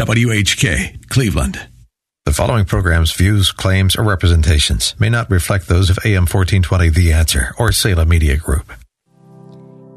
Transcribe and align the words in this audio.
WHK, 0.00 1.10
Cleveland. 1.10 1.60
The 2.24 2.32
following 2.32 2.64
program's 2.64 3.12
views, 3.12 3.52
claims, 3.52 3.96
or 3.96 4.02
representations 4.02 4.94
may 4.98 5.10
not 5.10 5.30
reflect 5.30 5.68
those 5.68 5.90
of 5.90 5.98
AM 6.06 6.22
1420 6.22 6.88
The 6.88 7.12
Answer 7.12 7.52
or 7.58 7.70
Salem 7.70 8.08
Media 8.08 8.38
Group. 8.38 8.72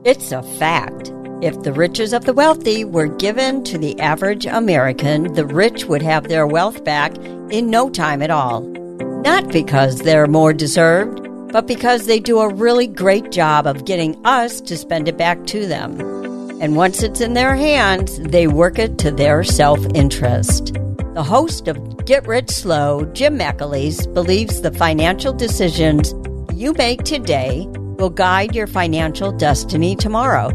It's 0.04 0.34
a 0.34 0.44
fact. 0.60 1.14
If 1.42 1.62
the 1.62 1.72
riches 1.72 2.12
of 2.12 2.26
the 2.26 2.34
wealthy 2.34 2.84
were 2.84 3.08
given 3.08 3.64
to 3.64 3.78
the 3.78 3.98
average 4.02 4.46
American, 4.46 5.32
the 5.36 5.46
rich 5.46 5.86
would 5.86 6.02
have 6.02 6.28
their 6.28 6.46
wealth 6.46 6.84
back 6.84 7.16
in 7.50 7.70
no 7.70 7.90
time 7.90 8.22
at 8.22 8.30
all. 8.30 8.60
Not 9.24 9.54
because 9.54 10.00
they're 10.00 10.28
more 10.28 10.52
deserved, 10.52 11.26
but 11.54 11.66
because 11.66 12.08
they 12.08 12.20
do 12.20 12.40
a 12.40 12.54
really 12.54 12.88
great 12.88 13.32
job 13.32 13.66
of 13.66 13.86
getting 13.86 14.20
us 14.26 14.60
to 14.60 14.76
spend 14.76 15.08
it 15.08 15.18
back 15.18 15.46
to 15.46 15.66
them. 15.66 16.23
And 16.64 16.78
once 16.78 17.04
it's 17.04 17.20
in 17.20 17.34
their 17.34 17.58
hands, 17.58 18.20
they 18.20 18.48
work 18.48 18.80
it 18.80 18.98
to 19.00 19.12
their 19.12 19.44
self 19.44 19.86
interest. 19.94 20.76
The 21.14 21.22
host 21.22 21.68
of 21.68 22.06
Get 22.06 22.26
Rich 22.26 22.52
Slow, 22.52 23.04
Jim 23.12 23.38
McAleese, 23.38 24.12
believes 24.14 24.62
the 24.62 24.72
financial 24.72 25.34
decisions 25.34 26.14
you 26.54 26.72
make 26.72 27.04
today 27.04 27.66
will 27.68 28.10
guide 28.10 28.56
your 28.56 28.68
financial 28.68 29.34
destiny 29.34 29.94
tomorrow. 29.94 30.52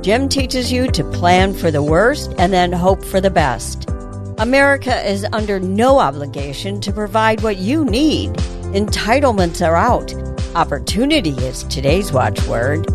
Jim 0.00 0.26
teaches 0.26 0.72
you 0.72 0.90
to 0.90 1.04
plan 1.10 1.52
for 1.52 1.70
the 1.70 1.82
worst 1.82 2.32
and 2.38 2.50
then 2.50 2.72
hope 2.72 3.04
for 3.04 3.20
the 3.20 3.28
best. 3.28 3.90
America 4.38 5.06
is 5.06 5.26
under 5.34 5.60
no 5.60 5.98
obligation 5.98 6.80
to 6.80 6.90
provide 6.90 7.42
what 7.42 7.58
you 7.58 7.84
need. 7.84 8.32
Entitlements 8.72 9.60
are 9.60 9.76
out. 9.76 10.14
Opportunity 10.56 11.36
is 11.44 11.64
today's 11.64 12.10
watchword. 12.10 12.86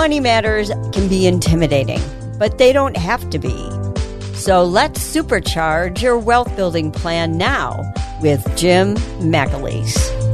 Money 0.00 0.18
matters 0.18 0.70
can 0.94 1.08
be 1.08 1.26
intimidating, 1.26 2.00
but 2.38 2.56
they 2.56 2.72
don't 2.72 2.96
have 2.96 3.28
to 3.28 3.38
be. 3.38 3.54
So 4.32 4.64
let's 4.64 4.98
supercharge 4.98 6.00
your 6.00 6.18
wealth 6.18 6.56
building 6.56 6.90
plan 6.90 7.36
now 7.36 7.92
with 8.22 8.42
Jim 8.56 8.96
McAleese. 9.20 10.29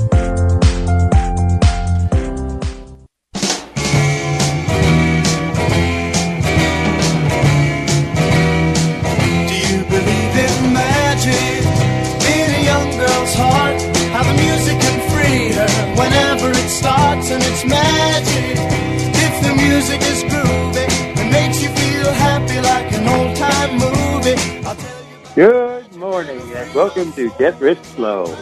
Welcome 26.87 27.13
to 27.15 27.31
Get 27.31 27.61
Rich 27.61 27.83
Slow. 27.99 28.33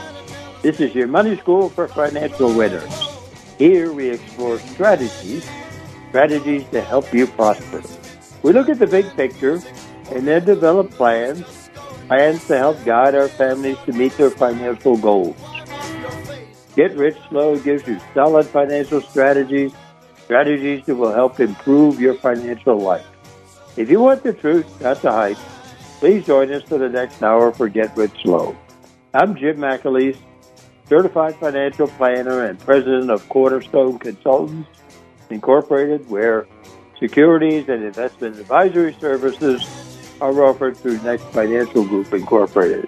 This 0.61 0.79
is 0.79 0.95
your 0.95 1.09
money 1.09 1.35
school 1.39 1.71
for 1.71 1.89
financial 1.89 2.53
winners. 2.53 2.93
Here 3.57 3.91
we 3.91 4.11
explore 4.11 4.59
strategies, 4.59 5.49
strategies 6.11 6.69
to 6.69 6.83
help 6.83 7.11
you 7.15 7.27
prosper. 7.27 7.83
We 8.43 8.53
look 8.53 8.69
at 8.69 8.79
the 8.79 8.87
big 8.87 9.09
picture 9.17 9.63
and 10.13 10.29
then 10.29 10.45
develop 10.45 10.91
plans, 10.91 11.71
plans 12.07 12.47
to 12.49 12.59
help 12.59 12.85
guide 12.85 13.15
our 13.15 13.29
families 13.29 13.79
to 13.87 13.93
meet 13.93 14.13
their 14.19 14.29
financial 14.29 14.99
goals. 14.99 15.41
Get 16.77 16.95
Rich 16.99 17.17
Slow 17.31 17.59
gives 17.59 17.89
you 17.89 17.99
solid 18.13 18.45
financial 18.45 19.01
strategies, 19.01 19.73
strategies 20.23 20.85
that 20.85 20.97
will 20.97 21.15
help 21.15 21.41
improve 21.41 21.99
your 21.99 22.13
financial 22.13 22.77
life. 22.77 23.07
If 23.79 23.89
you 23.89 24.01
want 24.01 24.23
the 24.23 24.35
truth, 24.35 24.69
not 24.83 25.01
the 25.01 25.13
hype, 25.13 25.39
please 26.05 26.27
join 26.27 26.53
us 26.53 26.63
for 26.65 26.77
the 26.77 26.87
next 26.87 27.23
hour 27.23 27.51
for 27.51 27.67
Get 27.67 27.97
Rich 27.97 28.13
Slow. 28.25 28.55
I'm 29.15 29.35
Jim 29.35 29.57
McAleese, 29.57 30.19
certified 30.87 31.35
financial 31.37 31.89
planner 31.89 32.45
and 32.45 32.59
president 32.59 33.11
of 33.11 33.27
Cornerstone 33.31 33.99
Consultants 33.99 34.69
Incorporated, 35.31 36.07
where 36.11 36.47
securities 37.01 37.71
and 37.71 37.83
investment 37.83 38.39
advisory 38.39 38.93
services 39.01 39.65
are 40.21 40.45
offered 40.45 40.77
through 40.77 41.01
Next 41.01 41.25
Financial 41.29 41.87
Group 41.87 42.13
Incorporated, 42.13 42.85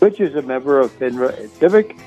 which 0.00 0.20
is 0.20 0.34
a 0.34 0.42
member 0.42 0.78
of 0.78 0.90
FINRA 0.98 1.40
and 1.40 1.48
SIPC. 1.52 1.98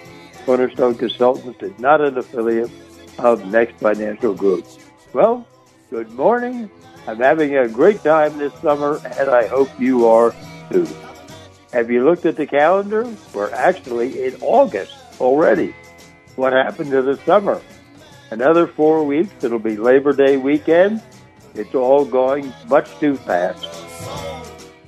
Cornerstone 0.45 0.93
Consultants 0.93 1.63
is 1.63 1.79
not 1.79 2.01
an 2.01 2.19
affiliate 2.19 2.69
of 3.17 3.43
Next 3.47 3.79
Financial 3.79 4.35
Group. 4.35 4.67
Well, 5.11 5.47
good 5.89 6.11
morning. 6.11 6.69
I'm 7.07 7.19
having 7.19 7.55
a 7.55 7.67
great 7.67 8.03
time 8.03 8.37
this 8.37 8.53
summer, 8.55 8.99
and 9.05 9.29
I 9.29 9.47
hope 9.47 9.69
you 9.79 10.07
are 10.07 10.33
too. 10.71 10.87
Have 11.71 11.91
you 11.91 12.03
looked 12.03 12.25
at 12.25 12.35
the 12.35 12.47
calendar? 12.47 13.07
We're 13.33 13.51
actually 13.51 14.25
in 14.25 14.35
August 14.41 14.93
already. 15.19 15.75
What 16.35 16.53
happened 16.53 16.91
to 16.91 17.01
the 17.01 17.17
summer? 17.17 17.61
Another 18.31 18.65
four 18.65 19.03
weeks, 19.05 19.43
it'll 19.43 19.59
be 19.59 19.77
Labor 19.77 20.13
Day 20.13 20.37
weekend. 20.37 21.01
It's 21.53 21.75
all 21.75 22.05
going 22.05 22.51
much 22.67 22.89
too 22.99 23.15
fast. 23.17 23.67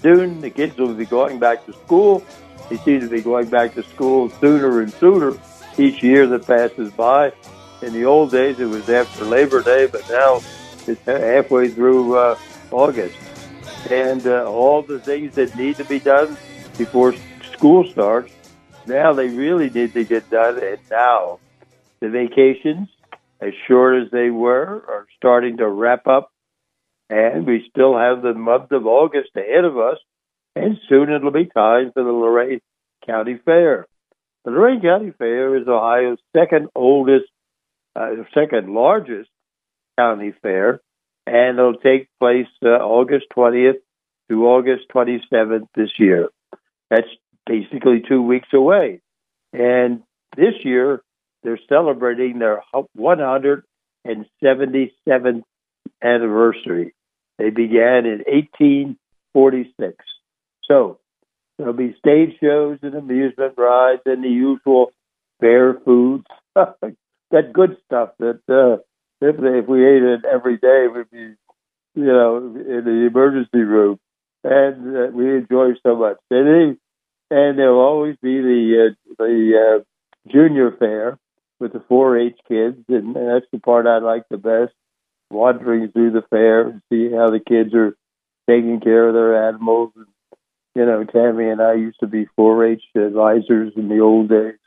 Soon 0.01 0.41
the 0.41 0.49
kids 0.49 0.77
will 0.77 0.93
be 0.93 1.05
going 1.05 1.39
back 1.39 1.65
to 1.65 1.73
school. 1.73 2.23
They 2.69 2.77
seem 2.77 2.99
to 3.01 3.09
be 3.09 3.21
going 3.21 3.49
back 3.49 3.75
to 3.75 3.83
school 3.83 4.29
sooner 4.29 4.81
and 4.81 4.91
sooner 4.93 5.37
each 5.77 6.01
year 6.01 6.25
that 6.27 6.47
passes 6.47 6.91
by. 6.91 7.31
In 7.81 7.93
the 7.93 8.05
old 8.05 8.31
days, 8.31 8.59
it 8.59 8.65
was 8.65 8.89
after 8.89 9.23
Labor 9.23 9.61
Day, 9.61 9.85
but 9.85 10.07
now 10.09 10.41
halfway 11.05 11.69
through 11.69 12.17
uh, 12.17 12.37
August. 12.71 13.17
And 13.89 14.25
uh, 14.25 14.49
all 14.49 14.81
the 14.81 14.99
things 14.99 15.35
that 15.35 15.55
need 15.55 15.75
to 15.77 15.85
be 15.85 15.99
done 15.99 16.37
before 16.77 17.13
school 17.53 17.89
starts, 17.91 18.33
now 18.85 19.13
they 19.13 19.27
really 19.27 19.69
need 19.69 19.93
to 19.93 20.03
get 20.03 20.29
done. 20.29 20.61
And 20.63 20.79
now 20.89 21.39
the 21.99 22.09
vacations, 22.09 22.89
as 23.39 23.53
short 23.67 24.03
as 24.03 24.11
they 24.11 24.29
were, 24.29 24.83
are 24.87 25.05
starting 25.17 25.57
to 25.57 25.67
wrap 25.67 26.07
up. 26.07 26.31
And 27.09 27.45
we 27.45 27.65
still 27.69 27.97
have 27.97 28.21
the 28.21 28.33
month 28.33 28.71
of 28.71 28.85
August 28.85 29.29
ahead 29.35 29.63
of 29.63 29.77
us. 29.77 29.97
And 30.55 30.77
soon 30.89 31.09
it'll 31.11 31.31
be 31.31 31.45
time 31.45 31.91
for 31.93 32.03
the 32.03 32.11
Lorain 32.11 32.61
County 33.05 33.39
Fair. 33.43 33.87
The 34.43 34.51
Lorain 34.51 34.81
County 34.81 35.11
Fair 35.17 35.55
is 35.55 35.67
Ohio's 35.67 36.19
second 36.35 36.69
oldest, 36.75 37.25
uh, 37.95 38.09
second 38.33 38.73
largest 38.73 39.29
county 39.97 40.33
fair, 40.41 40.81
and 41.25 41.59
it'll 41.59 41.75
take 41.75 42.07
place 42.19 42.47
uh, 42.63 42.67
August 42.67 43.25
20th 43.35 43.79
to 44.29 44.47
August 44.47 44.85
27th 44.93 45.67
this 45.75 45.91
year. 45.97 46.29
That's 46.89 47.07
basically 47.45 48.03
two 48.07 48.21
weeks 48.21 48.49
away. 48.53 49.01
And 49.53 50.03
this 50.35 50.53
year, 50.63 51.01
they're 51.43 51.59
celebrating 51.69 52.39
their 52.39 52.61
177th 52.97 55.43
anniversary. 56.03 56.93
They 57.37 57.49
began 57.49 58.05
in 58.05 58.23
1846. 58.27 60.05
So 60.65 60.99
there'll 61.57 61.73
be 61.73 61.95
stage 61.97 62.37
shows 62.41 62.79
and 62.81 62.95
amusement 62.95 63.53
rides 63.57 64.01
and 64.05 64.23
the 64.23 64.29
usual 64.29 64.91
fair 65.39 65.75
foods, 65.85 66.25
that 66.55 67.53
good 67.53 67.77
stuff 67.85 68.09
that 68.19 68.41
uh, 68.49 68.81
if 69.21 69.35
if 69.39 69.67
we 69.67 69.85
ate 69.85 70.03
it 70.03 70.25
every 70.25 70.57
day, 70.57 70.87
we'd 70.93 71.09
be, 71.11 71.35
you 71.95 72.05
know, 72.05 72.37
in 72.37 72.83
the 72.85 73.07
emergency 73.07 73.59
room, 73.59 73.99
and 74.43 74.97
uh, 74.97 75.07
we 75.13 75.35
enjoy 75.35 75.71
so 75.83 75.95
much. 75.95 76.17
And 76.29 76.47
they, 76.47 77.35
and 77.35 77.57
there'll 77.57 77.79
always 77.79 78.15
be 78.21 78.41
the 78.41 78.91
uh, 78.91 79.15
the 79.17 79.79
uh, 79.79 80.31
junior 80.31 80.71
fair 80.71 81.17
with 81.59 81.73
the 81.73 81.79
4-H 81.79 82.37
kids, 82.47 82.77
and 82.87 83.15
that's 83.15 83.45
the 83.51 83.59
part 83.59 83.87
I 83.87 83.99
like 83.99 84.23
the 84.29 84.37
best. 84.37 84.73
Wandering 85.29 85.91
through 85.91 86.11
the 86.11 86.23
fair 86.29 86.67
and 86.69 86.81
see 86.89 87.11
how 87.11 87.29
the 87.29 87.41
kids 87.41 87.73
are 87.73 87.97
taking 88.49 88.79
care 88.79 89.09
of 89.09 89.13
their 89.13 89.47
animals. 89.49 89.91
And, 89.95 90.05
you 90.73 90.85
know, 90.85 91.03
Tammy 91.03 91.49
and 91.49 91.61
I 91.61 91.73
used 91.73 91.99
to 91.99 92.07
be 92.07 92.27
4-H 92.39 92.81
advisors 92.95 93.73
in 93.75 93.89
the 93.89 93.99
old 93.99 94.29
days. 94.29 94.59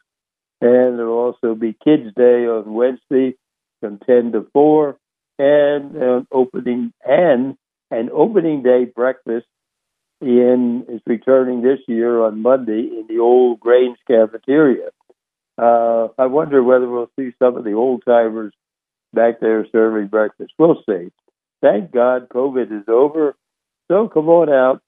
And 0.60 0.98
there'll 0.98 1.16
also 1.16 1.54
be 1.54 1.74
Kids 1.82 2.12
Day 2.14 2.46
on 2.46 2.74
Wednesday 2.74 3.36
from 3.80 3.98
10 3.98 4.32
to 4.32 4.46
4, 4.52 4.96
and 5.38 5.96
an 5.96 6.26
opening 6.30 6.92
and 7.04 7.56
an 7.90 8.10
opening 8.12 8.62
day 8.62 8.84
breakfast 8.84 9.46
in 10.20 10.84
is 10.88 11.00
returning 11.06 11.62
this 11.62 11.80
year 11.88 12.22
on 12.22 12.42
Monday 12.42 12.80
in 12.80 13.06
the 13.08 13.18
old 13.18 13.58
Grange 13.58 13.98
cafeteria. 14.06 14.90
Uh, 15.56 16.08
I 16.18 16.26
wonder 16.26 16.62
whether 16.62 16.88
we'll 16.88 17.10
see 17.18 17.32
some 17.38 17.56
of 17.56 17.64
the 17.64 17.72
old 17.72 18.02
timers 18.06 18.52
back 19.12 19.40
there 19.40 19.66
serving 19.72 20.08
breakfast. 20.08 20.52
We'll 20.58 20.82
see. 20.88 21.10
Thank 21.62 21.92
God 21.92 22.28
COVID 22.28 22.70
is 22.72 22.88
over. 22.88 23.34
So 23.88 24.08
come 24.08 24.28
on 24.28 24.48
out 24.48 24.82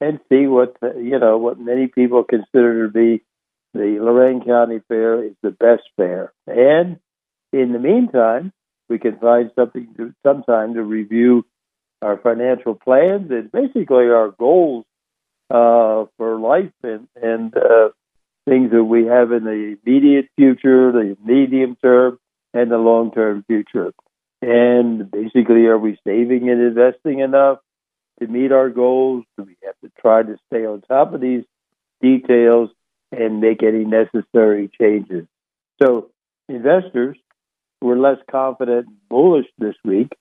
and 0.00 0.20
see 0.28 0.46
what 0.46 0.76
you 0.82 1.18
know 1.18 1.38
what 1.38 1.58
many 1.58 1.88
people 1.88 2.24
consider 2.24 2.86
to 2.86 2.92
be 2.92 3.22
the 3.74 3.98
Lorain 4.00 4.42
County 4.44 4.80
Fair 4.88 5.24
is 5.24 5.34
the 5.42 5.50
best 5.50 5.82
fair. 5.96 6.32
And 6.46 6.98
in 7.52 7.72
the 7.72 7.78
meantime, 7.78 8.52
we 8.88 8.98
can 8.98 9.18
find 9.18 9.50
something 9.54 9.88
to, 9.96 10.14
some 10.24 10.42
time 10.42 10.74
to 10.74 10.82
review 10.82 11.44
our 12.02 12.16
financial 12.18 12.74
plans 12.74 13.30
and 13.30 13.50
basically 13.50 14.08
our 14.08 14.30
goals 14.38 14.84
uh, 15.50 16.04
for 16.16 16.38
life 16.38 16.72
and, 16.82 17.08
and 17.20 17.56
uh, 17.56 17.88
things 18.48 18.70
that 18.70 18.84
we 18.84 19.06
have 19.06 19.32
in 19.32 19.44
the 19.44 19.76
immediate 19.84 20.28
future, 20.36 20.92
the 20.92 21.16
medium 21.24 21.76
term, 21.82 22.18
and 22.54 22.70
the 22.70 22.78
long 22.78 23.10
term 23.10 23.44
future. 23.46 23.92
And 24.40 25.10
basically, 25.10 25.66
are 25.66 25.78
we 25.78 25.98
saving 26.06 26.48
and 26.48 26.60
investing 26.60 27.20
enough 27.20 27.58
to 28.20 28.26
meet 28.26 28.52
our 28.52 28.70
goals? 28.70 29.24
Do 29.36 29.44
we 29.44 29.56
have 29.64 29.74
to 29.82 29.90
try 30.00 30.22
to 30.22 30.36
stay 30.46 30.64
on 30.64 30.82
top 30.82 31.12
of 31.12 31.20
these 31.20 31.44
details 32.00 32.70
and 33.10 33.40
make 33.40 33.62
any 33.62 33.84
necessary 33.84 34.70
changes? 34.78 35.26
So, 35.82 36.10
investors 36.48 37.16
were 37.80 37.98
less 37.98 38.18
confident 38.30 38.86
and 38.86 39.08
bullish 39.08 39.46
this 39.58 39.76
week. 39.84 40.12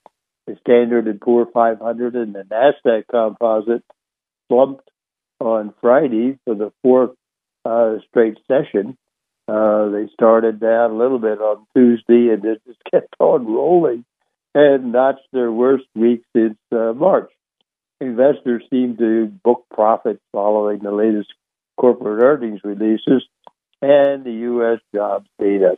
The 0.45 0.57
Standard 0.62 1.07
and 1.07 1.19
Poor 1.19 1.45
500 1.45 2.15
and 2.15 2.33
the 2.33 2.44
Nasdaq 2.44 3.04
Composite 3.12 3.83
slumped 4.48 4.89
on 5.39 5.74
Friday 5.81 6.39
for 6.45 6.56
the 6.56 6.71
fourth 6.81 7.12
uh, 7.65 7.95
straight 8.09 8.38
session. 8.48 8.98
Uh, 9.48 9.89
they 9.89 10.07
started 10.13 10.59
down 10.59 10.92
a 10.92 10.98
little 10.98 11.19
bit 11.19 11.39
on 11.39 11.65
Tuesday 11.75 12.33
and 12.33 12.44
it 12.45 12.62
just 12.65 12.80
kept 12.92 13.13
on 13.19 13.45
rolling 13.45 14.06
and 14.56 14.92
notched 14.92 15.27
their 15.31 15.51
worst 15.51 15.86
week 15.95 16.24
since 16.36 16.57
uh, 16.71 16.94
March. 16.94 17.31
Investors 18.00 18.63
seem 18.69 18.98
to 18.98 19.27
book 19.44 19.65
profits 19.74 20.21
following 20.31 20.80
the 20.80 20.92
latest 20.92 21.33
corporate 21.77 22.21
earnings 22.24 22.62
releases 22.63 23.24
and 23.81 24.24
the 24.24 24.31
U.S. 24.42 24.80
jobs 24.94 25.27
data. 25.39 25.77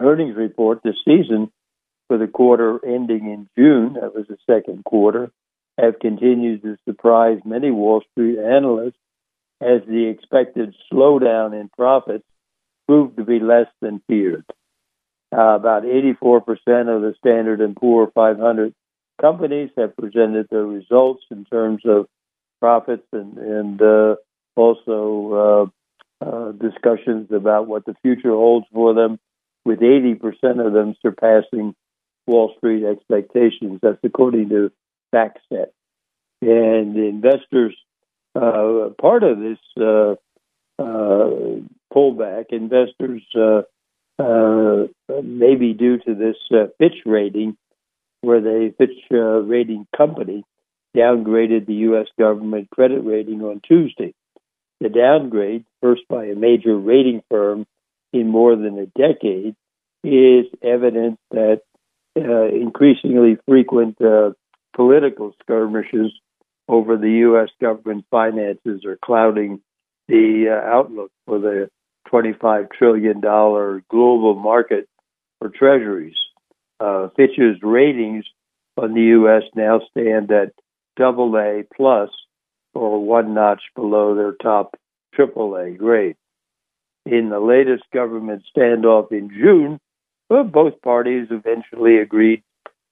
Earnings 0.00 0.36
report 0.36 0.80
this 0.82 0.96
season 1.04 1.50
for 2.06 2.18
the 2.18 2.26
quarter 2.26 2.80
ending 2.84 3.30
in 3.30 3.48
June, 3.56 3.94
that 3.94 4.14
was 4.14 4.26
the 4.28 4.38
second 4.46 4.84
quarter, 4.84 5.30
have 5.78 5.98
continued 5.98 6.62
to 6.62 6.76
surprise 6.84 7.40
many 7.44 7.70
Wall 7.70 8.02
Street 8.12 8.38
analysts 8.38 8.98
as 9.60 9.82
the 9.86 10.06
expected 10.06 10.74
slowdown 10.92 11.58
in 11.58 11.68
profits 11.68 12.24
proved 12.86 13.16
to 13.16 13.24
be 13.24 13.40
less 13.40 13.66
than 13.80 14.02
feared. 14.08 14.44
Uh, 15.30 15.56
about 15.56 15.82
84% 15.82 16.42
of 16.88 17.02
the 17.02 17.14
Standard 17.18 17.60
and 17.60 17.76
Poor 17.76 18.10
500 18.14 18.72
companies 19.20 19.70
have 19.76 19.96
presented 19.96 20.46
their 20.50 20.64
results 20.64 21.22
in 21.30 21.44
terms 21.44 21.82
of 21.84 22.06
profits 22.60 23.06
and, 23.12 23.36
and 23.36 23.82
uh, 23.82 24.16
also 24.56 25.70
uh, 26.20 26.24
uh 26.24 26.52
discussions 26.52 27.30
about 27.30 27.68
what 27.68 27.84
the 27.84 27.94
future 28.02 28.30
holds 28.30 28.66
for 28.72 28.94
them, 28.94 29.18
with 29.68 29.80
80% 29.80 30.66
of 30.66 30.72
them 30.72 30.94
surpassing 31.02 31.74
Wall 32.26 32.54
Street 32.56 32.84
expectations. 32.84 33.80
That's 33.82 33.98
according 34.02 34.48
to 34.48 34.72
FactSet. 35.14 35.66
And 36.40 36.96
investors, 36.96 37.76
uh, 38.34 38.90
part 38.98 39.24
of 39.24 39.38
this 39.38 39.58
uh, 39.78 40.14
uh, 40.78 41.60
pullback, 41.94 42.46
investors 42.50 43.22
uh, 43.36 43.62
uh, 44.18 44.86
maybe 45.22 45.74
due 45.74 45.98
to 45.98 46.14
this 46.14 46.36
uh, 46.50 46.68
Fitch 46.78 47.02
rating, 47.04 47.56
where 48.22 48.40
the 48.40 48.74
Fitch 48.78 48.96
rating 49.10 49.86
company 49.94 50.44
downgraded 50.96 51.66
the 51.66 51.74
U.S. 51.74 52.06
government 52.18 52.70
credit 52.70 53.02
rating 53.04 53.42
on 53.42 53.60
Tuesday. 53.68 54.14
The 54.80 54.88
downgrade, 54.88 55.66
first 55.82 56.02
by 56.08 56.24
a 56.26 56.34
major 56.34 56.76
rating 56.76 57.22
firm 57.28 57.66
in 58.12 58.28
more 58.28 58.56
than 58.56 58.78
a 58.78 58.86
decade, 58.86 59.54
is 60.04 60.46
evidence 60.62 61.18
that 61.30 61.60
uh, 62.16 62.46
increasingly 62.46 63.36
frequent 63.46 64.00
uh, 64.00 64.30
political 64.74 65.32
skirmishes 65.42 66.12
over 66.68 66.96
the 66.96 67.10
U.S. 67.10 67.48
government 67.60 68.04
finances 68.10 68.84
are 68.84 68.98
clouding 69.02 69.60
the 70.08 70.46
uh, 70.48 70.66
outlook 70.68 71.10
for 71.26 71.38
the 71.38 71.68
$25 72.12 72.70
trillion 72.76 73.20
global 73.20 74.34
market 74.34 74.88
for 75.38 75.48
treasuries. 75.48 76.16
Uh, 76.80 77.08
Fitch's 77.16 77.56
ratings 77.62 78.24
on 78.76 78.94
the 78.94 79.02
U.S. 79.02 79.42
now 79.54 79.80
stand 79.90 80.30
at 80.30 80.52
double 80.96 81.36
A 81.36 81.64
plus, 81.74 82.10
or 82.74 83.04
one 83.04 83.34
notch 83.34 83.62
below 83.74 84.14
their 84.14 84.32
top 84.32 84.76
AAA 85.18 85.76
grade. 85.76 86.16
In 87.10 87.30
the 87.30 87.40
latest 87.40 87.84
government 87.90 88.42
standoff 88.54 89.12
in 89.12 89.30
June, 89.30 89.80
both 90.28 90.82
parties 90.82 91.28
eventually 91.30 91.96
agreed 91.96 92.42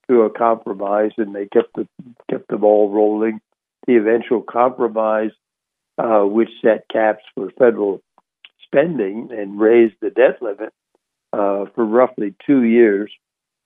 to 0.08 0.22
a 0.22 0.30
compromise, 0.30 1.10
and 1.18 1.34
they 1.34 1.46
kept 1.46 1.74
the 1.74 1.86
kept 2.30 2.48
the 2.48 2.56
ball 2.56 2.90
rolling. 2.90 3.40
The 3.86 3.96
eventual 3.96 4.40
compromise, 4.40 5.32
uh, 5.98 6.22
which 6.22 6.48
set 6.62 6.88
caps 6.90 7.24
for 7.34 7.50
federal 7.58 8.00
spending 8.64 9.28
and 9.32 9.60
raised 9.60 9.96
the 10.00 10.08
debt 10.08 10.40
limit 10.40 10.72
uh, 11.34 11.66
for 11.74 11.84
roughly 11.84 12.34
two 12.46 12.62
years, 12.62 13.12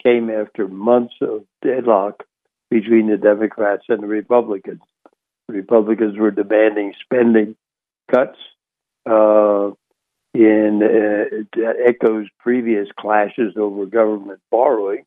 came 0.02 0.30
after 0.30 0.66
months 0.66 1.14
of 1.20 1.44
deadlock 1.62 2.24
between 2.70 3.08
the 3.08 3.16
Democrats 3.16 3.84
and 3.88 4.02
the 4.02 4.08
Republicans. 4.08 4.82
Republicans 5.48 6.18
were 6.18 6.32
demanding 6.32 6.92
spending 7.04 7.54
cuts. 8.10 8.38
Uh, 9.08 9.70
in 10.34 10.82
uh, 10.82 11.60
echoes 11.86 12.26
previous 12.38 12.88
clashes 12.98 13.54
over 13.56 13.86
government 13.86 14.40
borrowing, 14.50 15.04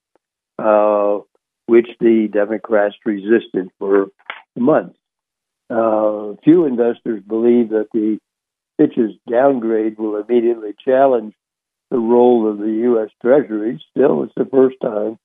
uh, 0.60 1.20
which 1.66 1.88
the 2.00 2.28
Democrats 2.32 2.96
resisted 3.06 3.70
for 3.80 4.08
months. 4.58 4.98
Uh, 5.70 6.34
few 6.44 6.66
investors 6.66 7.24
believe 7.28 7.70
that 7.70 7.88
the 7.94 8.20
Fitch's 8.78 9.14
downgrade 9.30 9.98
will 9.98 10.18
immediately 10.18 10.74
challenge 10.84 11.34
the 11.90 11.98
role 11.98 12.50
of 12.50 12.58
the 12.58 12.72
U.S. 12.72 13.10
Treasury. 13.22 13.84
Still, 13.92 14.24
it's 14.24 14.34
the 14.36 14.46
first 14.46 14.76
time 14.82 15.18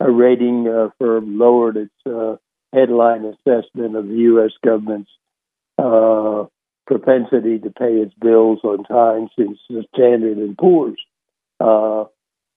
a 0.00 0.10
rating 0.10 0.68
uh, 0.68 0.88
firm 0.98 1.38
lowered 1.38 1.76
its 1.76 1.94
uh, 2.06 2.36
headline 2.72 3.24
assessment 3.24 3.96
of 3.96 4.08
the 4.08 4.14
U.S. 4.14 4.50
government's 4.64 5.10
uh, 5.78 6.44
propensity 6.86 7.58
to 7.58 7.70
pay 7.70 7.94
its 7.96 8.14
bills 8.20 8.60
on 8.62 8.84
time 8.84 9.28
since 9.38 9.58
the 9.68 9.84
Standard 9.94 10.38
and 10.38 10.56
Poor's. 10.56 11.00
Uh, 11.58 12.04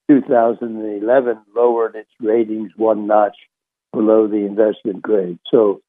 2011 0.08 1.38
lowered 1.54 1.94
its 1.94 2.10
ratings 2.20 2.72
one 2.76 3.06
notch 3.06 3.36
below 3.92 4.26
the 4.26 4.44
investment 4.44 5.02
grade. 5.02 5.38
So 5.50 5.82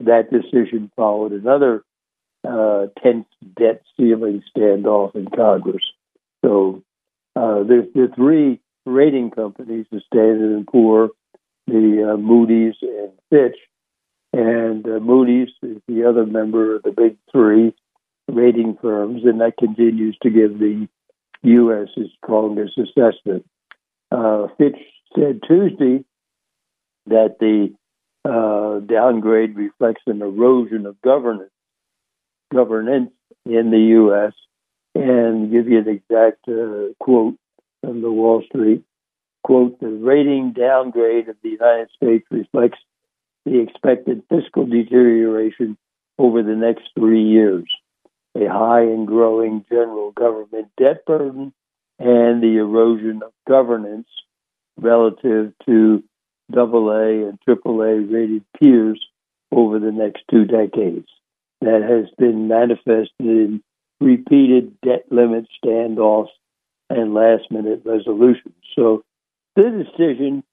that 0.00 0.30
decision 0.30 0.90
followed 0.96 1.32
another 1.32 1.84
uh, 2.46 2.86
tense 3.02 3.26
debt 3.56 3.82
ceiling 3.96 4.42
standoff 4.56 5.14
in 5.14 5.28
Congress. 5.28 5.84
So 6.44 6.82
uh, 7.34 7.64
the, 7.64 7.90
the 7.94 8.08
three 8.14 8.60
rating 8.86 9.30
companies, 9.30 9.86
the 9.90 10.00
Standard 10.06 10.56
and 10.56 10.66
Poor, 10.66 11.10
the 11.66 12.12
uh, 12.12 12.16
Moody's, 12.16 12.74
and 12.80 13.12
Fitch, 13.30 13.58
and 14.32 14.86
uh, 14.86 15.00
Moody's 15.00 15.48
is 15.62 15.78
the 15.88 16.04
other 16.04 16.24
member 16.24 16.76
of 16.76 16.82
the 16.82 16.92
big 16.92 17.16
three 17.32 17.74
rating 18.28 18.76
firms, 18.80 19.22
and 19.24 19.40
that 19.40 19.56
continues 19.58 20.16
to 20.22 20.30
give 20.30 20.58
the 20.58 20.88
U.S. 21.42 21.88
its 21.96 22.10
strongest 22.22 22.78
assessment. 22.78 23.46
Uh, 24.10 24.48
Fitch 24.58 24.78
said 25.14 25.40
Tuesday 25.46 26.04
that 27.06 27.36
the 27.40 27.72
uh, 28.24 28.80
downgrade 28.80 29.56
reflects 29.56 30.02
an 30.06 30.22
erosion 30.22 30.86
of 30.86 31.00
governance 31.00 31.50
governance 32.52 33.10
in 33.44 33.70
the 33.70 33.78
U.S. 33.78 34.32
And 34.94 35.50
give 35.50 35.68
you 35.68 35.78
an 35.78 35.88
exact 35.88 36.48
uh, 36.48 36.94
quote 36.98 37.36
from 37.82 38.00
the 38.02 38.10
Wall 38.10 38.42
Street 38.48 38.82
quote: 39.44 39.78
"The 39.78 39.88
rating 39.88 40.52
downgrade 40.52 41.28
of 41.28 41.36
the 41.42 41.50
United 41.50 41.88
States 41.94 42.26
reflects 42.30 42.78
the 43.44 43.60
expected 43.60 44.22
fiscal 44.28 44.66
deterioration 44.66 45.76
over 46.18 46.42
the 46.42 46.56
next 46.56 46.88
three 46.98 47.22
years." 47.22 47.64
A 48.36 48.46
high 48.52 48.82
and 48.82 49.06
growing 49.06 49.64
general 49.68 50.12
government 50.12 50.68
debt 50.78 51.04
burden, 51.06 51.52
and 51.98 52.42
the 52.42 52.58
erosion 52.58 53.22
of 53.22 53.32
governance 53.48 54.08
relative 54.76 55.52
to 55.64 56.02
AA 56.54 57.28
and 57.28 57.38
AAA 57.48 58.12
rated 58.12 58.44
peers 58.60 59.00
over 59.50 59.78
the 59.78 59.92
next 59.92 60.22
two 60.30 60.44
decades. 60.44 61.08
That 61.62 61.82
has 61.82 62.12
been 62.18 62.48
manifested 62.48 63.10
in 63.20 63.62
repeated 64.00 64.78
debt 64.82 65.06
limit 65.10 65.46
standoffs 65.64 66.28
and 66.90 67.14
last 67.14 67.50
minute 67.50 67.82
resolutions. 67.84 68.54
So 68.74 69.02
the 69.56 69.62
decision 69.62 70.44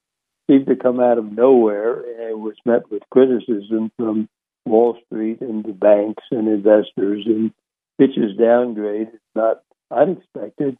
seemed 0.49 0.67
to 0.67 0.75
come 0.75 0.99
out 0.99 1.17
of 1.17 1.31
nowhere 1.31 2.03
and 2.29 2.41
was 2.41 2.55
met 2.65 2.89
with 2.89 3.03
criticism 3.11 3.91
from 3.97 4.29
Wall 4.65 4.97
Street 5.05 5.41
and 5.41 5.63
the 5.63 5.73
banks 5.73 6.23
and 6.31 6.47
investors. 6.47 7.23
And 7.25 7.51
Fitch's 7.97 8.37
downgrade 8.37 9.09
is 9.09 9.19
not 9.35 9.61
unexpected, 9.91 10.77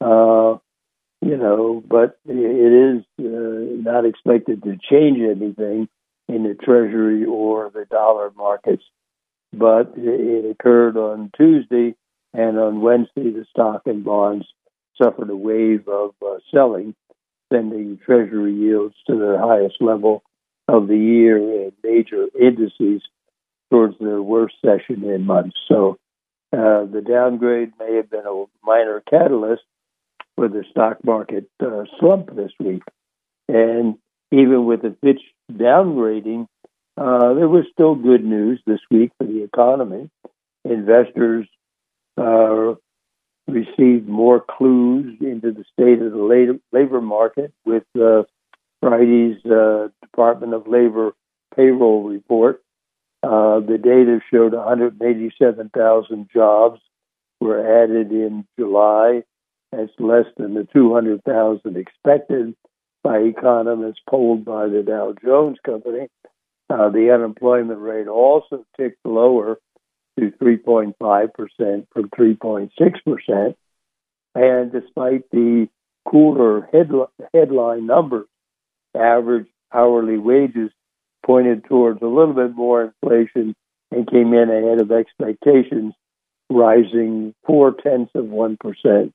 uh, 0.00 0.56
you 1.20 1.36
know, 1.36 1.82
but 1.86 2.18
it 2.26 2.98
is 2.98 3.04
uh, 3.18 3.90
not 3.90 4.04
expected 4.04 4.62
to 4.62 4.76
change 4.90 5.18
anything 5.18 5.88
in 6.28 6.44
the 6.44 6.54
Treasury 6.54 7.24
or 7.24 7.70
the 7.70 7.84
dollar 7.84 8.30
markets. 8.36 8.84
But 9.52 9.92
it 9.96 10.50
occurred 10.50 10.96
on 10.96 11.30
Tuesday, 11.36 11.94
and 12.32 12.58
on 12.58 12.80
Wednesday, 12.80 13.30
the 13.30 13.44
stock 13.50 13.82
and 13.86 14.04
bonds 14.04 14.46
suffered 15.00 15.30
a 15.30 15.36
wave 15.36 15.86
of 15.88 16.14
uh, 16.24 16.38
selling, 16.54 16.94
sending 17.52 17.98
Treasury 17.98 18.54
yields 18.54 18.94
to 19.06 19.18
their 19.18 19.38
highest 19.38 19.76
level 19.80 20.22
of 20.68 20.88
the 20.88 20.96
year 20.96 21.36
and 21.36 21.72
major 21.84 22.26
indices 22.40 23.02
towards 23.70 23.98
their 23.98 24.22
worst 24.22 24.54
session 24.64 25.04
in 25.04 25.26
months. 25.26 25.56
So 25.68 25.98
uh, 26.52 26.84
the 26.84 27.02
downgrade 27.06 27.72
may 27.78 27.96
have 27.96 28.10
been 28.10 28.26
a 28.26 28.44
minor 28.62 29.02
catalyst 29.08 29.62
for 30.36 30.48
the 30.48 30.64
stock 30.70 30.98
market 31.04 31.48
uh, 31.60 31.84
slump 31.98 32.34
this 32.34 32.52
week. 32.58 32.82
And 33.48 33.96
even 34.30 34.66
with 34.66 34.82
the 34.82 34.96
Fitch 35.02 35.20
downgrading, 35.50 36.46
uh, 36.96 37.34
there 37.34 37.48
was 37.48 37.64
still 37.72 37.94
good 37.94 38.24
news 38.24 38.60
this 38.66 38.80
week 38.90 39.12
for 39.18 39.24
the 39.26 39.42
economy. 39.42 40.10
Investors 40.64 41.48
uh, 42.18 42.74
received 43.48 44.08
more 44.08 44.40
clues 44.40 45.16
into 45.20 45.52
the 45.52 45.64
state 45.72 46.02
of 46.02 46.12
the 46.12 46.58
labor, 46.72 47.00
market 47.00 47.52
with 47.64 47.84
uh, 47.98 48.22
Friday's 48.80 49.40
Department 50.02 50.54
of 50.54 50.66
Labor 50.68 51.12
payroll 51.56 52.04
report. 52.04 52.62
Uh, 53.22 53.60
the 53.60 53.78
data 53.78 54.20
showed 54.32 54.52
187,000 54.52 56.28
jobs 56.32 56.80
were 57.40 57.84
added 57.84 58.10
in 58.10 58.46
July. 58.58 59.22
That's 59.70 59.92
less 59.98 60.26
than 60.36 60.54
the 60.54 60.66
200,000 60.72 61.76
expected 61.76 62.54
by 63.02 63.18
economists 63.18 64.00
polled 64.08 64.44
by 64.44 64.68
the 64.68 64.82
Dow 64.82 65.14
Jones 65.24 65.58
Company. 65.64 66.08
Uh, 66.68 66.88
the 66.88 67.10
unemployment 67.12 67.80
rate 67.80 68.08
also 68.08 68.64
ticked 68.76 69.04
lower 69.04 69.58
to 70.18 70.30
3.5% 70.42 70.94
from 71.92 72.08
3.6%. 72.10 73.54
And 74.34 74.72
despite 74.72 75.30
the 75.30 75.68
cooler 76.08 76.68
headli- 76.72 77.08
headline 77.34 77.86
numbers, 77.86 78.26
average 78.94 79.48
hourly 79.72 80.18
wages 80.18 80.70
pointed 81.24 81.64
towards 81.64 82.02
a 82.02 82.06
little 82.06 82.34
bit 82.34 82.54
more 82.54 82.84
inflation 83.02 83.54
and 83.90 84.10
came 84.10 84.32
in 84.34 84.50
ahead 84.50 84.80
of 84.80 84.90
expectations, 84.90 85.94
rising 86.50 87.34
four 87.46 87.72
tenths 87.72 88.12
of 88.14 88.26
1% 88.26 89.12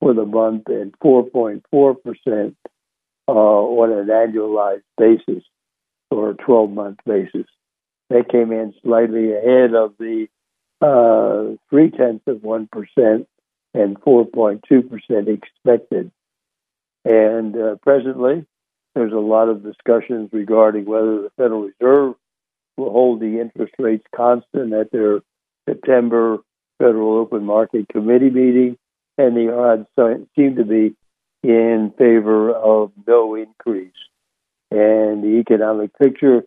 for 0.00 0.14
the 0.14 0.24
month 0.24 0.64
and 0.68 0.94
4.4% 1.00 2.54
uh, 3.28 3.32
on 3.32 3.92
an 3.92 4.06
annualized 4.06 4.82
basis 4.96 5.44
or 6.10 6.30
a 6.30 6.34
12 6.34 6.70
month 6.70 6.98
basis. 7.04 7.46
They 8.10 8.22
came 8.22 8.52
in 8.52 8.74
slightly 8.82 9.32
ahead 9.32 9.74
of 9.74 9.94
the 9.98 10.28
uh, 10.80 11.56
three 11.68 11.90
tenths 11.90 12.24
of 12.26 12.38
1% 12.38 13.26
and 13.74 14.00
4.2% 14.00 15.28
expected. 15.28 16.10
And 17.04 17.56
uh, 17.56 17.76
presently, 17.82 18.46
there's 18.98 19.12
a 19.12 19.16
lot 19.16 19.48
of 19.48 19.62
discussions 19.62 20.28
regarding 20.32 20.84
whether 20.84 21.22
the 21.22 21.30
Federal 21.36 21.68
Reserve 21.68 22.14
will 22.76 22.90
hold 22.90 23.20
the 23.20 23.40
interest 23.40 23.74
rates 23.78 24.04
constant 24.12 24.72
at 24.72 24.90
their 24.90 25.20
September 25.68 26.38
Federal 26.80 27.18
Open 27.18 27.44
Market 27.44 27.88
Committee 27.88 28.30
meeting, 28.30 28.76
and 29.16 29.36
the 29.36 29.54
odds 29.54 29.86
seem 30.34 30.56
to 30.56 30.64
be 30.64 30.96
in 31.44 31.92
favor 31.96 32.50
of 32.50 32.90
no 33.06 33.36
increase. 33.36 33.92
And 34.72 35.22
the 35.22 35.38
economic 35.38 35.96
picture 35.96 36.42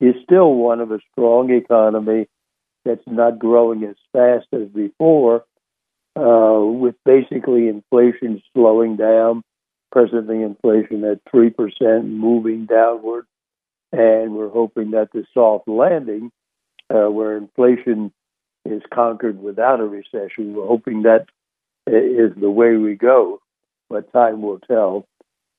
is 0.00 0.14
still 0.24 0.54
one 0.54 0.80
of 0.80 0.90
a 0.92 1.00
strong 1.12 1.50
economy 1.50 2.28
that's 2.86 3.06
not 3.06 3.38
growing 3.38 3.84
as 3.84 3.96
fast 4.14 4.46
as 4.54 4.68
before, 4.68 5.44
uh, 6.16 6.60
with 6.64 6.94
basically 7.04 7.68
inflation 7.68 8.42
slowing 8.54 8.96
down, 8.96 9.42
presently 9.92 10.42
inflation 10.42 11.04
at 11.04 11.24
3%, 11.32 12.04
moving 12.04 12.66
downward. 12.66 13.26
And 13.92 14.34
we're 14.34 14.50
hoping 14.50 14.92
that 14.92 15.08
the 15.12 15.24
soft 15.34 15.66
landing, 15.66 16.30
uh, 16.88 17.10
where 17.10 17.36
inflation 17.36 18.12
is 18.64 18.82
conquered 18.92 19.40
without 19.40 19.80
a 19.80 19.84
recession, 19.84 20.54
we're 20.54 20.66
hoping 20.66 21.02
that 21.02 21.26
is 21.86 22.32
the 22.40 22.50
way 22.50 22.76
we 22.76 22.94
go, 22.94 23.40
but 23.88 24.12
time 24.12 24.42
will 24.42 24.60
tell. 24.60 25.06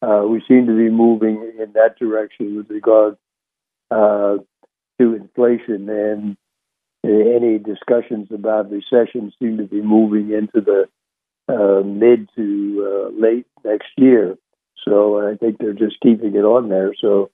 Uh, 0.02 0.24
we 0.28 0.42
seem 0.48 0.66
to 0.66 0.78
be 0.78 0.90
moving 0.90 1.52
in 1.60 1.74
that 1.74 2.00
direction 2.00 2.56
with 2.56 2.70
regard 2.70 3.18
uh, 3.92 4.38
to 5.00 5.16
inflation, 5.16 5.90
and 5.90 6.38
any 7.04 7.58
discussions 7.58 8.28
about 8.32 8.72
recession 8.72 9.34
seem 9.40 9.58
to 9.58 9.66
be 9.66 9.82
moving 9.82 10.32
into 10.32 10.62
the 10.62 10.88
uh, 11.52 11.82
mid 11.84 12.30
to 12.36 13.12
uh, 13.12 13.20
late 13.20 13.46
next 13.64 13.90
year. 13.98 14.38
So 14.86 15.30
I 15.30 15.36
think 15.36 15.58
they're 15.58 15.74
just 15.74 16.00
keeping 16.02 16.36
it 16.36 16.44
on 16.44 16.70
there 16.70 16.94
so 17.00 17.30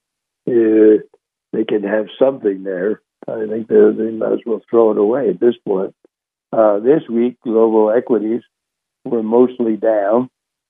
uh, 0.47 1.03
they 1.53 1.63
can 1.63 1.83
have 1.83 2.07
something 2.19 2.63
there. 2.63 3.01
I 3.27 3.45
think 3.47 3.67
they, 3.67 4.11
might 4.11 4.33
as 4.33 4.39
well 4.45 4.61
throw 4.69 4.91
it 4.91 4.97
away 4.97 5.29
at 5.29 5.39
this 5.39 5.55
point. 5.65 5.93
Uh, 6.51 6.79
this 6.79 7.03
week, 7.09 7.37
global 7.43 7.91
equities 7.91 8.41
were 9.03 9.23
mostly 9.23 9.75
down. 9.75 10.29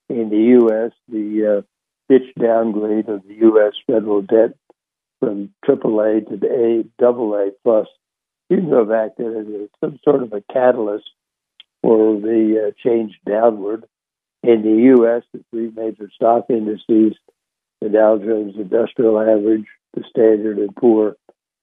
In 0.10 0.30
the 0.30 0.38
U.S., 0.38 0.92
the 1.10 1.63
uh, 2.10 2.18
downgrade 2.42 3.10
of 3.10 3.27
the 3.27 3.36
U.S. 3.36 3.74
federal 3.86 4.22
debt 4.22 4.56
from 5.20 5.50
AAA 5.68 6.27
to 6.30 6.48
A, 6.48 7.06
AA 7.06 7.50
plus 7.63 7.88
you 8.50 8.58
can 8.58 8.70
go 8.70 8.86
back 8.86 9.18
to 9.18 9.70
some 9.82 10.00
sort 10.04 10.24
of 10.24 10.32
a 10.32 10.42
catalyst 10.54 11.10
for 11.81 12.19
the 12.19 12.67
uh, 12.67 12.72
change 12.84 13.19
downward. 13.25 13.86
In 14.43 14.62
the 14.62 14.84
U.S., 14.96 15.24
the 15.34 15.43
three 15.51 15.72
major 15.75 16.10
stock 16.13 16.46
indices, 16.50 17.17
the 17.81 17.89
Dow 17.89 18.17
Jones 18.17 18.53
Industrial 18.55 19.19
Average, 19.19 19.65
the 19.93 20.03
Standard 20.10 20.57
and 20.57 20.75
Poor 20.75 21.15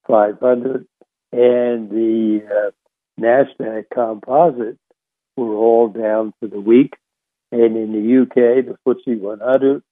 500, 0.06 0.86
and 1.32 1.90
the 1.90 2.42
uh, 2.44 2.70
NASDAQ 3.20 3.84
Composite 3.92 4.78
were 5.36 5.54
all 5.54 5.88
down 5.88 6.34
for 6.40 6.48
the 6.48 6.60
week. 6.60 6.94
And 7.52 7.76
in 7.76 7.92
the 7.92 8.22
UK, 8.22 8.66
the 8.66 8.76
FTSE 8.86 9.20
100 9.20 9.82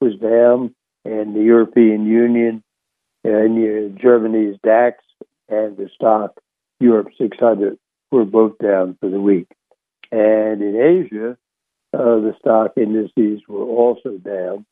was 0.00 0.14
down, 0.20 0.74
and 1.04 1.34
the 1.34 1.42
European 1.42 2.06
Union 2.06 2.62
and 3.24 3.98
Germany's 4.00 4.56
DAX 4.62 5.02
and 5.48 5.76
the 5.76 5.90
STOXX 6.00 6.30
Europe 6.80 7.08
600 7.18 7.78
were 8.10 8.24
both 8.24 8.58
down 8.58 8.96
for 9.00 9.10
the 9.10 9.20
week. 9.20 9.48
And 10.10 10.62
in 10.62 10.76
Asia, 10.76 11.36
uh, 11.92 12.20
the 12.20 12.34
stock 12.38 12.72
indices 12.76 13.42
were 13.48 13.64
also 13.64 14.18
down. 14.18 14.64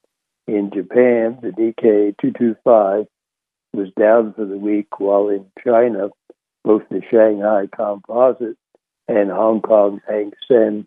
In 0.47 0.71
Japan, 0.73 1.39
the 1.43 1.49
Nikkei 1.49 2.15
225 2.21 3.07
was 3.73 3.89
down 3.99 4.33
for 4.35 4.45
the 4.45 4.57
week, 4.57 5.01
while 5.01 5.29
in 5.29 5.47
China, 5.65 6.09
both 6.65 6.83
the 6.91 7.03
Shanghai 7.11 7.69
Composite 7.75 8.57
and 9.09 9.31
Hong 9.31 9.61
Kong's 9.61 10.03
Hang 10.09 10.33
Seng 10.49 10.87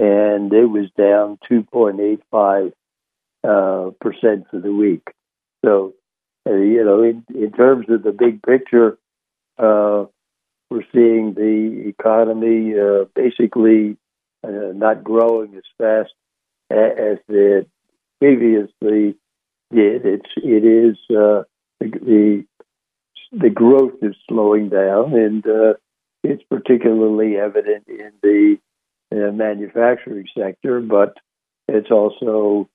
and 0.00 0.50
it 0.50 0.64
was 0.64 0.88
down 0.96 1.38
2.85 1.50 2.72
uh, 3.44 3.90
percent 4.00 4.46
for 4.50 4.58
the 4.58 4.72
week. 4.72 5.06
So, 5.62 5.92
uh, 6.48 6.54
you 6.54 6.82
know, 6.82 7.02
in, 7.02 7.22
in 7.34 7.52
terms 7.52 7.84
of 7.90 8.02
the 8.02 8.12
big 8.12 8.42
picture, 8.42 8.98
uh, 9.58 10.06
we're 10.70 10.86
seeing 10.94 11.34
the 11.34 11.88
economy 11.88 12.72
uh, 12.78 13.04
basically 13.14 13.98
uh, 14.42 14.72
not 14.74 15.04
growing 15.04 15.54
as 15.54 15.64
fast 15.76 16.14
as 16.70 17.18
it 17.28 17.68
previously 18.20 19.16
did. 19.70 20.06
It's 20.06 20.30
it 20.36 20.64
is 20.64 20.96
uh, 21.10 21.42
the 21.80 22.46
the 23.32 23.50
growth 23.50 23.98
is 24.00 24.16
slowing 24.28 24.70
down, 24.70 25.12
and 25.12 25.44
it's 26.22 26.42
particularly 26.44 27.36
evident 27.36 27.86
in 27.88 28.12
the 28.22 28.58
uh, 29.12 29.32
manufacturing 29.32 30.26
sector, 30.36 30.80
but 30.80 31.16
it's 31.68 31.90
also 31.90 32.68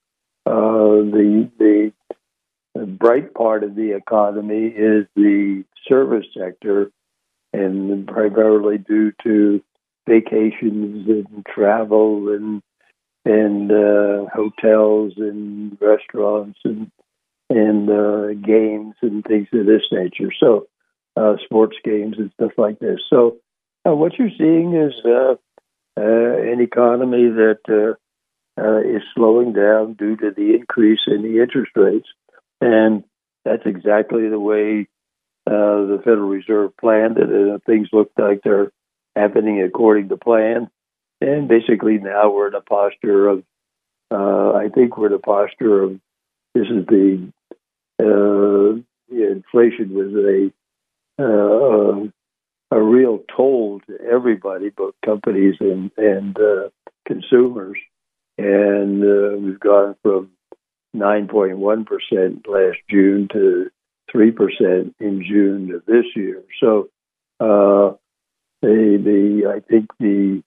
uh, 0.46 0.52
the 0.52 1.50
the 1.58 1.92
bright 2.86 3.34
part 3.34 3.64
of 3.64 3.76
the 3.76 3.96
economy 3.96 4.68
is 4.68 5.06
the 5.16 5.64
service 5.88 6.26
sector, 6.38 6.92
and 7.54 8.08
primarily 8.08 8.78
due 8.78 9.12
to 9.24 9.62
vacations 10.08 11.08
and 11.08 11.46
travel 11.46 12.30
and 12.30 12.62
and 13.26 13.72
uh, 13.72 14.30
hotels 14.34 15.14
and 15.18 15.78
restaurants 15.82 16.60
and 16.64 16.92
and 17.50 17.90
uh, 17.90 18.34
games 18.34 18.96
and 19.02 19.24
things 19.24 19.48
of 19.54 19.66
this 19.66 19.84
nature. 19.92 20.32
So, 20.40 20.68
uh, 21.16 21.36
sports 21.44 21.78
games 21.84 22.16
and 22.18 22.32
stuff 22.34 22.52
like 22.58 22.80
this. 22.80 23.00
So, 23.10 23.38
uh, 23.88 23.96
what 23.96 24.18
you're 24.18 24.30
seeing 24.38 24.74
is 24.74 24.94
uh, 25.98 26.02
uh, 26.02 26.52
an 26.52 26.62
economy 26.62 27.30
that 27.30 27.98
uh, 28.58 28.80
is 28.80 29.02
slowing 29.14 29.54
down 29.54 29.94
due 29.94 30.16
to 30.16 30.32
the 30.32 30.54
increase 30.56 31.00
in 31.08 31.22
the 31.22 31.42
interest 31.42 31.72
rates, 31.76 32.08
and 32.62 33.04
that's 33.44 33.66
exactly 33.66 34.30
the 34.30 34.40
way 34.40 34.88
the 35.46 36.02
Federal 36.04 36.30
Reserve 36.30 36.76
planned 36.78 37.18
it. 37.18 37.30
And 37.30 37.64
things 37.64 37.90
look 37.94 38.12
like 38.18 38.42
they're 38.44 38.72
happening 39.16 39.62
according 39.62 40.10
to 40.10 40.18
plan. 40.18 40.70
And 41.22 41.48
basically, 41.48 42.00
now 42.00 42.32
we're 42.32 42.48
in 42.48 42.56
a 42.56 42.62
posture 42.62 43.28
of, 43.28 43.44
I 44.12 44.70
think 44.74 44.98
we're 44.98 45.08
in 45.08 45.14
a 45.14 45.20
posture 45.20 45.84
of 45.84 46.00
this 46.56 46.68
is 46.68 46.86
the, 46.88 47.32
the 47.98 48.84
inflation 49.10 49.94
was 49.94 50.14
a 50.16 50.52
uh, 51.18 52.08
a 52.72 52.82
real 52.82 53.20
toll 53.36 53.82
to 53.88 53.98
everybody, 54.02 54.70
both 54.70 54.96
companies 55.04 55.56
and 55.60 55.92
and 55.98 56.38
uh, 56.40 56.70
consumers. 57.08 57.78
And 58.38 59.02
uh, 59.04 59.38
we've 59.38 59.60
gone 59.60 59.96
from 60.02 60.32
9.1 60.96 61.86
percent 61.86 62.48
last 62.48 62.78
June 62.90 63.28
to 63.32 63.70
three 64.12 64.32
percent 64.32 64.96
in 65.00 65.24
June 65.28 65.74
of 65.74 65.86
this 65.86 66.06
year. 66.16 66.44
So 66.60 66.90
uh, 67.40 67.96
the 68.62 69.00
the 69.04 69.54
I 69.56 69.60
think 69.60 69.90
the 70.00 70.44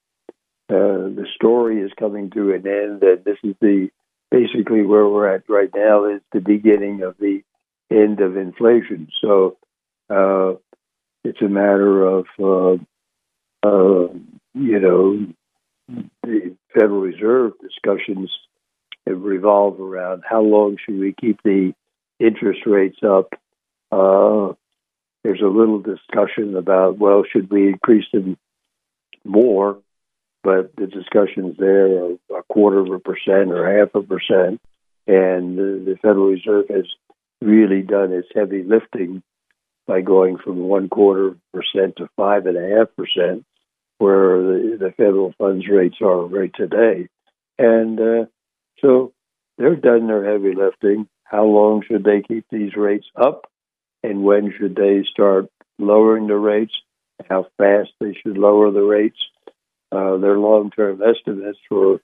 uh, 0.69 1.09
the 1.15 1.25
story 1.35 1.81
is 1.81 1.91
coming 1.99 2.29
to 2.31 2.53
an 2.53 2.67
end. 2.67 3.01
That 3.01 3.23
this 3.25 3.37
is 3.43 3.55
the 3.61 3.89
basically 4.31 4.83
where 4.83 5.07
we're 5.07 5.33
at 5.33 5.49
right 5.49 5.71
now 5.73 6.05
is 6.05 6.21
the 6.31 6.41
beginning 6.41 7.01
of 7.01 7.15
the 7.17 7.41
end 7.91 8.21
of 8.21 8.37
inflation. 8.37 9.07
So 9.21 9.57
uh, 10.09 10.53
it's 11.23 11.41
a 11.41 11.49
matter 11.49 12.03
of 12.05 12.25
uh, 12.39 12.73
uh, 13.67 14.13
you 14.53 14.79
know 14.79 15.25
the 16.23 16.55
Federal 16.73 17.01
Reserve 17.01 17.53
discussions 17.61 18.31
revolve 19.05 19.79
around 19.79 20.23
how 20.29 20.41
long 20.41 20.77
should 20.77 20.99
we 20.99 21.15
keep 21.19 21.41
the 21.43 21.73
interest 22.19 22.61
rates 22.65 22.99
up. 23.03 23.33
Uh, 23.91 24.53
there's 25.23 25.41
a 25.41 25.47
little 25.47 25.79
discussion 25.79 26.55
about 26.55 26.97
well, 26.97 27.23
should 27.29 27.49
we 27.49 27.69
increase 27.69 28.05
them 28.13 28.37
more? 29.25 29.79
But 30.41 30.73
the 30.77 30.87
discussions 30.87 31.57
there 31.57 32.03
are 32.03 32.39
a 32.39 32.43
quarter 32.49 32.79
of 32.79 32.91
a 32.91 32.99
percent 32.99 33.51
or 33.51 33.77
half 33.77 33.93
a 33.93 34.01
percent, 34.01 34.61
and 35.05 35.57
the, 35.57 35.83
the 35.85 35.97
Federal 36.01 36.27
Reserve 36.27 36.65
has 36.69 36.85
really 37.41 37.81
done 37.81 38.13
its 38.13 38.29
heavy 38.33 38.63
lifting 38.63 39.21
by 39.89 40.01
going 40.01 40.37
from 40.37 40.59
one 40.59 40.87
quarter 40.87 41.35
percent 41.51 41.95
to 41.97 42.07
five 42.15 42.45
and 42.45 42.55
a 42.55 42.77
half 42.77 42.95
percent, 42.95 43.43
where 43.97 44.37
the, 44.37 44.77
the 44.79 44.91
federal 44.95 45.33
funds 45.39 45.67
rates 45.67 45.97
are 45.99 46.27
right 46.27 46.51
today. 46.55 47.09
And 47.57 47.99
uh, 47.99 48.25
so 48.81 49.13
they've 49.57 49.81
done 49.81 50.05
their 50.05 50.31
heavy 50.31 50.53
lifting. 50.53 51.07
How 51.23 51.43
long 51.45 51.81
should 51.81 52.03
they 52.03 52.21
keep 52.21 52.45
these 52.51 52.75
rates 52.75 53.07
up? 53.19 53.49
And 54.03 54.23
when 54.23 54.53
should 54.55 54.75
they 54.75 55.03
start 55.11 55.47
lowering 55.79 56.27
the 56.27 56.37
rates? 56.37 56.73
How 57.27 57.47
fast 57.57 57.89
they 57.99 58.13
should 58.13 58.37
lower 58.37 58.69
the 58.71 58.83
rates? 58.83 59.17
Uh, 59.91 60.17
their 60.17 60.37
long 60.37 60.69
term 60.69 61.01
estimates 61.01 61.57
for 61.67 61.99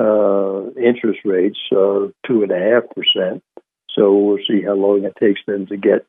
uh, 0.00 0.70
interest 0.72 1.20
rates 1.24 1.58
are 1.70 2.08
two 2.26 2.42
and 2.42 2.50
a 2.50 2.58
half 2.58 2.82
percent. 2.90 3.44
So 3.94 4.12
we'll 4.12 4.38
see 4.48 4.62
how 4.62 4.74
long 4.74 5.04
it 5.04 5.14
takes 5.20 5.40
them 5.46 5.66
to 5.66 5.76
get 5.76 6.04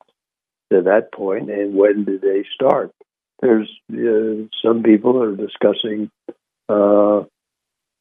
to 0.72 0.82
that 0.84 1.12
point, 1.14 1.50
and 1.50 1.76
when 1.76 2.04
do 2.06 2.20
they 2.20 2.46
start? 2.54 2.92
There's 3.42 3.70
uh, 3.92 4.48
some 4.66 4.84
people 4.84 5.22
are 5.22 5.36
discussing, 5.36 6.10
uh, 6.70 7.24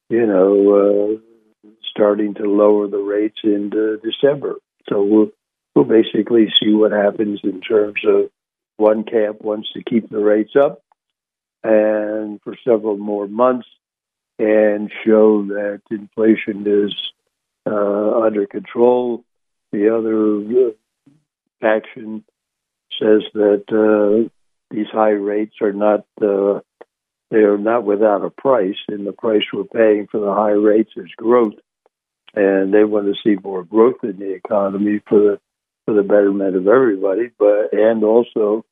you 0.08 0.26
know, 0.26 1.18
uh, 1.66 1.68
starting 1.90 2.34
to 2.34 2.44
lower 2.44 2.86
the 2.86 2.98
rates 2.98 3.38
in 3.42 3.70
December. 4.02 4.56
So 4.88 5.02
we'll 5.02 5.30
we'll 5.74 5.84
basically 5.84 6.52
see 6.60 6.72
what 6.72 6.92
happens 6.92 7.40
in 7.42 7.60
terms 7.60 8.00
of 8.06 8.30
one 8.76 9.04
camp 9.04 9.40
wants 9.42 9.72
to 9.72 9.82
keep 9.82 10.08
the 10.08 10.18
rates 10.18 10.54
up, 10.56 10.82
and 11.62 12.40
for 12.42 12.56
several 12.64 12.96
more 12.96 13.26
months, 13.26 13.66
and 14.38 14.90
show 15.04 15.44
that 15.46 15.82
inflation 15.90 16.64
is 16.66 16.94
uh, 17.66 18.20
under 18.20 18.46
control. 18.46 19.24
The 19.72 19.88
other 19.96 20.66
uh, 20.66 20.70
faction 21.60 22.24
says 23.00 23.22
that 23.34 23.64
uh, 23.70 24.28
these 24.70 24.88
high 24.92 25.10
rates 25.10 25.54
are 25.60 25.72
not 25.72 26.04
uh, 26.20 26.60
they 27.30 27.38
are 27.38 27.58
not 27.58 27.84
without 27.84 28.24
a 28.24 28.30
price, 28.30 28.76
and 28.88 29.06
the 29.06 29.12
price 29.12 29.42
we're 29.52 29.64
paying 29.64 30.06
for 30.10 30.20
the 30.20 30.34
high 30.34 30.50
rates 30.50 30.92
is 30.96 31.10
growth, 31.16 31.54
and 32.34 32.72
they 32.74 32.84
want 32.84 33.06
to 33.06 33.20
see 33.22 33.40
more 33.42 33.64
growth 33.64 34.02
in 34.02 34.18
the 34.18 34.32
economy 34.34 35.00
for 35.08 35.18
the 35.18 35.40
for 35.86 35.94
the 35.94 36.02
betterment 36.02 36.56
of 36.56 36.68
everybody, 36.68 37.30
but 37.38 37.72
and 37.72 38.04
also 38.04 38.64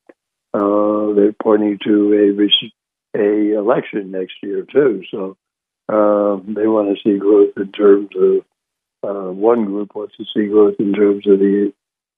uh, 0.53 1.13
they're 1.13 1.33
pointing 1.41 1.79
to 1.83 2.13
a 2.13 3.19
a 3.19 3.57
election 3.57 4.11
next 4.11 4.35
year 4.41 4.65
too. 4.71 5.03
So 5.11 5.37
uh, 5.89 6.39
they 6.47 6.67
want 6.67 6.95
to 6.95 7.01
see 7.03 7.17
growth 7.17 7.53
in 7.57 7.71
terms 7.71 8.09
of 8.15 8.45
uh, 9.03 9.31
one 9.31 9.65
group 9.65 9.95
wants 9.95 10.15
to 10.17 10.25
see 10.33 10.47
growth 10.47 10.75
in 10.79 10.93
terms 10.93 11.27
of 11.27 11.39
the 11.39 11.73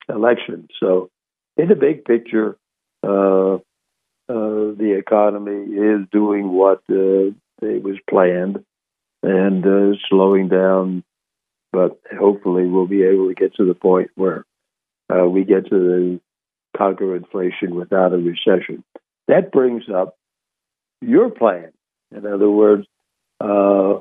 election. 0.10 0.68
So 0.80 1.10
in 1.58 1.68
the 1.68 1.76
big 1.76 2.06
picture, 2.06 2.58
uh, 3.04 3.56
uh, 3.56 3.60
the 4.78 4.96
economy 4.98 5.76
is 5.76 6.08
doing 6.12 6.50
what 6.50 6.82
uh, 6.90 7.32
it 7.62 7.84
was 7.84 7.98
planned 8.10 8.64
and 9.22 9.66
uh, 9.66 9.98
slowing 10.10 10.48
down, 10.50 11.04
but 11.72 12.00
hopefully 12.18 12.66
we'll 12.66 12.88
be 12.88 13.04
able 13.04 13.28
to 13.28 13.36
get 13.36 13.56
to 13.56 13.66
the 13.66 13.74
point 13.74 14.10
where 14.16 14.46
uh, 15.14 15.26
we 15.28 15.44
get 15.44 15.70
to 15.70 15.78
the 15.78 16.20
conquer 16.76 17.16
inflation 17.16 17.76
without 17.76 18.14
a 18.14 18.18
recession. 18.18 18.84
That 19.28 19.52
brings 19.52 19.84
up 19.94 20.18
your 21.02 21.30
plan. 21.30 21.72
In 22.12 22.26
other 22.26 22.50
words, 22.50 22.88
uh, 23.40 24.00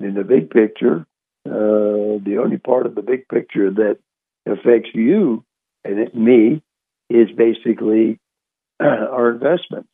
in 0.00 0.14
the 0.14 0.24
big 0.24 0.50
picture, 0.50 1.06
the 1.44 2.38
only 2.42 2.58
part 2.58 2.86
of 2.86 2.94
the 2.94 3.02
big 3.02 3.28
picture 3.28 3.70
that 3.70 3.98
affects 4.46 4.90
you 4.92 5.44
and 5.84 5.98
it, 5.98 6.14
me 6.14 6.62
is 7.10 7.28
basically 7.36 8.18
our 8.80 9.30
investments. 9.30 9.90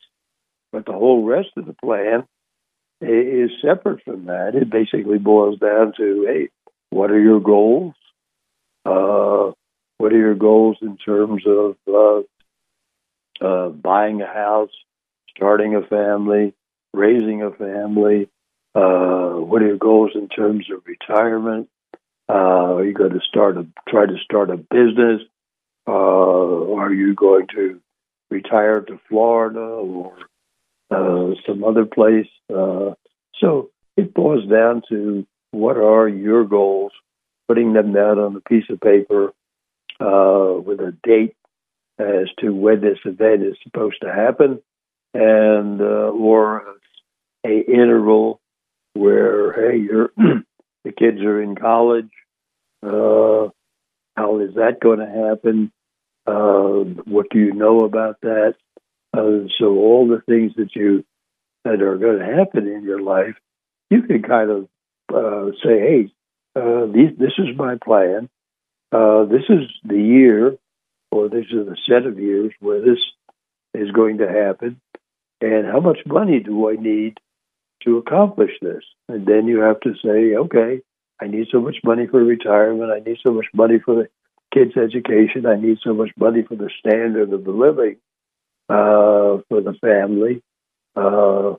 But 0.73 0.87
the 0.87 0.93
whole 0.93 1.25
rest 1.25 1.51
of 1.57 1.67
the 1.67 1.75
plan 1.75 2.25
is 3.01 3.51
separate 3.63 4.03
from 4.05 4.27
that. 4.27 4.55
It 4.55 4.71
basically 4.71 5.19
boils 5.19 5.59
down 5.59 5.93
to 5.97 6.27
hey, 6.27 6.49
what 6.91 7.11
are 7.11 7.21
your 7.21 7.41
goals? 7.41 7.95
Uh, 8.85 9.53
what 9.99 10.13
are 10.13 10.19
your 10.19 10.35
goals 10.35 10.79
in 10.83 10.97
terms 10.97 11.45
of 11.47 11.77
uh, 11.89 13.45
uh, 13.45 13.69
buying 13.69 14.21
a 14.21 14.27
house, 14.27 14.73
starting 15.37 15.75
a 15.75 15.83
family, 15.83 16.55
raising 16.93 17.43
a 17.43 17.51
family? 17.51 18.29
Uh, 18.75 19.35
what 19.41 19.63
are 19.63 19.69
your 19.69 19.77
goals 19.77 20.11
in 20.15 20.29
terms 20.29 20.67
of 20.73 20.83
retirement? 20.87 21.69
Uh, 22.29 22.77
are 22.77 22.85
you 22.85 22.95
going 22.95 23.13
to 23.13 23.21
start 23.21 23.57
a 23.57 23.67
try 23.89 24.07
to 24.07 24.17
start 24.25 24.51
a 24.51 24.57
business? 24.57 25.23
Uh, 25.87 26.75
are 26.77 26.93
you 26.93 27.15
going 27.15 27.47
to 27.55 27.81
retire 28.31 28.81
to 28.81 28.99
Florida 29.09 29.61
or 29.61 30.17
uh, 30.91 31.35
some 31.47 31.65
other 31.65 31.87
place. 31.87 32.29
Uh, 32.55 32.93
so 33.41 33.71
it 33.97 34.15
boils 34.15 34.49
down 34.49 34.83
to 34.89 35.27
what 35.51 35.77
are 35.77 36.09
your 36.09 36.45
goals, 36.45 36.93
putting 37.49 37.73
them 37.73 37.93
down 37.93 38.19
on 38.19 38.37
a 38.37 38.41
piece 38.41 38.65
of 38.71 38.81
paper 38.81 39.33
uh, 40.01 40.61
with 40.61 40.81
a 40.81 40.97
date 41.03 41.35
as 41.99 42.29
to 42.41 42.51
when 42.51 42.81
this 42.81 42.99
event 43.05 43.43
is 43.43 43.57
supposed 43.63 44.01
to 44.03 44.13
happen, 44.13 44.61
and 45.15 45.81
uh, 45.81 46.11
or 46.11 46.65
a 47.47 47.61
interval 47.61 48.41
where 48.95 49.53
hey, 49.53 49.79
you're 49.79 50.11
the 50.17 50.93
kids 50.93 51.21
are 51.21 51.41
in 51.41 51.55
college. 51.55 52.11
Uh, 52.83 53.49
how 54.17 54.41
is 54.41 54.55
that 54.57 54.81
going 54.83 54.99
to 54.99 55.07
happen? 55.07 55.73
Uh, 56.27 56.85
what 57.05 57.27
do 57.31 57.39
you 57.39 57.53
know 57.53 57.81
about 57.81 58.21
that? 58.23 58.55
Uh, 59.13 59.47
so 59.59 59.67
all 59.77 60.09
the 60.09 60.23
things 60.27 60.53
that 60.57 60.75
you 60.75 61.05
that 61.65 61.81
are 61.81 61.97
going 61.97 62.19
to 62.19 62.25
happen 62.25 62.67
in 62.67 62.83
your 62.83 63.01
life, 63.01 63.35
you 63.91 64.03
can 64.03 64.23
kind 64.23 64.51
of 64.51 64.69
uh, 65.15 65.53
say, 65.63 65.79
"Hey, 65.81 66.13
uh, 66.57 66.87
these, 66.87 67.17
this 67.19 67.33
is 67.39 67.57
my 67.57 67.77
plan. 67.83 68.29
Uh, 68.93 69.25
this 69.25 69.45
is 69.49 69.69
the 69.85 70.01
year, 70.01 70.57
or 71.11 71.29
this 71.29 71.47
is 71.47 71.67
the 71.67 71.77
set 71.89 72.07
of 72.07 72.19
years 72.19 72.53
where 72.61 72.81
this 72.81 72.99
is 73.75 73.91
going 73.91 74.19
to 74.19 74.29
happen, 74.29 74.81
and 75.41 75.67
how 75.67 75.81
much 75.81 75.99
money 76.07 76.41
do 76.41 76.71
I 76.71 76.77
need 76.77 77.19
to 77.85 77.99
accomplish 77.99 78.53
this?" 78.61 78.85
And 79.09 79.27
then 79.27 79.47
you 79.47 79.61
have 79.61 79.81
to 79.81 79.95
say, 80.03 80.35
"Okay, 80.37 80.81
I 81.21 81.27
need 81.27 81.49
so 81.51 81.61
much 81.61 81.77
money 81.85 82.07
for 82.07 82.23
retirement. 82.23 82.91
I 82.91 83.01
need 83.01 83.19
so 83.23 83.33
much 83.33 83.47
money 83.55 83.79
for 83.79 83.95
the 83.95 84.09
kids' 84.55 84.77
education. 84.77 85.45
I 85.47 85.57
need 85.57 85.79
so 85.83 85.93
much 85.93 86.11
money 86.17 86.43
for 86.43 86.55
the 86.55 86.71
standard 86.81 87.33
of 87.33 87.45
the 87.45 87.51
living." 87.51 87.97
uh, 88.69 89.43
for 89.49 89.61
the 89.61 89.75
family, 89.81 90.43
uh, 90.97 91.55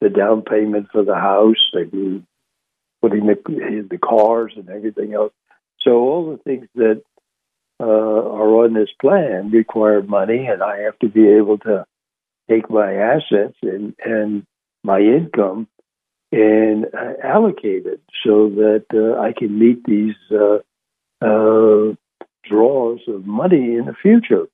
the 0.00 0.08
down 0.08 0.42
payment 0.42 0.88
for 0.92 1.04
the 1.04 1.14
house, 1.14 1.56
the 1.72 2.22
putting 3.02 3.26
the, 3.26 3.86
the 3.90 3.98
cars 3.98 4.52
and 4.56 4.68
everything 4.68 5.14
else. 5.14 5.32
So 5.80 5.92
all 5.92 6.30
the 6.32 6.42
things 6.42 6.68
that 6.74 7.02
uh, 7.78 7.84
are 7.84 8.64
on 8.64 8.74
this 8.74 8.88
plan 9.00 9.50
require 9.50 10.02
money, 10.02 10.46
and 10.46 10.62
I 10.62 10.80
have 10.80 10.98
to 11.00 11.08
be 11.08 11.28
able 11.28 11.58
to 11.58 11.84
take 12.48 12.70
my 12.70 12.94
assets 12.94 13.56
and, 13.62 13.94
and 14.04 14.46
my 14.82 15.00
income 15.00 15.68
and 16.32 16.86
uh, 16.86 17.12
allocate 17.22 17.86
it 17.86 18.00
so 18.24 18.48
that 18.48 18.86
uh, 18.94 19.20
I 19.20 19.32
can 19.32 19.58
meet 19.58 19.84
these 19.84 20.14
uh, 20.30 20.58
uh, 21.20 21.94
draws 22.48 23.00
of 23.08 23.26
money 23.26 23.76
in 23.76 23.86
the 23.86 23.94
future 24.00 24.46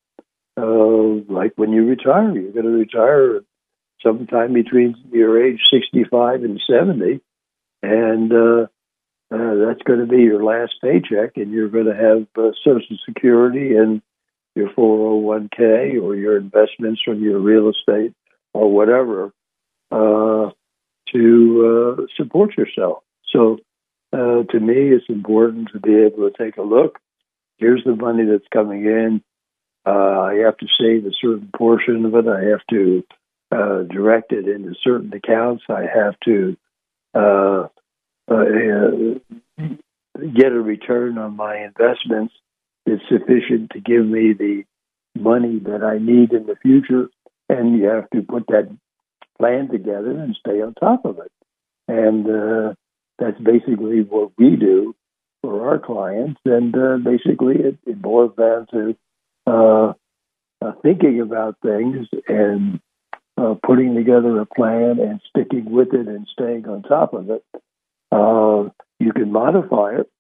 uh, 0.56 1.32
like 1.32 1.52
when 1.56 1.72
you 1.72 1.86
retire, 1.86 2.36
you're 2.36 2.52
going 2.52 2.66
to 2.66 2.70
retire 2.70 3.40
sometime 4.02 4.52
between 4.52 4.94
your 5.10 5.42
age 5.42 5.60
65 5.72 6.42
and 6.42 6.60
70, 6.68 7.20
and 7.82 8.32
uh, 8.32 8.66
uh, 9.34 9.54
that's 9.66 9.82
going 9.84 10.00
to 10.00 10.06
be 10.06 10.22
your 10.22 10.42
last 10.42 10.74
paycheck, 10.82 11.36
and 11.36 11.52
you're 11.52 11.68
going 11.68 11.86
to 11.86 11.94
have 11.94 12.26
uh, 12.36 12.50
Social 12.64 12.98
Security 13.06 13.76
and 13.76 14.02
your 14.54 14.68
401k 14.70 16.02
or 16.02 16.14
your 16.14 16.36
investments 16.36 17.00
from 17.02 17.22
your 17.22 17.38
real 17.38 17.70
estate 17.70 18.12
or 18.52 18.70
whatever 18.70 19.32
uh, 19.90 20.50
to 21.12 21.96
uh, 21.98 22.02
support 22.16 22.56
yourself. 22.58 23.02
So, 23.32 23.58
uh, 24.12 24.42
to 24.50 24.60
me, 24.60 24.90
it's 24.90 25.08
important 25.08 25.70
to 25.72 25.80
be 25.80 25.94
able 25.94 26.30
to 26.30 26.36
take 26.36 26.58
a 26.58 26.62
look. 26.62 26.98
Here's 27.62 27.84
the 27.84 27.96
money 27.96 28.24
that's 28.24 28.48
coming 28.52 28.84
in 28.84 29.22
uh, 29.84 29.90
I 30.20 30.34
have 30.44 30.56
to 30.58 30.66
save 30.80 31.06
a 31.06 31.10
certain 31.20 31.50
portion 31.56 32.04
of 32.04 32.14
it. 32.14 32.28
I 32.28 32.44
have 32.50 32.64
to 32.70 33.04
uh, 33.50 33.82
direct 33.82 34.32
it 34.32 34.46
into 34.46 34.74
certain 34.82 35.12
accounts. 35.12 35.64
I 35.68 35.82
have 35.92 36.14
to 36.24 36.56
uh, 37.14 37.66
uh, 38.30 39.68
get 40.34 40.52
a 40.52 40.60
return 40.60 41.18
on 41.18 41.36
my 41.36 41.64
investments 41.64 42.34
that's 42.86 43.02
sufficient 43.10 43.70
to 43.70 43.80
give 43.80 44.06
me 44.06 44.32
the 44.32 44.64
money 45.18 45.58
that 45.64 45.82
I 45.82 45.98
need 45.98 46.32
in 46.32 46.46
the 46.46 46.56
future. 46.62 47.08
And 47.48 47.76
you 47.76 47.86
have 47.86 48.08
to 48.10 48.22
put 48.22 48.46
that 48.48 48.74
plan 49.38 49.68
together 49.68 50.10
and 50.10 50.36
stay 50.38 50.62
on 50.62 50.74
top 50.74 51.04
of 51.04 51.18
it. 51.18 51.32
And 51.88 52.26
uh, 52.26 52.74
that's 53.18 53.40
basically 53.40 54.02
what 54.02 54.30
we 54.38 54.54
do 54.56 54.94
for 55.42 55.68
our 55.68 55.78
clients. 55.78 56.40
And 56.44 56.74
uh, 56.74 56.96
basically, 56.98 57.56
it, 57.56 57.78
it 57.86 58.00
boils 58.00 58.32
down 58.38 58.66
to 58.72 58.96
uh, 59.46 59.92
uh, 60.62 60.72
thinking 60.82 61.20
about 61.20 61.56
things 61.62 62.06
and 62.28 62.80
uh, 63.36 63.54
putting 63.66 63.94
together 63.94 64.40
a 64.40 64.46
plan 64.46 64.98
and 65.00 65.20
sticking 65.28 65.70
with 65.70 65.92
it 65.92 66.06
and 66.06 66.26
staying 66.32 66.66
on 66.68 66.82
top 66.82 67.12
of 67.12 67.28
it. 67.30 67.44
Uh, 68.10 68.70
you 68.98 69.12
can 69.12 69.32
modify 69.32 69.96
it. 69.96 70.10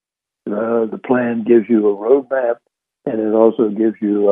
Uh, 0.46 0.86
the 0.86 1.00
plan 1.04 1.44
gives 1.46 1.66
you 1.68 1.88
a 1.88 1.96
roadmap, 1.96 2.56
and 3.06 3.20
it 3.20 3.32
also 3.32 3.68
gives 3.68 3.94
you 4.00 4.30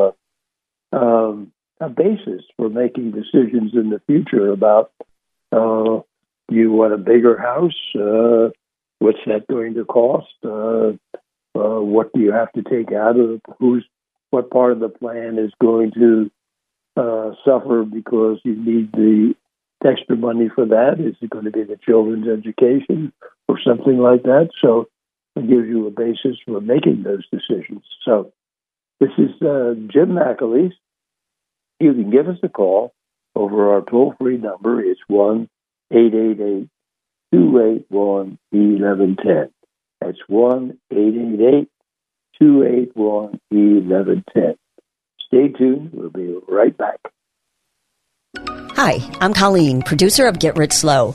a, 0.92 0.96
um, 0.96 1.52
a 1.80 1.88
basis 1.88 2.42
for 2.56 2.68
making 2.68 3.12
decisions 3.12 3.72
in 3.74 3.90
the 3.90 4.00
future 4.06 4.50
about 4.50 4.90
uh, 5.52 6.00
you 6.50 6.72
want 6.72 6.92
a 6.92 6.98
bigger 6.98 7.38
house? 7.38 7.78
What's 9.00 9.18
that 9.26 9.46
going 9.48 9.74
to 9.74 9.84
cost? 9.84 10.28
Uh, 10.44 10.92
uh, 11.58 11.80
what 11.80 12.12
do 12.12 12.20
you 12.20 12.32
have 12.32 12.52
to 12.52 12.62
take 12.62 12.92
out 12.92 13.18
of? 13.18 13.40
Who's 13.58 13.84
what 14.30 14.50
part 14.50 14.72
of 14.72 14.80
the 14.80 14.88
plan 14.88 15.38
is 15.38 15.52
going 15.60 15.92
to 15.92 16.30
uh, 16.96 17.32
suffer 17.44 17.82
because 17.82 18.38
you 18.44 18.54
need 18.54 18.92
the 18.92 19.34
extra 19.84 20.16
money 20.16 20.50
for 20.54 20.66
that? 20.66 21.00
Is 21.00 21.16
it 21.20 21.30
going 21.30 21.46
to 21.46 21.50
be 21.50 21.64
the 21.64 21.78
children's 21.82 22.28
education 22.28 23.12
or 23.48 23.58
something 23.66 23.98
like 23.98 24.22
that? 24.24 24.50
So 24.60 24.88
it 25.34 25.48
gives 25.48 25.66
you 25.66 25.86
a 25.86 25.90
basis 25.90 26.36
for 26.46 26.60
making 26.60 27.02
those 27.02 27.26
decisions. 27.30 27.82
So 28.04 28.32
this 29.00 29.10
is 29.16 29.30
uh, 29.40 29.74
Jim 29.90 30.10
McAleese. 30.10 30.74
You 31.80 31.94
can 31.94 32.10
give 32.10 32.28
us 32.28 32.38
a 32.42 32.50
call 32.50 32.92
over 33.34 33.72
our 33.72 33.80
toll 33.80 34.14
free 34.20 34.36
number. 34.36 34.82
It's 34.82 35.00
1 35.08 35.48
888 35.90 36.68
281 37.32 38.38
1110. 38.50 39.50
That's 40.00 40.18
1 40.26 40.78
888 40.90 41.68
281 42.40 43.40
1110. 43.50 44.54
Stay 45.26 45.48
tuned. 45.48 45.90
We'll 45.92 46.10
be 46.10 46.36
right 46.48 46.76
back. 46.76 46.98
Hi, 48.76 48.98
I'm 49.20 49.34
Colleen, 49.34 49.82
producer 49.82 50.26
of 50.26 50.38
Get 50.38 50.56
Rich 50.56 50.72
Slow. 50.72 51.14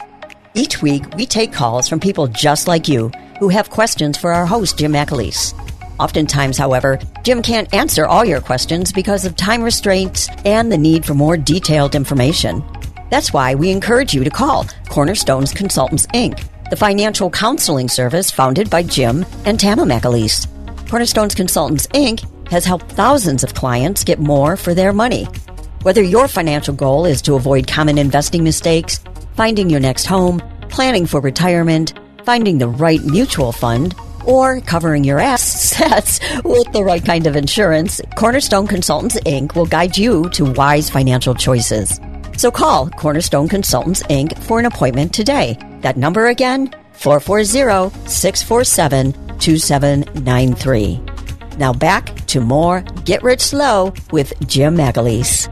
Each 0.54 0.82
week, 0.82 1.04
we 1.15 1.25
take 1.25 1.51
calls 1.51 1.89
from 1.89 1.99
people 1.99 2.28
just 2.28 2.67
like 2.67 2.88
you 2.88 3.10
who 3.39 3.49
have 3.49 3.69
questions 3.69 4.17
for 4.17 4.32
our 4.32 4.45
host, 4.45 4.78
Jim 4.78 4.93
McAleese. 4.93 5.54
Oftentimes, 5.99 6.58
however, 6.58 6.99
Jim 7.23 7.41
can't 7.41 7.73
answer 7.73 8.06
all 8.06 8.23
your 8.23 8.41
questions 8.41 8.91
because 8.91 9.25
of 9.25 9.36
time 9.36 9.63
restraints 9.63 10.30
and 10.45 10.71
the 10.71 10.78
need 10.78 11.06
for 11.06 11.13
more 11.13 11.38
detailed 11.38 11.95
information. 11.95 12.63
That's 13.10 13.32
why 13.32 13.56
we 13.56 13.72
encourage 13.72 14.13
you 14.13 14.24
to 14.24 14.30
call 14.30 14.65
Cornerstones 14.89 15.54
Consultants, 15.54 16.08
Inc., 16.08 16.44
the 16.70 16.76
financial 16.76 17.30
counseling 17.30 17.88
service 17.88 18.32
founded 18.32 18.70
by 18.70 18.82
Jim 18.82 19.26
and 19.46 19.60
Tama 19.60 19.84
McAleese. 19.84 20.48
Cornerstones 20.89 21.36
Consultants, 21.36 21.86
Inc. 21.88 22.24
has 22.50 22.65
helped 22.65 22.91
thousands 22.91 23.44
of 23.44 23.54
clients 23.54 24.04
get 24.04 24.20
more 24.20 24.58
for 24.58 24.74
their 24.74 24.91
money. 24.91 25.26
Whether 25.84 26.02
your 26.02 26.28
financial 26.28 26.74
goal 26.74 27.06
is 27.06 27.22
to 27.24 27.36
avoid 27.36 27.68
common 27.68 28.00
investing 28.00 28.44
mistakes, 28.44 29.00
finding 29.36 29.70
your 29.70 29.80
next 29.80 30.06
home, 30.06 30.41
planning 30.70 31.06
for 31.06 31.22
retirement, 31.22 31.94
finding 32.24 32.58
the 32.58 32.68
right 32.68 33.04
mutual 33.04 33.52
fund, 33.52 33.94
or 34.26 34.60
covering 34.62 35.04
your 35.04 35.20
assets 35.20 36.20
with 36.44 36.72
the 36.74 36.84
right 36.84 37.06
kind 37.06 37.28
of 37.28 37.36
insurance, 37.36 38.02
Cornerstone 38.18 38.65
Consultants 38.65 39.20
Inc. 39.22 39.54
will 39.56 39.68
guide 39.68 39.96
you 39.96 40.28
to 40.32 40.52
wise 40.54 40.89
financial 40.89 41.36
choices. 41.36 42.00
So 42.38 42.52
call 42.52 42.89
Cornerstone 42.89 43.48
Consultants 43.48 44.04
Inc. 44.04 44.38
for 44.43 44.60
an 44.60 44.65
appointment 44.65 45.13
today. 45.13 45.58
That 45.82 45.98
number 45.98 46.28
again, 46.28 46.74
440 46.93 48.08
647 48.08 49.13
2793. 49.39 51.02
Now 51.58 51.74
back 51.74 52.15
to 52.28 52.41
more 52.41 52.82
Get 53.06 53.24
Rich 53.24 53.41
Slow 53.41 53.93
with 54.12 54.34
Jim 54.48 54.76
McAleese. 54.76 55.50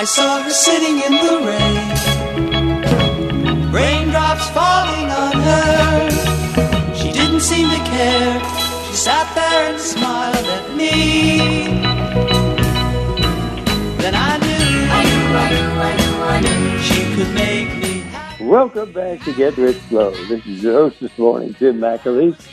I 0.00 0.04
saw 0.04 0.42
her 0.42 0.48
sitting 0.48 0.96
in 0.96 1.12
the 1.12 1.46
rain, 1.46 1.69
Welcome 18.50 18.90
back 18.90 19.20
to 19.20 19.32
Get 19.32 19.56
Rich 19.56 19.76
Slow. 19.82 20.10
This 20.26 20.44
is 20.44 20.60
your 20.60 20.72
host 20.72 20.98
this 20.98 21.16
morning, 21.16 21.54
Jim 21.54 21.78
McAleese. 21.78 22.48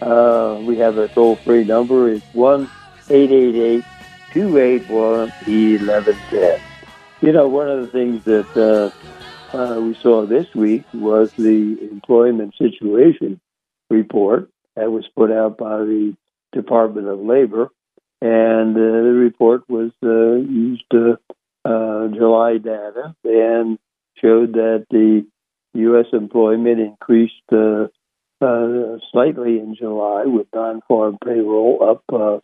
Uh, 0.00 0.60
we 0.60 0.78
have 0.78 0.96
a 0.96 1.08
toll 1.08 1.34
free 1.34 1.64
number. 1.64 2.08
It's 2.08 2.24
1 2.34 2.70
888 3.10 3.84
281 4.32 5.28
1110. 5.28 6.60
You 7.20 7.32
know, 7.32 7.48
one 7.48 7.68
of 7.68 7.80
the 7.80 7.88
things 7.88 8.22
that 8.26 8.46
uh, 9.52 9.56
uh, 9.56 9.80
we 9.80 9.94
saw 9.94 10.24
this 10.24 10.46
week 10.54 10.84
was 10.94 11.32
the 11.32 11.76
employment 11.90 12.54
situation 12.56 13.40
report 13.90 14.48
that 14.76 14.92
was 14.92 15.08
put 15.16 15.32
out 15.32 15.58
by 15.58 15.78
the 15.78 16.16
Department 16.52 17.08
of 17.08 17.18
Labor. 17.18 17.72
And 18.22 18.76
uh, 18.76 19.02
the 19.02 19.14
report 19.18 19.68
was 19.68 19.90
uh, 20.00 20.34
used 20.48 20.94
uh, 20.94 22.06
July 22.14 22.58
data 22.58 23.16
and 23.24 23.80
showed 24.22 24.52
that 24.52 24.86
the 24.90 25.26
U.S. 25.74 26.06
employment 26.12 26.80
increased 26.80 27.34
uh, 27.52 27.86
uh, 28.40 28.96
slightly 29.12 29.58
in 29.58 29.76
July 29.78 30.24
with 30.24 30.46
non-farm 30.54 31.18
payroll 31.24 31.78
up 31.82 32.02
uh, 32.12 32.38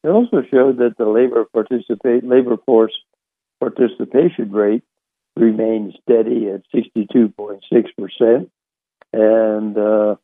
it 0.07 0.11
also 0.11 0.43
showed 0.49 0.79
that 0.79 0.97
the 0.99 1.05
labor 1.05 1.45
participate 1.53 2.23
labor 2.23 2.57
force 2.65 2.93
participation 3.59 4.53
rate 4.53 4.85
remained 5.35 5.99
steady 6.03 6.49
at 6.49 6.63
62.6 6.73 7.61
percent, 7.99 8.51
and 9.13 9.77
uh, 9.77 10.15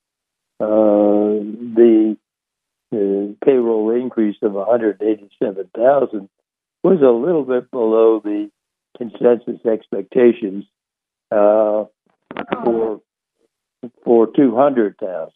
uh, 0.61 1.43
the 1.75 2.17
uh, 2.93 3.45
payroll 3.45 3.91
increase 3.91 4.37
of 4.43 4.53
187,000 4.53 6.29
was 6.85 7.01
a 7.01 7.11
little 7.11 7.45
bit 7.45 7.69
below 7.73 8.21
the 8.21 8.51
consensus 8.97 9.67
expectations 9.67 10.65
uh, 11.33 11.85
for 12.63 13.01
for 14.05 14.29
200,000, 14.29 15.33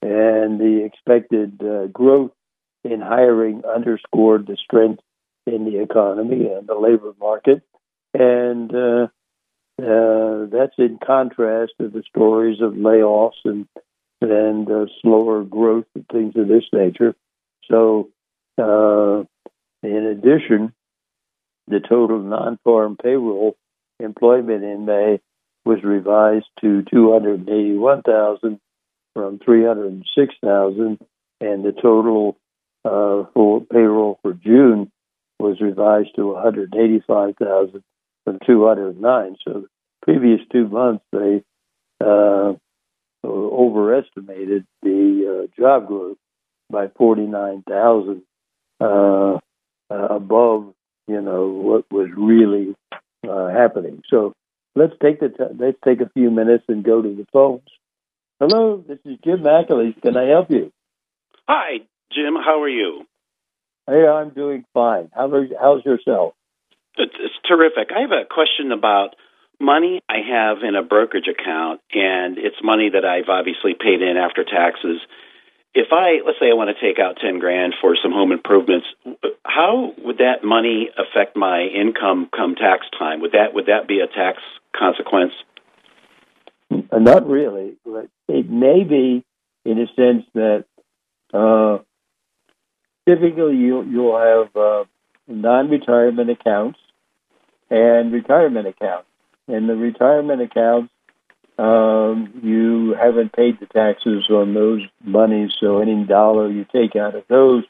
and 0.00 0.58
the 0.58 0.82
expected 0.86 1.60
uh, 1.62 1.88
growth 1.88 2.30
in 2.90 3.00
hiring 3.00 3.62
underscored 3.64 4.46
the 4.46 4.56
strength 4.56 5.02
in 5.46 5.64
the 5.64 5.80
economy 5.80 6.48
and 6.52 6.66
the 6.66 6.74
labor 6.74 7.12
market. 7.20 7.62
And 8.14 8.74
uh, 8.74 9.08
uh, 9.82 10.46
that's 10.50 10.74
in 10.78 10.98
contrast 11.04 11.72
to 11.80 11.88
the 11.88 12.02
stories 12.08 12.60
of 12.60 12.72
layoffs 12.72 13.44
and 13.44 13.66
and 14.22 14.70
uh, 14.70 14.86
slower 15.02 15.44
growth 15.44 15.84
and 15.94 16.06
things 16.10 16.34
of 16.36 16.48
this 16.48 16.64
nature. 16.72 17.14
So, 17.70 18.08
uh, 18.58 19.24
in 19.82 20.06
addition, 20.06 20.72
the 21.68 21.80
total 21.80 22.20
non-farm 22.20 22.96
payroll 22.96 23.56
employment 24.00 24.64
in 24.64 24.86
May 24.86 25.20
was 25.66 25.82
revised 25.82 26.46
to 26.62 26.82
281,000 26.90 28.60
from 29.14 29.38
306,000, 29.38 30.98
and 31.40 31.64
the 31.64 31.72
total 31.72 32.38
uh, 32.86 33.24
for 33.34 33.62
payroll 33.62 34.18
for 34.22 34.32
June 34.32 34.90
was 35.38 35.60
revised 35.60 36.14
to 36.16 36.32
185,000 36.32 37.82
from 38.24 38.38
209. 38.46 39.36
So 39.44 39.52
the 39.52 39.68
previous 40.02 40.40
two 40.50 40.68
months 40.68 41.04
they 41.12 41.42
uh, 42.00 42.54
overestimated 43.24 44.66
the 44.82 45.48
uh, 45.50 45.60
job 45.60 45.88
growth 45.88 46.16
by 46.70 46.88
49,000 46.96 48.22
uh, 48.80 49.38
above 49.90 50.72
you 51.08 51.20
know 51.20 51.48
what 51.48 51.84
was 51.90 52.08
really 52.16 52.74
uh, 53.28 53.48
happening. 53.48 54.02
So 54.10 54.32
let's 54.74 54.94
take 55.02 55.20
the 55.20 55.28
t- 55.28 55.56
let's 55.58 55.78
take 55.84 56.00
a 56.00 56.10
few 56.10 56.30
minutes 56.30 56.64
and 56.68 56.84
go 56.84 57.02
to 57.02 57.08
the 57.14 57.26
phones. 57.32 57.68
Hello, 58.40 58.84
this 58.86 58.98
is 59.04 59.18
Jim 59.24 59.40
McAleese. 59.40 60.00
Can 60.02 60.16
I 60.16 60.28
help 60.28 60.50
you? 60.50 60.72
Hi, 61.48 61.86
Jim, 62.12 62.34
how 62.34 62.62
are 62.62 62.68
you? 62.68 63.04
Hey, 63.86 64.06
I'm 64.06 64.30
doing 64.30 64.64
fine. 64.74 65.10
How 65.14 65.30
are, 65.30 65.46
how's 65.60 65.84
yourself? 65.84 66.34
It's, 66.96 67.14
it's 67.18 67.34
terrific. 67.46 67.90
I 67.94 68.00
have 68.00 68.10
a 68.10 68.24
question 68.28 68.72
about 68.72 69.14
money 69.60 70.00
I 70.08 70.18
have 70.28 70.58
in 70.62 70.74
a 70.74 70.82
brokerage 70.82 71.28
account, 71.28 71.80
and 71.92 72.38
it's 72.38 72.56
money 72.62 72.90
that 72.90 73.04
I've 73.04 73.28
obviously 73.28 73.74
paid 73.78 74.02
in 74.02 74.16
after 74.16 74.44
taxes. 74.44 75.00
If 75.74 75.88
I, 75.92 76.24
let's 76.24 76.38
say 76.40 76.50
I 76.50 76.54
want 76.54 76.74
to 76.74 76.80
take 76.80 76.98
out 76.98 77.18
10 77.20 77.38
grand 77.38 77.74
for 77.80 77.96
some 78.02 78.12
home 78.12 78.32
improvements, 78.32 78.86
how 79.44 79.92
would 79.98 80.18
that 80.18 80.42
money 80.42 80.88
affect 80.96 81.36
my 81.36 81.62
income 81.62 82.28
come 82.34 82.54
tax 82.54 82.86
time? 82.98 83.20
Would 83.20 83.32
that, 83.32 83.52
would 83.52 83.66
that 83.66 83.86
be 83.86 84.00
a 84.00 84.06
tax 84.06 84.38
consequence? 84.74 85.32
Not 86.70 87.28
really. 87.28 87.76
It 88.28 88.50
may 88.50 88.84
be 88.84 89.22
in 89.64 89.78
a 89.78 89.86
sense 89.94 90.24
that 90.34 90.64
uh, 91.32 91.78
typically 93.06 93.56
you, 93.56 93.82
you'll 93.84 94.18
have 94.18 94.56
uh, 94.56 94.84
non-retirement 95.28 96.30
accounts 96.30 96.78
and 97.70 98.12
retirement 98.12 98.66
accounts. 98.66 99.08
In 99.48 99.66
the 99.66 99.76
retirement 99.76 100.42
accounts, 100.42 100.92
um, 101.58 102.40
you 102.42 102.94
haven't 103.00 103.32
paid 103.32 103.58
the 103.60 103.66
taxes 103.66 104.28
on 104.28 104.54
those 104.54 104.82
monies, 105.02 105.52
so 105.58 105.78
any 105.78 106.04
dollar 106.04 106.50
you 106.50 106.66
take 106.72 106.96
out 106.96 107.14
of 107.14 107.24
those 107.28 107.64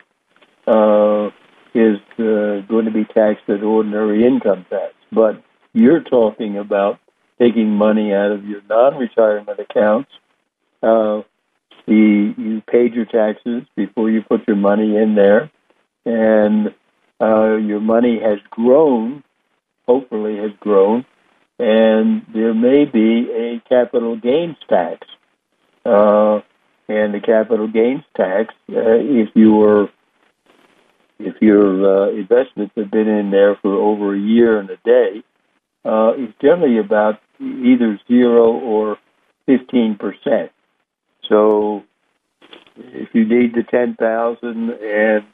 uh, 0.67 1.31
is 1.75 1.99
uh, 2.19 2.67
going 2.67 2.87
to 2.87 2.91
be 2.91 3.05
taxed 3.05 3.49
at 3.49 3.63
ordinary 3.63 4.27
income 4.27 4.67
tax. 4.69 4.95
But 5.13 5.43
you're 5.73 6.03
talking 6.03 6.59
about 6.59 6.99
taking 7.39 7.69
money 7.69 8.13
out 8.13 8.33
of 8.33 8.45
your 8.45 8.63
non-retirement 8.69 9.61
accounts. 9.61 10.11
Uh, 10.83 11.23
the, 11.87 12.35
you 12.37 12.63
paid 12.71 12.95
your 12.95 13.05
taxes 13.05 13.63
before 13.77 14.11
you 14.11 14.23
put 14.23 14.47
your 14.47 14.57
money 14.57 14.97
in 14.97 15.15
there, 15.15 15.51
and 16.05 16.75
uh, 17.21 17.57
your 17.57 17.81
money 17.81 18.21
has 18.21 18.39
grown, 18.51 19.23
hopefully 19.87 20.37
has 20.37 20.51
grown, 20.61 21.05
and 21.59 22.23
there 22.35 22.55
may 22.55 22.85
be 22.85 23.31
a 23.33 23.69
capital 23.69 24.17
gains 24.17 24.57
tax. 24.69 25.07
Uh, 25.85 26.41
and 26.89 27.15
the 27.15 27.21
capital 27.21 27.69
gains 27.69 28.05
tax, 28.17 28.55
uh, 28.71 28.99
if 29.01 29.31
your 29.35 29.89
if 31.19 31.35
your 31.41 31.69
uh, 31.85 32.11
investments 32.11 32.75
have 32.77 32.91
been 32.91 33.09
in 33.09 33.31
there 33.31 33.57
for 33.63 33.75
over 33.75 34.15
a 34.15 34.19
year 34.19 34.59
and 34.59 34.69
a 34.69 34.77
day, 34.85 35.23
uh, 35.85 36.13
is 36.19 36.29
generally 36.43 36.79
about 36.79 37.21
either 37.41 37.99
zero 38.07 38.53
or 38.53 38.99
fifteen 39.47 39.97
percent. 39.97 40.53
So 41.29 41.85
if 42.77 43.09
you 43.15 43.25
need 43.27 43.55
the 43.55 43.63
ten 43.63 43.95
thousand 43.95 44.71
and 44.71 45.25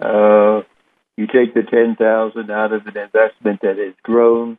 uh, 0.00 0.62
you 1.16 1.26
take 1.26 1.54
the 1.54 1.62
ten 1.62 1.96
thousand 1.96 2.50
out 2.50 2.72
of 2.72 2.86
an 2.86 2.96
investment 2.96 3.60
that 3.62 3.78
has 3.78 3.94
grown, 4.02 4.58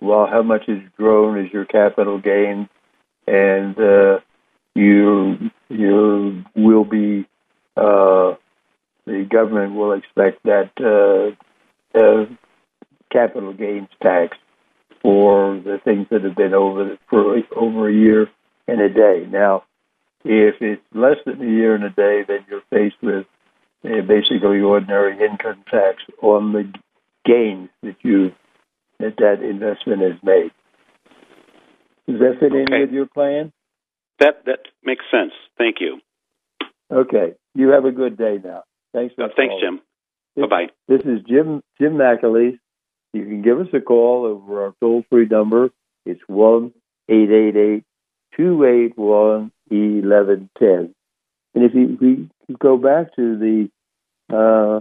well, 0.00 0.26
how 0.26 0.42
much 0.42 0.64
has 0.66 0.80
grown 0.96 1.38
is 1.44 1.52
your 1.52 1.64
capital 1.64 2.18
gain, 2.18 2.68
and 3.26 3.78
uh, 3.78 4.20
you 4.74 5.50
you 5.68 6.44
will 6.56 6.84
be 6.84 7.26
uh, 7.76 8.34
the 9.06 9.26
government 9.30 9.74
will 9.74 9.92
expect 9.92 10.42
that 10.44 10.70
uh, 11.94 12.26
capital 13.10 13.52
gains 13.52 13.88
tax 14.02 14.36
for 15.02 15.56
the 15.56 15.78
things 15.84 16.06
that 16.10 16.22
have 16.22 16.36
been 16.36 16.54
over 16.54 16.96
for 17.08 17.36
over 17.56 17.88
a 17.88 17.92
year 17.92 18.28
and 18.68 18.80
a 18.80 18.88
day. 18.88 19.26
Now, 19.30 19.64
if 20.24 20.56
it's 20.60 20.82
less 20.94 21.16
than 21.26 21.40
a 21.40 21.50
year 21.50 21.74
and 21.74 21.84
a 21.84 21.90
day, 21.90 22.22
then 22.26 22.44
you're 22.48 22.62
faced 22.70 23.02
with 23.02 23.26
uh, 23.84 24.02
basically 24.06 24.60
ordinary 24.60 25.12
income 25.14 25.64
tax 25.70 26.02
on 26.22 26.52
the 26.52 26.72
gains 27.24 27.68
that 27.82 27.96
you 28.02 28.32
that 28.98 29.16
that 29.18 29.42
investment 29.42 30.02
has 30.02 30.22
made. 30.22 30.50
Does 32.06 32.20
that 32.20 32.36
fit 32.40 32.52
in 32.52 32.66
with 32.70 32.92
your 32.92 33.06
plan? 33.06 33.52
That 34.20 34.44
that 34.46 34.60
makes 34.84 35.04
sense. 35.10 35.32
Thank 35.58 35.76
you. 35.80 36.00
Okay. 36.92 37.34
You 37.54 37.70
have 37.70 37.84
a 37.84 37.92
good 37.92 38.16
day 38.16 38.38
now. 38.42 38.62
Thanks 38.92 39.14
for 39.14 39.24
uh, 39.24 39.28
Thanks. 39.36 39.54
Jim. 39.60 39.80
Bye 40.36 40.46
bye. 40.46 40.66
This 40.88 41.02
is 41.02 41.20
Jim 41.28 41.62
Jim 41.80 41.94
McAleese. 41.94 42.58
You 43.12 43.24
can 43.24 43.42
give 43.42 43.60
us 43.60 43.68
a 43.74 43.80
call 43.80 44.24
over 44.24 44.64
our 44.64 44.74
toll 44.80 45.04
free 45.10 45.26
number. 45.26 45.70
It's 46.06 46.22
one 46.26 46.72
eight 47.08 47.30
eight 47.30 47.56
eight 47.56 47.84
two 48.36 48.64
eight 48.64 48.96
one 48.96 49.50
eleven 49.70 50.50
ten. 50.58 50.94
And 51.54 51.64
if 51.64 51.72
we 51.74 52.28
go 52.58 52.76
back 52.76 53.14
to 53.16 53.38
the 53.38 53.70
uh, 54.34 54.80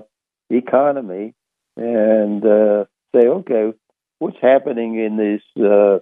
economy 0.50 1.34
and 1.76 2.46
uh, 2.46 2.86
say, 3.14 3.28
okay, 3.28 3.74
what's 4.20 4.38
happening 4.42 4.98
in 5.00 5.18
this 5.18 5.42
uh, 5.64 6.00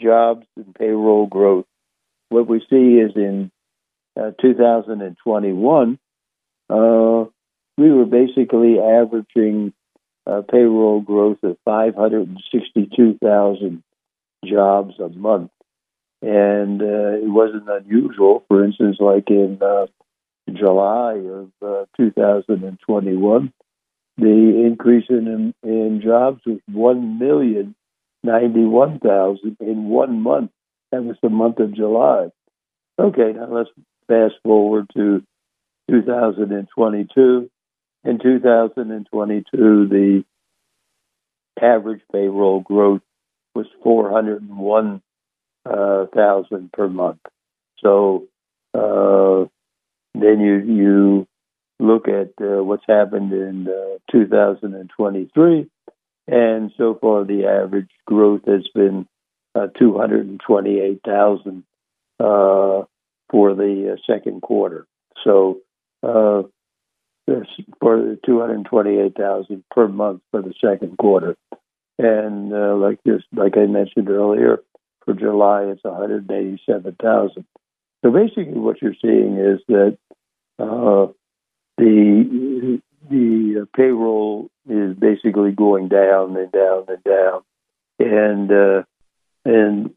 jobs 0.00 0.46
and 0.56 0.74
payroll 0.74 1.26
growth? 1.26 1.66
What 2.28 2.46
we 2.48 2.60
see 2.70 2.98
is 2.98 3.12
in 3.16 3.50
uh, 4.20 4.30
2021, 4.40 5.98
uh, 6.70 7.24
we 7.76 7.90
were 7.90 8.06
basically 8.06 8.78
averaging 8.78 9.72
uh, 10.26 10.40
payroll 10.50 11.00
growth 11.00 11.38
of 11.42 11.58
562,000 11.64 13.82
jobs 14.44 14.94
a 15.00 15.08
month. 15.08 15.50
And 16.24 16.80
uh, 16.80 17.20
it 17.22 17.28
wasn't 17.28 17.68
unusual. 17.68 18.44
For 18.48 18.64
instance, 18.64 18.96
like 18.98 19.28
in 19.28 19.58
uh, 19.60 19.88
July 20.50 21.16
of 21.16 21.50
uh, 21.60 21.84
2021, 21.98 23.52
the 24.16 24.62
increase 24.64 25.04
in, 25.10 25.52
in 25.62 26.00
jobs 26.02 26.40
was 26.46 26.60
1,091,000 26.72 29.56
in 29.60 29.88
one 29.88 30.22
month. 30.22 30.50
That 30.92 31.04
was 31.04 31.16
the 31.22 31.28
month 31.28 31.58
of 31.58 31.74
July. 31.74 32.30
Okay, 32.98 33.34
now 33.34 33.48
let's 33.50 33.68
fast 34.08 34.36
forward 34.44 34.88
to 34.96 35.22
2022. 35.90 37.50
In 38.04 38.18
2022, 38.18 39.88
the 39.88 40.24
average 41.60 42.00
payroll 42.12 42.60
growth 42.60 43.02
was 43.54 43.66
401,000 43.82 45.02
uh, 45.64 46.06
per 46.72 46.88
month. 46.88 47.20
So 47.78 48.26
uh, 48.74 49.44
then 50.14 50.40
you 50.40 50.56
you 50.58 51.26
look 51.78 52.08
at 52.08 52.32
uh, 52.40 52.62
what's 52.62 52.84
happened 52.86 53.32
in 53.32 53.68
uh, 53.68 53.98
2023, 54.10 55.66
and 56.28 56.72
so 56.76 56.98
far 57.00 57.24
the 57.24 57.46
average 57.46 57.90
growth 58.06 58.42
has 58.46 58.66
been 58.74 59.06
uh, 59.54 59.66
228,000 59.78 61.64
uh, 62.20 62.82
for 63.30 63.54
the 63.54 63.98
second 64.06 64.42
quarter. 64.42 64.86
So 65.24 65.60
for 67.80 68.16
228,000 68.24 69.64
per 69.70 69.88
month 69.88 70.22
for 70.30 70.42
the 70.42 70.54
second 70.62 70.98
quarter. 70.98 71.36
And 71.98 72.52
uh, 72.52 72.76
like 72.76 72.98
this, 73.04 73.22
like 73.32 73.56
I 73.56 73.66
mentioned 73.66 74.10
earlier, 74.10 74.60
for 75.04 75.14
July 75.14 75.64
it's 75.64 75.84
187,000. 75.84 77.44
So 78.04 78.10
basically, 78.10 78.58
what 78.58 78.82
you're 78.82 78.94
seeing 79.00 79.38
is 79.38 79.60
that 79.68 79.96
uh, 80.58 81.06
the 81.78 82.80
the 83.08 83.68
payroll 83.76 84.50
is 84.68 84.96
basically 84.96 85.52
going 85.52 85.88
down 85.88 86.36
and 86.36 86.52
down 86.52 86.84
and 86.88 87.04
down, 87.04 87.42
and 87.98 88.50
uh, 88.50 88.82
and 89.44 89.90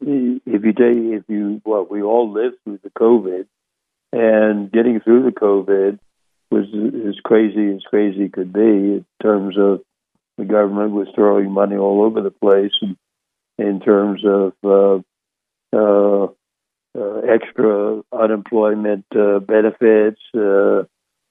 if 0.46 0.64
you 0.64 0.72
take 0.72 1.20
if 1.20 1.24
you 1.28 1.60
well, 1.64 1.86
we 1.88 2.02
all 2.02 2.32
lived 2.32 2.56
through 2.64 2.80
the 2.82 2.90
COVID, 2.90 3.46
and 4.12 4.72
getting 4.72 5.00
through 5.00 5.24
the 5.24 5.38
COVID 5.38 5.98
was 6.50 6.66
as 7.08 7.20
crazy 7.22 7.74
as 7.74 7.82
crazy 7.82 8.28
could 8.28 8.52
be 8.52 8.60
in 8.60 9.06
terms 9.22 9.56
of 9.58 9.82
the 10.38 10.44
government 10.44 10.92
was 10.92 11.08
throwing 11.14 11.50
money 11.50 11.76
all 11.76 12.02
over 12.02 12.22
the 12.22 12.30
place, 12.30 12.72
and 12.80 12.96
in 13.58 13.80
terms 13.80 14.22
of 14.24 14.52
uh, 14.64 15.00
uh, 15.76 16.28
uh, 16.96 17.18
extra 17.28 18.02
unemployment 18.12 19.04
benefits. 19.46 20.20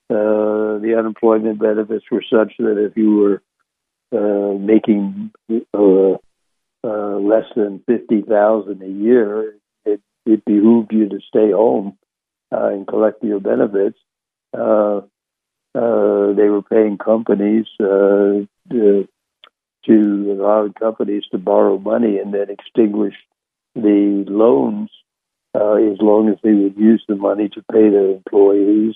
The 0.09 0.95
unemployment 0.97 1.59
benefits 1.59 2.05
were 2.11 2.23
such 2.31 2.53
that 2.59 2.77
if 2.77 2.95
you 2.95 3.41
were 4.11 4.57
making 4.57 5.31
less 6.83 7.45
than 7.55 7.83
fifty 7.85 8.21
thousand 8.21 8.81
a 8.81 8.87
year, 8.87 9.55
it, 9.85 10.01
it 10.25 10.45
behooved 10.45 10.93
you 10.93 11.09
to 11.09 11.19
stay 11.27 11.51
home 11.51 11.97
and 12.51 12.87
collect 12.87 13.23
your 13.23 13.39
benefits. 13.39 13.97
Uh, 14.57 15.01
uh, 15.75 16.33
they 16.33 16.49
were 16.49 16.63
paying 16.63 16.97
companies 16.97 17.65
uh, 17.79 18.45
to 19.87 20.37
allow 20.39 20.67
companies 20.79 21.23
to 21.31 21.37
borrow 21.37 21.77
money 21.77 22.19
and 22.19 22.33
then 22.33 22.49
extinguish 22.49 23.15
the 23.75 24.25
loans 24.27 24.89
uh, 25.55 25.75
as 25.75 25.97
long 25.99 26.29
as 26.29 26.37
they 26.43 26.53
would 26.53 26.77
use 26.77 27.03
the 27.07 27.15
money 27.15 27.49
to 27.49 27.63
pay 27.71 27.89
their 27.89 28.11
employees. 28.11 28.95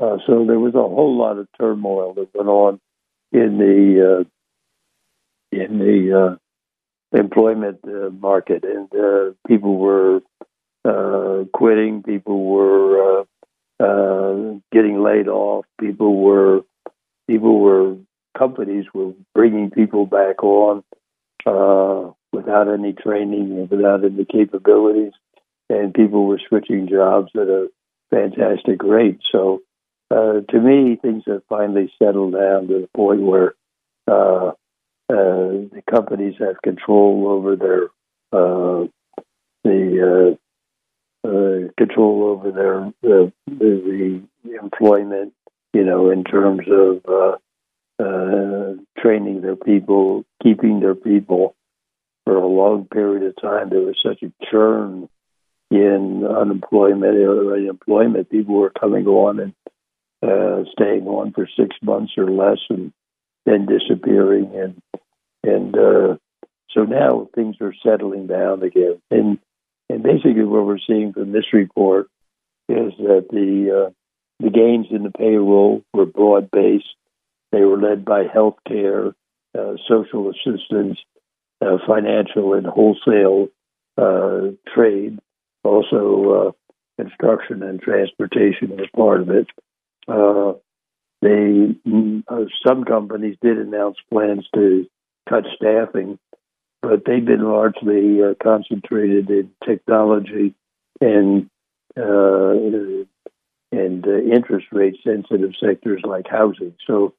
Uh, 0.00 0.16
so 0.26 0.44
there 0.46 0.58
was 0.58 0.74
a 0.74 0.78
whole 0.78 1.16
lot 1.16 1.38
of 1.38 1.46
turmoil 1.58 2.14
that 2.14 2.28
went 2.34 2.48
on 2.48 2.80
in 3.30 3.58
the 3.58 4.20
uh, 4.20 4.24
in 5.56 5.78
the 5.78 6.18
uh, 6.18 7.18
employment 7.18 7.78
uh, 7.84 8.10
market, 8.10 8.64
and 8.64 8.88
uh, 8.94 9.32
people 9.46 9.76
were 9.76 10.20
uh, 10.84 11.44
quitting. 11.52 12.02
People 12.02 12.44
were 12.44 13.24
getting 14.72 15.02
laid 15.02 15.28
off. 15.28 15.66
People 15.78 16.22
were 16.22 16.62
people 17.28 17.60
were 17.60 17.96
companies 18.36 18.86
were 18.94 19.12
bringing 19.34 19.70
people 19.70 20.06
back 20.06 20.42
on 20.42 20.82
uh, 21.46 22.10
without 22.32 22.68
any 22.68 22.92
training 22.92 23.58
and 23.58 23.70
without 23.70 24.04
any 24.04 24.24
capabilities, 24.24 25.12
and 25.68 25.94
people 25.94 26.26
were 26.26 26.40
switching 26.48 26.88
jobs 26.88 27.30
at 27.34 27.48
a 27.48 27.68
fantastic 28.10 28.82
rate. 28.82 29.20
So, 29.30 29.62
uh, 30.10 30.40
to 30.50 30.60
me, 30.60 30.96
things 31.00 31.24
have 31.26 31.42
finally 31.48 31.92
settled 31.98 32.34
down 32.34 32.68
to 32.68 32.80
the 32.80 32.88
point 32.94 33.22
where 33.22 33.54
uh, 34.06 34.52
uh 35.08 35.68
the 35.72 35.82
companies 35.90 36.34
have 36.38 36.60
control 36.62 37.28
over 37.28 37.56
their 37.56 37.84
uh, 38.32 38.86
the 39.64 40.36
uh, 41.24 41.72
control 41.78 42.24
over 42.24 42.50
their 42.50 42.92
the, 43.02 43.32
the, 43.46 44.22
employment, 44.60 45.32
you 45.72 45.84
know, 45.84 46.10
in 46.10 46.24
terms 46.24 46.66
of 46.68 47.40
uh, 48.02 48.06
uh, 48.06 48.74
training 49.00 49.40
their 49.40 49.56
people, 49.56 50.24
keeping 50.42 50.80
their 50.80 50.94
people 50.94 51.54
for 52.24 52.36
a 52.36 52.46
long 52.46 52.86
period 52.86 53.22
of 53.24 53.34
time. 53.40 53.70
There 53.70 53.80
was 53.80 54.00
such 54.04 54.22
a 54.22 54.32
churn 54.50 55.08
in 55.70 56.24
unemployment 56.24 57.16
or 57.16 57.56
employment. 57.56 58.30
People 58.30 58.54
were 58.56 58.70
coming 58.70 59.06
on 59.06 59.40
and 59.40 59.54
uh, 60.22 60.64
staying 60.72 61.06
on 61.06 61.32
for 61.32 61.48
six 61.56 61.74
months 61.82 62.12
or 62.16 62.30
less, 62.30 62.58
and 62.70 62.92
then 63.44 63.66
disappearing, 63.66 64.52
and 64.54 64.82
and 65.42 65.76
uh, 65.76 66.16
so 66.70 66.84
now 66.84 67.28
things 67.34 67.56
are 67.60 67.74
settling 67.82 68.26
down 68.26 68.62
again. 68.62 69.00
And 69.10 69.38
and 69.88 70.02
basically, 70.02 70.44
what 70.44 70.66
we're 70.66 70.78
seeing 70.86 71.12
from 71.12 71.32
this 71.32 71.52
report 71.52 72.08
is 72.68 72.92
that 72.98 73.26
the 73.30 73.86
uh, 73.86 73.90
the 74.38 74.50
gains 74.50 74.86
in 74.90 75.02
the 75.02 75.10
payroll 75.10 75.82
were 75.92 76.06
broad 76.06 76.50
based. 76.50 76.94
They 77.52 77.62
were 77.62 77.78
led 77.78 78.04
by 78.04 78.24
healthcare, 78.24 79.14
uh, 79.56 79.74
social 79.88 80.30
assistance, 80.30 80.98
uh, 81.60 81.78
financial 81.86 82.54
and 82.54 82.66
wholesale 82.66 83.48
uh, 83.96 84.52
trade, 84.74 85.18
also 85.62 86.54
uh, 86.98 87.02
construction 87.02 87.62
and 87.62 87.80
transportation 87.80 88.70
was 88.70 88.88
part 88.96 89.20
of 89.20 89.30
it. 89.30 89.46
Uh, 90.08 90.54
they 91.20 91.76
some 92.66 92.84
companies 92.84 93.36
did 93.40 93.58
announce 93.58 93.96
plans 94.10 94.44
to 94.54 94.86
cut 95.28 95.44
staffing 95.54 96.18
but 96.82 97.04
they've 97.06 97.24
been 97.24 97.44
largely 97.44 98.20
uh, 98.20 98.34
concentrated 98.42 99.30
in 99.30 99.50
technology 99.64 100.54
and 101.00 101.48
uh, 101.96 102.50
and 103.70 104.06
uh, 104.06 104.18
interest 104.34 104.66
rate 104.72 104.96
sensitive 105.04 105.52
sectors 105.62 106.02
like 106.04 106.26
housing. 106.28 106.74
So 106.86 107.14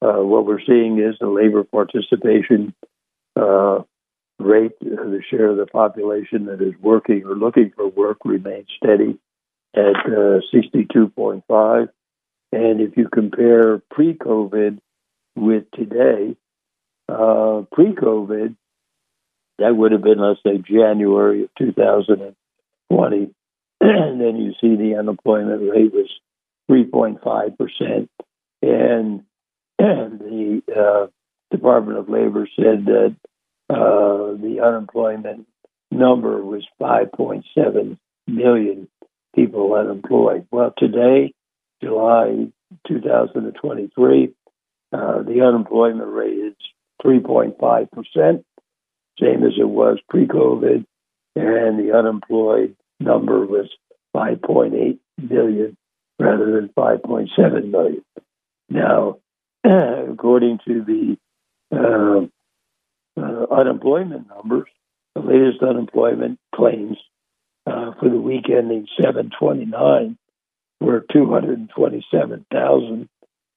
uh, 0.00 0.22
what 0.22 0.46
we're 0.46 0.60
seeing 0.64 0.98
is 0.98 1.16
the 1.20 1.28
labor 1.28 1.64
participation 1.64 2.74
uh, 3.36 3.80
rate, 4.38 4.78
the 4.80 5.20
share 5.30 5.48
of 5.48 5.56
the 5.56 5.66
population 5.66 6.46
that 6.46 6.62
is 6.62 6.74
working 6.80 7.24
or 7.24 7.34
looking 7.34 7.72
for 7.74 7.88
work 7.88 8.18
remains 8.24 8.68
steady 8.76 9.18
at 9.74 9.96
62.5. 10.54 11.42
Uh, 11.50 11.86
and 12.50 12.80
if 12.80 12.96
you 12.96 13.08
compare 13.08 13.82
pre-COVID 13.90 14.78
with 15.36 15.64
today, 15.72 16.36
pre-COVID, 17.08 18.56
that 19.58 19.76
would 19.76 19.92
have 19.92 20.02
been, 20.02 20.18
let's 20.18 20.40
say, 20.44 20.58
January 20.58 21.44
of 21.44 21.50
2020. 21.58 23.30
and 23.80 24.20
then 24.20 24.36
you 24.36 24.54
see 24.60 24.76
the 24.76 24.96
unemployment 24.98 25.62
rate 25.70 25.92
was 25.92 26.10
3.5%. 26.70 28.08
And, 28.60 28.70
and 28.70 29.24
the 29.78 30.62
uh, 30.76 31.06
Department 31.50 31.98
of 31.98 32.08
Labor 32.08 32.48
said 32.56 32.86
that 32.86 33.16
uh, 33.70 34.32
the 34.40 34.60
unemployment 34.62 35.46
number 35.90 36.42
was 36.44 36.66
5.7 36.80 37.98
million 38.26 38.88
people 39.34 39.74
unemployed. 39.74 40.46
Well, 40.50 40.72
today, 40.76 41.32
July 41.82 42.48
2023, 42.86 44.34
Uh, 44.90 45.22
the 45.22 45.42
unemployment 45.42 46.10
rate 46.10 46.38
is 46.38 46.54
3.5 47.04 47.90
percent, 47.90 48.44
same 49.20 49.44
as 49.44 49.52
it 49.58 49.68
was 49.68 49.98
pre-COVID, 50.08 50.84
and 51.36 51.78
the 51.78 51.92
unemployed 51.94 52.74
number 52.98 53.44
was 53.46 53.68
5.8 54.16 54.98
million 55.18 55.76
rather 56.18 56.52
than 56.52 56.70
5.7 56.70 57.70
million. 57.70 58.02
Now, 58.70 59.18
according 60.12 60.58
to 60.66 60.82
the 60.82 61.18
uh, 61.70 62.26
uh, 63.20 63.46
unemployment 63.50 64.26
numbers, 64.28 64.68
the 65.14 65.20
latest 65.20 65.62
unemployment 65.62 66.38
claims 66.54 66.96
uh, 67.66 67.92
for 68.00 68.08
the 68.08 68.20
week 68.20 68.48
ending 68.48 68.86
729 68.98 70.16
were 70.80 71.04
227,000 71.12 73.08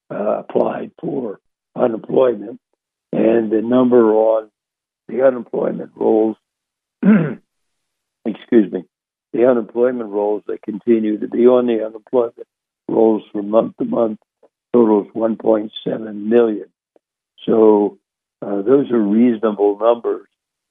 uh, 0.10 0.16
applied 0.16 0.92
for 1.00 1.40
unemployment, 1.76 2.60
and 3.14 3.50
the 3.52 3.62
number 3.62 4.14
on 4.14 4.50
the 5.08 5.26
unemployment 5.26 5.92
rolls, 5.96 6.36
excuse 8.26 8.72
me, 8.72 8.84
the 9.32 9.46
unemployment 9.46 10.10
rolls 10.10 10.44
that 10.48 10.62
continue 10.62 11.20
to 11.20 11.28
be 11.30 11.48
on 11.48 11.68
the 11.68 11.86
unemployment 11.86 12.48
rolls 12.90 13.24
from 13.32 13.50
month 13.50 13.78
to 13.78 13.86
month 13.86 14.20
totals 14.74 15.08
1.7 15.16 16.16
million. 16.16 16.68
So 17.46 17.98
uh, 18.42 18.62
those 18.62 18.92
are 18.92 19.00
reasonable 19.00 19.78
numbers. 19.78 20.28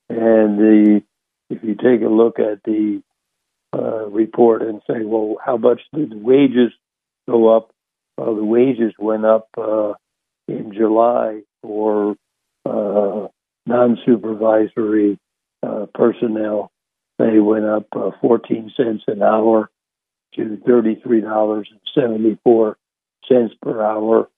And 0.08 0.58
the 0.58 1.02
if 1.50 1.62
you 1.64 1.74
take 1.74 2.02
a 2.02 2.08
look 2.08 2.38
at 2.38 2.62
the 2.64 3.02
uh, 3.72 4.06
report 4.06 4.62
and 4.62 4.80
say, 4.86 5.04
well, 5.04 5.36
how 5.44 5.56
much 5.56 5.80
did 5.94 6.12
wages 6.14 6.72
go 7.28 7.56
up? 7.56 7.74
Well, 8.16 8.36
the 8.36 8.44
wages 8.44 8.94
went 8.98 9.24
up 9.24 9.48
uh, 9.58 9.94
in 10.46 10.72
July 10.72 11.40
for 11.62 12.14
uh, 12.64 13.26
non-supervisory 13.66 15.18
uh, 15.62 15.86
personnel. 15.94 16.70
They 17.18 17.38
went 17.38 17.64
up 17.64 17.86
uh, 17.94 18.10
14 18.20 18.72
cents 18.76 19.04
an 19.06 19.22
hour 19.22 19.70
to 20.34 20.58
$33.74 20.66 22.74
per 23.62 23.82
hour. 23.82 24.28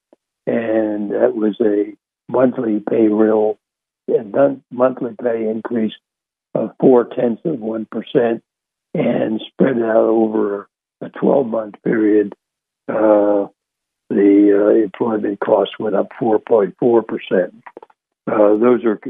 And 0.46 1.10
that 1.12 1.34
was 1.34 1.56
a 1.60 1.94
monthly 2.28 2.80
pay 2.80 3.08
real, 3.08 3.58
monthly 4.70 5.14
pay 5.22 5.48
increase 5.48 5.92
of 6.54 6.70
four 6.80 7.04
tenths 7.04 7.42
of 7.44 7.56
1% 7.56 8.42
and 8.94 9.40
spread 9.48 9.78
out 9.78 9.96
over 9.96 10.68
a 11.00 11.08
12 11.08 11.46
month 11.46 11.74
period. 11.82 12.34
Uh, 12.88 13.46
the 14.10 14.52
uh, 14.52 14.82
employment 14.84 15.40
costs 15.40 15.78
went 15.78 15.96
up 15.96 16.08
4.4 16.20 17.06
percent. 17.06 17.64
Uh, 18.26 18.56
those 18.56 18.84
are 18.84 19.00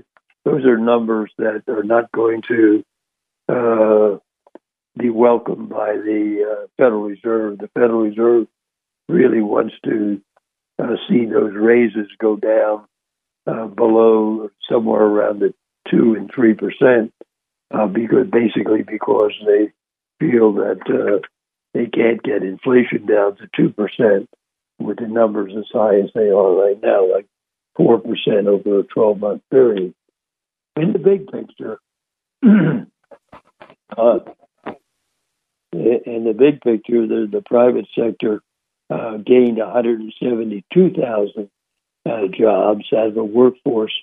those 0.44 0.64
are 0.64 0.78
numbers 0.78 1.32
that 1.38 1.62
are 1.68 1.82
not 1.82 2.10
going 2.12 2.42
to 2.48 2.84
uh, 3.48 4.18
be 4.96 5.10
welcomed 5.10 5.68
by 5.68 5.92
the 5.92 6.46
uh, 6.48 6.66
Federal 6.76 7.02
Reserve. 7.02 7.58
The 7.58 7.68
Federal 7.68 8.02
Reserve 8.02 8.46
really 9.08 9.40
wants 9.40 9.74
to 9.84 10.20
uh, 10.78 10.96
see 11.08 11.26
those 11.26 11.52
raises 11.54 12.08
go 12.18 12.36
down 12.36 12.86
uh, 13.46 13.66
below 13.66 14.50
somewhere 14.68 15.02
around 15.02 15.40
the 15.40 15.54
two 15.90 16.14
and 16.14 16.30
three 16.34 16.54
percent, 16.54 17.12
uh, 17.72 17.86
because 17.86 18.26
basically 18.30 18.82
because 18.82 19.32
they 19.46 19.72
feel 20.20 20.52
that 20.52 20.80
uh, 20.88 21.18
they 21.74 21.86
can't 21.86 22.22
get 22.22 22.42
inflation 22.42 23.06
down 23.06 23.36
to 23.36 23.48
two 23.56 23.70
percent 23.70 24.28
with 24.78 24.98
the 24.98 25.08
numbers 25.08 25.52
as 25.56 25.64
high 25.72 25.98
as 25.98 26.10
they 26.14 26.28
are 26.28 26.52
right 26.54 26.80
now, 26.82 27.10
like 27.12 27.26
four 27.76 27.98
percent 27.98 28.46
over 28.46 28.80
a 28.80 28.84
twelve 28.84 29.18
month 29.18 29.42
period. 29.50 29.94
In 30.76 30.92
the 30.92 30.98
big 30.98 31.26
picture, 31.26 31.78
uh, 33.98 34.18
in 35.72 36.24
the 36.24 36.34
big 36.36 36.60
picture, 36.60 37.06
the, 37.06 37.28
the 37.30 37.42
private 37.42 37.86
sector 37.98 38.40
uh, 38.92 39.16
gained 39.18 39.58
172,000 39.58 41.50
uh, 42.04 42.26
jobs 42.36 42.84
out 42.92 43.08
of 43.08 43.16
a 43.16 43.24
workforce 43.24 43.94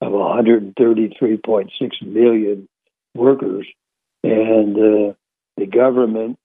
of 0.00 0.12
133.6 0.12 2.02
million 2.02 2.68
workers, 3.14 3.66
and 4.22 4.76
uh, 4.76 5.12
the 5.56 5.66
government 5.66 6.38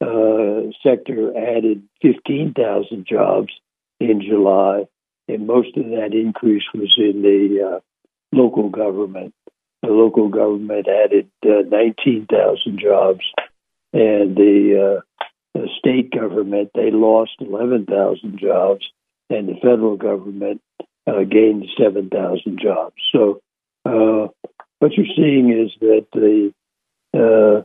uh, 0.00 0.70
sector 0.82 1.36
added 1.36 1.82
15,000 2.02 3.06
jobs 3.06 3.48
in 3.98 4.20
July, 4.20 4.84
and 5.26 5.46
most 5.46 5.76
of 5.76 5.84
that 5.86 6.12
increase 6.12 6.64
was 6.74 6.94
in 6.98 7.22
the 7.22 7.76
uh, 7.76 7.80
local 8.32 8.68
government. 8.68 9.34
The 9.82 9.88
local 9.88 10.28
government 10.28 10.86
added 10.88 11.30
uh, 11.44 11.62
19,000 11.68 12.78
jobs, 12.78 13.24
and 13.92 14.36
the, 14.36 15.02
the 15.54 15.68
state 15.78 16.10
government 16.10 16.70
they 16.74 16.90
lost 16.90 17.32
11,000 17.40 18.38
jobs, 18.38 18.86
and 19.30 19.48
the 19.48 19.54
federal 19.54 19.96
government 19.96 20.60
uh, 21.06 21.24
gained 21.24 21.66
7,000 21.78 22.60
jobs. 22.60 22.94
So 23.12 23.40
uh, 23.84 24.28
what 24.78 24.92
you're 24.92 25.06
seeing 25.16 25.50
is 25.50 25.72
that 25.80 26.06
the 26.12 26.52
uh, 27.14 27.62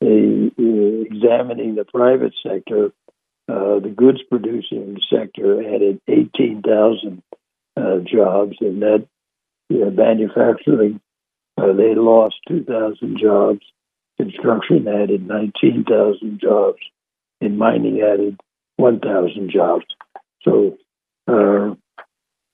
the, 0.00 1.06
examining 1.10 1.74
the 1.74 1.84
private 1.84 2.34
sector, 2.42 2.92
uh, 3.48 3.80
the 3.80 3.92
goods 3.96 4.20
producing 4.28 4.98
sector 5.10 5.60
added 5.62 6.00
18,000 6.08 7.22
uh, 7.76 7.98
jobs, 8.00 8.56
and 8.60 8.82
that 8.82 9.06
you 9.68 9.80
know, 9.80 9.90
manufacturing 9.90 11.00
uh, 11.58 11.72
they 11.72 11.94
lost 11.94 12.36
2,000 12.48 13.18
jobs. 13.18 13.60
Construction 14.18 14.88
added 14.88 15.26
19,000 15.26 16.40
jobs, 16.40 16.78
and 17.40 17.58
mining 17.58 18.00
added 18.00 18.38
1,000 18.76 19.50
jobs. 19.50 19.84
So 20.42 20.76
uh, 21.28 21.74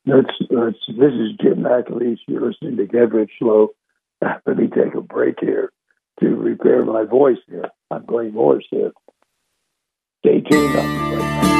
that's, 0.04 0.34
that's 0.50 0.78
this 0.88 1.12
is 1.12 1.36
Jim 1.40 1.58
McAleese. 1.62 2.18
You're 2.26 2.48
listening 2.48 2.76
to 2.76 2.86
Get 2.86 3.12
Rich 3.12 3.32
Slow. 3.38 3.68
Let 4.22 4.56
me 4.56 4.68
take 4.68 4.94
a 4.94 5.00
break 5.00 5.36
here 5.40 5.72
to 6.20 6.28
repair 6.28 6.84
my 6.84 7.04
voice 7.04 7.38
here. 7.48 7.68
I'm 7.90 8.04
going 8.06 8.32
hoarse 8.32 8.66
here. 8.70 8.92
Stay 10.24 10.40
tuned. 10.40 11.51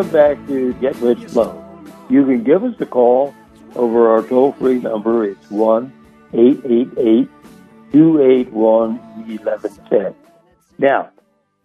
Welcome 0.00 0.14
back 0.14 0.46
to 0.46 0.72
Get 0.80 0.96
Rich 0.96 1.28
Slow. 1.28 1.62
You 2.08 2.24
can 2.24 2.42
give 2.42 2.64
us 2.64 2.74
a 2.80 2.86
call 2.86 3.34
over 3.76 4.08
our 4.08 4.22
toll 4.22 4.52
free 4.52 4.78
number. 4.78 5.26
It's 5.26 5.50
1 5.50 5.92
888 6.32 7.28
281 7.92 8.96
1110. 8.96 10.14
Now, 10.78 11.10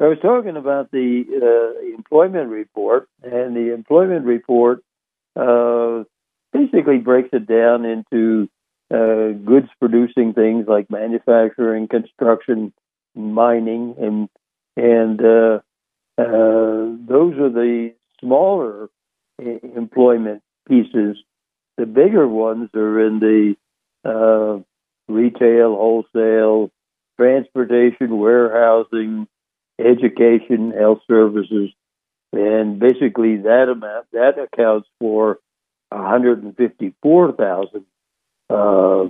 I 0.01 0.07
was 0.07 0.17
talking 0.21 0.57
about 0.57 0.91
the 0.91 1.23
uh, 1.31 1.95
employment 1.95 2.49
report, 2.49 3.07
and 3.23 3.55
the 3.55 3.73
employment 3.73 4.25
report 4.25 4.83
uh, 5.37 6.03
basically 6.51 6.97
breaks 6.97 7.29
it 7.31 7.47
down 7.47 7.85
into 7.85 8.49
uh, 8.93 9.31
goods 9.45 9.69
producing 9.79 10.33
things 10.33 10.67
like 10.67 10.91
manufacturing, 10.91 11.87
construction, 11.87 12.73
mining, 13.15 13.95
and 13.97 14.29
and 14.75 15.21
uh, 15.21 15.59
uh, 16.17 16.97
those 17.07 17.39
are 17.39 17.49
the 17.49 17.93
smaller 18.25 18.89
employment 19.39 20.41
pieces. 20.67 21.17
The 21.77 21.85
bigger 21.85 22.27
ones 22.27 22.69
are 22.73 22.99
in 23.05 23.19
the 23.19 23.55
uh, 24.03 24.59
retail, 25.11 25.75
wholesale, 25.75 26.71
transportation, 27.17 28.17
warehousing, 28.17 29.27
education, 29.79 30.71
health 30.71 30.99
services, 31.07 31.71
and 32.33 32.79
basically 32.79 33.37
that 33.37 33.69
amount 33.69 34.07
that 34.13 34.39
accounts 34.39 34.87
for 34.99 35.39
154,000 35.89 37.85
uh, 38.49 39.05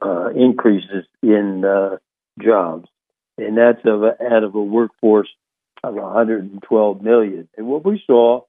uh, 0.00 0.28
increases 0.30 1.04
in 1.22 1.64
uh, 1.64 1.96
jobs, 2.40 2.88
and 3.36 3.56
that's 3.58 3.84
of 3.84 4.02
a, 4.04 4.16
out 4.32 4.44
of 4.44 4.54
a 4.54 4.62
workforce 4.62 5.28
of 5.82 5.94
112 5.94 7.02
million. 7.02 7.48
And 7.56 7.66
what 7.66 7.84
we 7.84 8.02
saw 8.06 8.42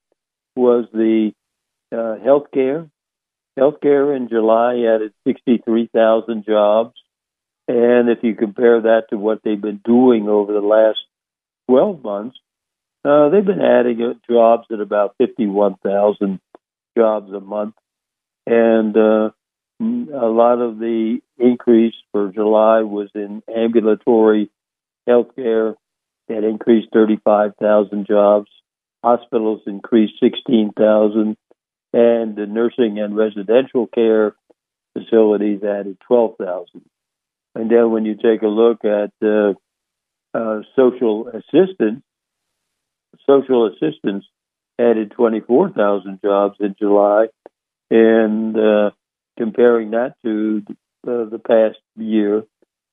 was 0.56 0.86
the 0.94 1.32
uh, 1.92 2.18
healthcare. 2.26 2.90
Healthcare 3.58 4.16
in 4.16 4.30
July 4.30 4.86
added 4.94 5.14
63,000 5.28 6.46
jobs. 6.46 6.94
And 7.68 8.10
if 8.10 8.20
you 8.24 8.36
compare 8.36 8.82
that 8.82 9.04
to 9.10 9.18
what 9.18 9.42
they've 9.44 9.62
been 9.62 9.82
doing 9.84 10.28
over 10.28 10.54
the 10.54 10.60
last 10.60 11.00
12 11.70 12.04
months, 12.04 12.38
uh, 13.06 13.30
they've 13.30 13.46
been 13.46 13.62
adding 13.62 14.02
uh, 14.02 14.14
jobs 14.32 14.68
at 14.72 14.80
about 14.80 15.16
51,000 15.20 16.40
jobs 16.98 17.32
a 17.32 17.40
month. 17.40 17.76
And 18.48 18.98
uh, 18.98 19.30
a 19.82 20.28
lot 20.28 20.60
of 20.60 20.80
the 20.80 21.20
increase 21.38 21.94
for 22.12 22.32
July 22.32 22.82
was 22.82 23.10
in 23.14 23.44
ambulatory 23.56 24.50
healthcare 25.08 25.76
that 26.30 26.44
increased 26.44 26.88
35,000 26.94 28.08
jobs. 28.08 28.50
Hospitals 29.04 29.62
increased 29.68 30.14
16,000 30.22 31.36
and 31.92 32.36
the 32.36 32.46
nursing 32.46 33.00
and 33.00 33.16
residential 33.16 33.88
care 33.88 34.36
facilities 34.94 35.64
added 35.64 35.98
12,000. 36.08 36.82
And 37.56 37.70
then 37.70 37.92
when 37.92 38.06
you 38.06 38.16
take 38.16 38.44
a 38.44 38.48
look 38.48 38.86
at 38.86 39.12
uh, 39.24 39.54
uh, 40.34 40.62
social 40.76 41.28
assistance, 41.30 42.04
social 43.26 43.68
assistance 43.68 44.26
added 44.80 45.12
24,000 45.12 46.20
jobs 46.24 46.58
in 46.60 46.76
July, 46.80 47.28
and 47.90 48.56
uh, 48.56 48.92
comparing 49.38 49.92
that 49.92 50.14
to 50.24 50.64
uh, 51.08 51.26
the 51.26 51.40
past 51.40 51.80
year, 51.98 52.44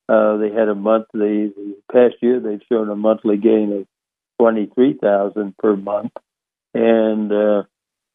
uh, 0.09 0.37
they 0.37 0.51
had 0.51 0.69
a 0.69 0.75
monthly. 0.75 1.49
The 1.49 1.77
past 1.93 2.15
year, 2.21 2.41
they've 2.41 2.63
shown 2.71 2.89
a 2.91 2.97
monthly 2.97 3.37
gain 3.37 3.73
of 3.73 3.87
23,000 4.41 5.57
per 5.57 5.77
month, 5.77 6.13
and 6.75 7.33
uh, 7.33 7.63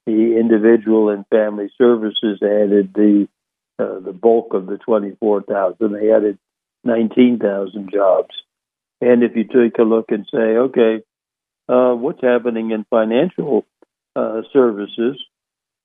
the 0.06 0.38
individual 0.40 1.10
and 1.10 1.26
family 1.30 1.70
services 1.78 2.40
added 2.42 2.94
the 2.94 3.28
uh, 3.80 4.00
the 4.00 4.14
bulk 4.14 4.54
of 4.54 4.68
the 4.68 4.78
24,000. 4.78 5.92
They 5.92 6.12
added 6.12 6.38
19,000 6.84 7.90
jobs. 7.92 8.30
And 9.02 9.24
if 9.24 9.36
you 9.36 9.44
take 9.44 9.80
a 9.80 9.84
look 9.84 10.12
and 10.12 10.28
say, 10.32 10.38
okay, 10.38 11.02
uh, 11.68 11.94
what's 11.96 12.22
happening 12.22 12.72
in 12.72 12.86
financial 12.90 13.66
uh, 14.16 14.42
services? 14.54 15.18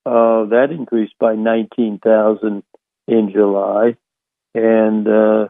That 0.05 0.69
increased 0.71 1.15
by 1.19 1.35
19,000 1.35 2.63
in 3.09 3.33
July, 3.33 3.97
and 4.55 5.49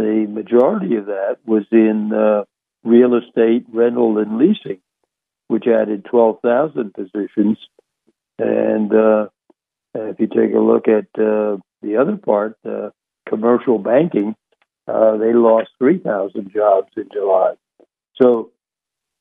the 0.00 0.26
majority 0.28 0.96
of 0.96 1.06
that 1.06 1.38
was 1.44 1.64
in 1.70 2.12
uh, 2.12 2.44
real 2.84 3.14
estate, 3.14 3.66
rental, 3.72 4.18
and 4.18 4.38
leasing, 4.38 4.80
which 5.48 5.66
added 5.66 6.04
12,000 6.06 6.94
positions. 6.94 7.58
And 8.38 8.92
uh, 8.94 9.28
if 9.94 10.18
you 10.18 10.26
take 10.26 10.54
a 10.54 10.58
look 10.58 10.88
at 10.88 11.06
uh, 11.20 11.58
the 11.82 11.96
other 12.00 12.16
part, 12.16 12.56
uh, 12.68 12.90
commercial 13.28 13.78
banking, 13.78 14.34
uh, 14.88 15.16
they 15.18 15.32
lost 15.32 15.70
3,000 15.78 16.50
jobs 16.52 16.88
in 16.96 17.08
July. 17.12 17.54
So 18.20 18.50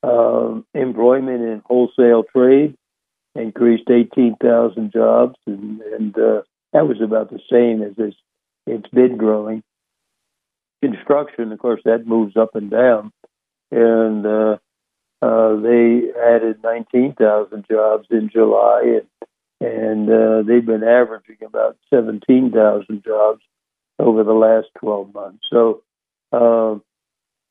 um, 0.04 0.66
employment 0.74 1.42
in 1.42 1.62
wholesale 1.66 2.24
trade 2.24 2.76
increased 3.36 3.90
18,000 3.90 4.92
jobs, 4.92 5.36
and, 5.46 5.82
and 5.82 6.18
uh, 6.18 6.42
that 6.74 6.88
was 6.88 7.02
about 7.02 7.30
the 7.30 7.40
same 7.52 7.82
as 7.84 7.94
it's, 7.98 8.18
it's 8.66 8.90
been 8.90 9.18
growing. 9.18 9.64
Construction, 10.82 11.52
of 11.52 11.60
course, 11.60 11.82
that 11.86 12.08
moves 12.08 12.38
up 12.38 12.56
and 12.56 12.72
down, 12.72 13.12
and 13.72 14.26
uh, 14.26 14.58
uh, 15.22 15.56
they 15.58 16.04
added 16.18 16.64
19,000 16.64 17.66
jobs 17.70 18.08
in 18.10 18.30
July, 18.32 19.02
and, 19.02 19.70
and 19.70 20.10
uh, 20.10 20.42
they've 20.48 20.66
been 20.66 20.84
averaging 20.84 21.38
about 21.46 21.78
17,000 21.90 23.04
jobs 23.04 23.42
over 24.00 24.24
the 24.24 24.34
last 24.34 24.68
12 24.80 25.14
months. 25.14 25.44
So 25.52 25.82
uh, 26.32 26.80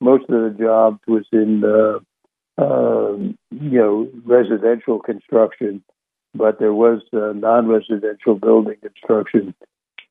most 0.01 0.31
of 0.31 0.43
the 0.43 0.57
jobs 0.59 1.01
was 1.07 1.27
in, 1.31 1.63
uh, 1.65 1.99
uh, 2.63 3.13
you 3.51 3.79
know, 3.79 4.09
residential 4.25 5.01
construction, 5.01 5.83
but 6.35 6.59
there 6.59 6.73
was 6.73 7.03
uh, 7.13 7.33
non-residential 7.35 8.37
building 8.37 8.77
construction 8.83 9.55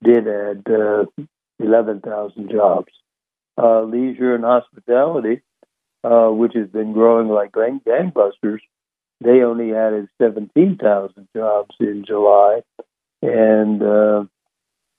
did 0.03 0.28
add 0.28 0.63
uh, 0.70 1.05
11,000 1.59 2.51
jobs. 2.51 2.91
Uh, 3.58 3.82
leisure 3.82 4.36
and 4.36 4.43
hospitality 4.43 5.41
uh, 6.03 6.30
which 6.30 6.53
has 6.53 6.68
been 6.68 6.93
growing 6.93 7.28
like 7.28 7.51
gang- 7.51 7.82
gangbusters, 7.86 8.60
they 9.24 9.41
only 9.41 9.74
added 9.74 10.08
17,000 10.22 11.28
jobs 11.36 11.76
in 11.80 12.05
July. 12.05 12.62
And 13.22 13.82
uh, 13.82 14.24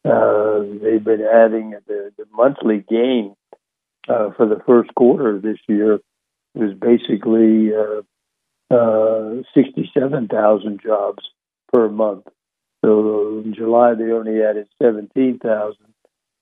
uh, 0.04 0.60
they've 0.82 1.02
been 1.02 1.22
adding 1.22 1.74
the, 1.86 2.12
the 2.18 2.24
monthly 2.32 2.84
gain 2.88 3.36
uh, 4.08 4.30
for 4.36 4.46
the 4.46 4.60
first 4.66 4.94
quarter 4.94 5.36
of 5.36 5.42
this 5.42 5.58
year 5.68 6.00
was 6.54 6.74
basically 6.74 7.70
uh, 7.74 8.74
uh, 8.74 9.42
67,000 9.54 10.80
jobs 10.82 11.22
per 11.72 11.88
month. 11.88 12.26
So 12.84 13.42
in 13.44 13.54
July, 13.54 13.94
they 13.94 14.10
only 14.10 14.42
added 14.42 14.66
17,000. 14.82 15.76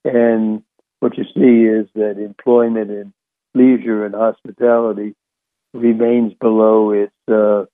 And 0.05 0.63
what 0.99 1.17
you 1.17 1.23
see 1.25 1.65
is 1.65 1.87
that 1.95 2.23
employment 2.23 2.91
in 2.91 3.11
leisure 3.53 4.05
and 4.05 4.15
hospitality 4.15 5.15
remains 5.73 6.33
below 6.39 6.91
its 6.91 7.11
uh, 7.31 7.65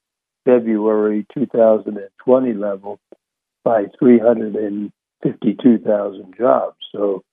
February 0.46 1.26
2020 1.34 2.54
level 2.54 3.00
by 3.64 3.86
352,000 3.98 6.36
jobs. 6.38 6.76
So 6.92 7.24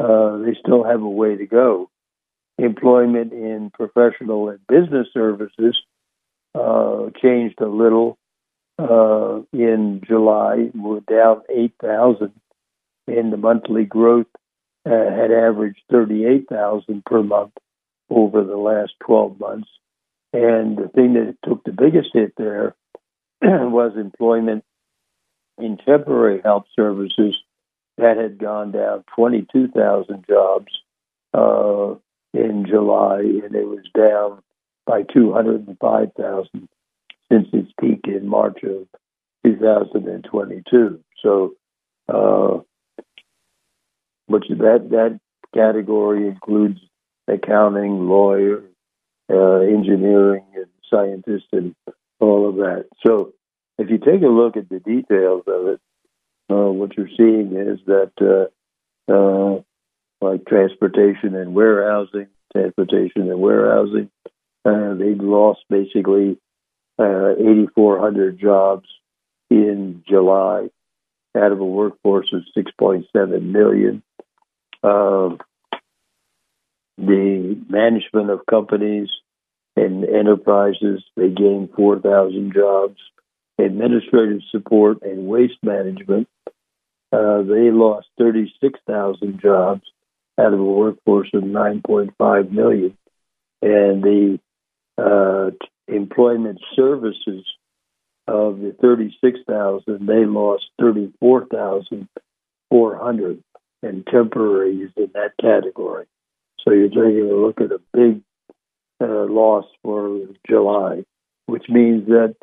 uh, 0.00 0.38
they 0.38 0.56
still 0.60 0.82
have 0.84 1.02
a 1.02 1.08
way 1.08 1.36
to 1.36 1.46
go. 1.46 1.88
Employment 2.58 3.32
in 3.32 3.70
professional 3.72 4.48
and 4.48 4.58
business 4.66 5.06
services 5.12 5.80
uh, 6.54 7.10
changed 7.22 7.60
a 7.60 7.68
little 7.68 8.18
uh, 8.78 9.40
in 9.52 10.00
July. 10.06 10.70
We're 10.74 11.00
down 11.00 11.42
8,000, 11.48 12.32
in 13.08 13.30
the 13.30 13.36
monthly 13.36 13.84
growth 13.84 14.26
uh, 14.86 15.10
had 15.10 15.32
averaged 15.32 15.80
38,000 15.90 17.04
per 17.04 17.22
month 17.22 17.52
over 18.08 18.44
the 18.44 18.56
last 18.56 18.92
12 19.04 19.40
months. 19.40 19.68
And 20.32 20.76
the 20.76 20.88
thing 20.88 21.14
that 21.14 21.36
took 21.44 21.64
the 21.64 21.72
biggest 21.72 22.10
hit 22.12 22.34
there 22.36 22.74
was 23.42 23.96
employment 23.96 24.64
in 25.58 25.78
temporary 25.78 26.40
help 26.44 26.66
services 26.76 27.34
that 27.98 28.16
had 28.16 28.38
gone 28.38 28.72
down 28.72 29.04
22,000 29.14 30.24
jobs 30.28 30.72
uh, 31.32 31.94
in 32.34 32.66
July, 32.68 33.20
and 33.20 33.54
it 33.54 33.66
was 33.66 33.84
down 33.96 34.42
by 34.86 35.02
205,000 35.02 36.68
since 37.32 37.48
its 37.52 37.72
peak 37.80 38.00
in 38.06 38.28
March 38.28 38.62
of 38.62 38.86
2022. 39.44 41.00
So, 41.22 41.54
uh, 42.08 42.60
which 44.26 44.44
that 44.48 44.88
that 44.90 45.20
category 45.54 46.26
includes 46.28 46.80
accounting, 47.28 48.08
lawyer, 48.08 48.62
uh, 49.30 49.60
engineering, 49.60 50.44
and 50.54 50.66
scientist, 50.90 51.46
and 51.52 51.74
all 52.20 52.48
of 52.48 52.56
that. 52.56 52.86
So, 53.04 53.32
if 53.78 53.90
you 53.90 53.98
take 53.98 54.22
a 54.22 54.28
look 54.28 54.56
at 54.56 54.68
the 54.68 54.80
details 54.80 55.42
of 55.46 55.66
it, 55.66 55.80
uh, 56.50 56.70
what 56.70 56.96
you're 56.96 57.08
seeing 57.16 57.52
is 57.56 57.78
that, 57.86 58.12
uh, 58.20 59.12
uh 59.12 59.60
like 60.20 60.46
transportation 60.46 61.34
and 61.34 61.54
warehousing, 61.54 62.28
transportation 62.52 63.30
and 63.30 63.38
warehousing, 63.38 64.10
uh, 64.64 64.94
they 64.94 65.14
lost 65.14 65.60
basically 65.68 66.38
uh, 66.98 67.34
8,400 67.38 68.40
jobs 68.40 68.88
in 69.50 70.02
July 70.08 70.68
out 71.36 71.52
of 71.52 71.60
a 71.60 71.64
workforce 71.64 72.32
of 72.32 72.42
6.7 72.56 73.42
million. 73.42 74.02
The 76.98 77.62
management 77.68 78.30
of 78.30 78.46
companies 78.46 79.10
and 79.76 80.04
enterprises. 80.04 81.04
They 81.16 81.28
gained 81.28 81.70
4,000 81.76 82.52
jobs. 82.52 82.96
Administrative 83.58 84.42
support 84.50 85.02
and 85.02 85.26
waste 85.26 85.62
management, 85.62 86.28
uh, 87.10 87.40
they 87.42 87.70
lost 87.70 88.06
36,000 88.18 89.40
jobs 89.40 89.80
out 90.38 90.52
of 90.52 90.60
a 90.60 90.64
workforce 90.64 91.30
of 91.32 91.42
9.5 91.42 92.50
million. 92.50 92.98
And 93.62 94.04
the 94.04 94.38
uh, 94.98 95.52
employment 95.88 96.60
services 96.74 97.46
of 98.28 98.58
the 98.58 98.76
36,000, 98.78 100.06
they 100.06 100.26
lost 100.26 100.66
34,400 100.78 103.42
and 103.86 104.06
temporaries 104.06 104.90
in 104.96 105.10
that 105.14 105.32
category. 105.40 106.06
So 106.60 106.72
you're 106.72 106.88
taking 106.88 107.30
a 107.30 107.34
look 107.34 107.60
at 107.60 107.72
a 107.72 107.80
big 107.92 108.22
uh, 109.00 109.26
loss 109.26 109.64
for 109.82 110.20
July, 110.48 111.04
which 111.46 111.64
means 111.68 112.06
that, 112.08 112.34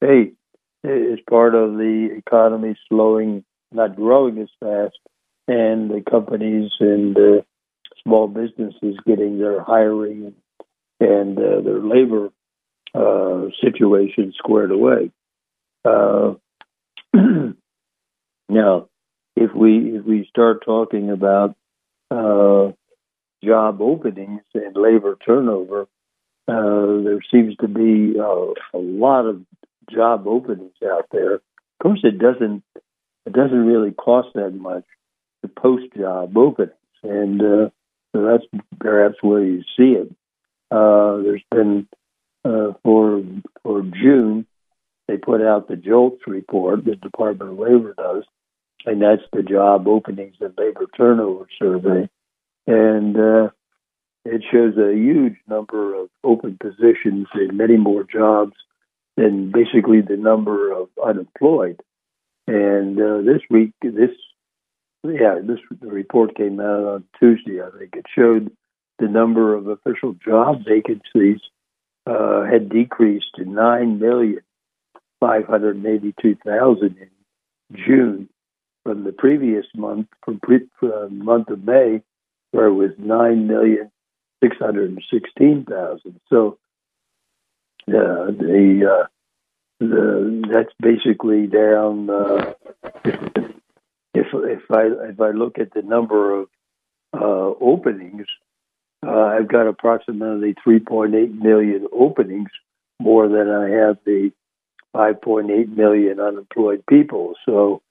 hey, 0.00 0.32
it's 0.84 1.22
part 1.28 1.54
of 1.54 1.74
the 1.74 2.08
economy 2.16 2.76
slowing, 2.88 3.44
not 3.72 3.96
growing 3.96 4.38
as 4.38 4.48
fast, 4.60 4.98
and 5.48 5.90
the 5.90 6.02
companies 6.08 6.70
and 6.80 7.16
uh, 7.16 7.42
small 8.02 8.28
businesses 8.28 8.96
getting 9.06 9.38
their 9.38 9.62
hiring 9.62 10.34
and 11.00 11.38
uh, 11.38 11.60
their 11.60 11.80
labor 11.80 12.30
uh, 12.94 13.48
situation 13.62 14.32
squared 14.36 14.70
away. 14.70 15.10
Uh, 15.84 16.34
now, 18.48 18.88
if 19.36 19.54
we 19.54 19.96
if 19.96 20.04
we 20.04 20.26
start 20.28 20.64
talking 20.64 21.10
about 21.10 21.56
uh, 22.10 22.72
job 23.44 23.80
openings 23.80 24.42
and 24.54 24.76
labor 24.76 25.16
turnover, 25.24 25.88
uh, 26.48 27.02
there 27.02 27.20
seems 27.30 27.56
to 27.56 27.68
be 27.68 28.18
a 28.18 28.78
lot 28.78 29.26
of 29.26 29.42
job 29.90 30.26
openings 30.26 30.74
out 30.84 31.06
there. 31.10 31.34
Of 31.34 31.42
course, 31.82 32.00
it 32.04 32.18
doesn't 32.18 32.62
it 33.26 33.32
doesn't 33.32 33.66
really 33.66 33.92
cost 33.92 34.28
that 34.34 34.54
much 34.54 34.84
to 35.42 35.48
post 35.48 35.86
job 35.96 36.36
openings, 36.36 36.74
and 37.02 37.40
uh, 37.40 37.70
so 38.12 38.22
that's 38.22 38.44
perhaps 38.78 39.16
where 39.22 39.44
you 39.44 39.62
see 39.76 39.92
it. 39.92 40.14
Uh, 40.70 41.16
there's 41.18 41.42
been 41.50 41.86
uh, 42.44 42.72
for 42.82 43.22
for 43.62 43.82
June, 43.82 44.46
they 45.08 45.16
put 45.16 45.42
out 45.42 45.68
the 45.68 45.76
JOLTS 45.76 46.22
report, 46.26 46.84
the 46.84 46.96
Department 46.96 47.52
of 47.52 47.58
Labor 47.58 47.94
does, 47.96 48.24
and 48.86 49.02
that's 49.02 49.22
the 49.32 49.42
job 49.42 49.88
openings 49.88 50.36
and 50.40 50.54
labor 50.56 50.86
turnover 50.96 51.46
survey, 51.58 52.08
and 52.66 53.16
uh, 53.16 53.50
it 54.24 54.42
shows 54.50 54.76
a 54.76 54.94
huge 54.94 55.36
number 55.48 55.94
of 55.94 56.08
open 56.22 56.58
positions 56.60 57.26
and 57.34 57.56
many 57.56 57.76
more 57.76 58.04
jobs 58.04 58.54
than 59.16 59.50
basically 59.50 60.00
the 60.00 60.16
number 60.16 60.72
of 60.72 60.88
unemployed. 61.04 61.80
And 62.46 63.00
uh, 63.00 63.22
this 63.22 63.42
week, 63.50 63.72
this 63.82 64.10
yeah, 65.04 65.38
this 65.42 65.58
report 65.80 66.36
came 66.36 66.60
out 66.60 66.84
on 66.84 67.04
Tuesday. 67.18 67.60
I 67.60 67.70
think 67.76 67.94
it 67.96 68.06
showed 68.14 68.52
the 68.98 69.08
number 69.08 69.54
of 69.54 69.66
official 69.66 70.14
job 70.24 70.62
vacancies 70.64 71.40
uh, 72.06 72.44
had 72.44 72.68
decreased 72.68 73.34
to 73.36 73.44
nine 73.44 73.98
million 73.98 74.40
five 75.18 75.46
hundred 75.46 75.84
eighty-two 75.84 76.36
thousand 76.44 76.96
in 76.98 77.10
June 77.86 78.28
from 78.84 79.04
the 79.04 79.12
previous 79.12 79.66
month, 79.74 80.08
from 80.24 80.40
pre- 80.40 80.68
uh, 80.82 81.08
month 81.08 81.48
of 81.48 81.64
May, 81.64 82.02
where 82.50 82.66
it 82.66 82.74
was 82.74 82.90
nine 82.98 83.46
million 83.46 83.90
six 84.42 84.56
hundred 84.58 85.00
sixteen 85.10 85.64
thousand. 85.64 86.20
So 86.28 86.58
uh, 87.88 88.26
the 88.30 88.90
uh, 88.90 89.06
the 89.78 90.42
that's 90.50 90.72
basically 90.80 91.46
down. 91.46 92.10
Uh, 92.10 92.54
if 94.14 94.26
if 94.32 94.70
I 94.70 94.82
if 95.10 95.20
I 95.20 95.30
look 95.30 95.58
at 95.58 95.72
the 95.72 95.82
number 95.82 96.40
of 96.40 96.48
uh, 97.14 97.54
openings, 97.60 98.26
uh, 99.06 99.10
I've 99.10 99.48
got 99.48 99.66
approximately 99.66 100.54
3.8 100.66 101.40
million 101.40 101.86
openings 101.92 102.50
more 103.00 103.28
than 103.28 103.48
I 103.48 103.68
have 103.70 103.98
the 104.04 104.32
5.8 104.94 105.76
million 105.76 106.20
unemployed 106.20 106.84
people. 106.88 107.34
So 107.44 107.82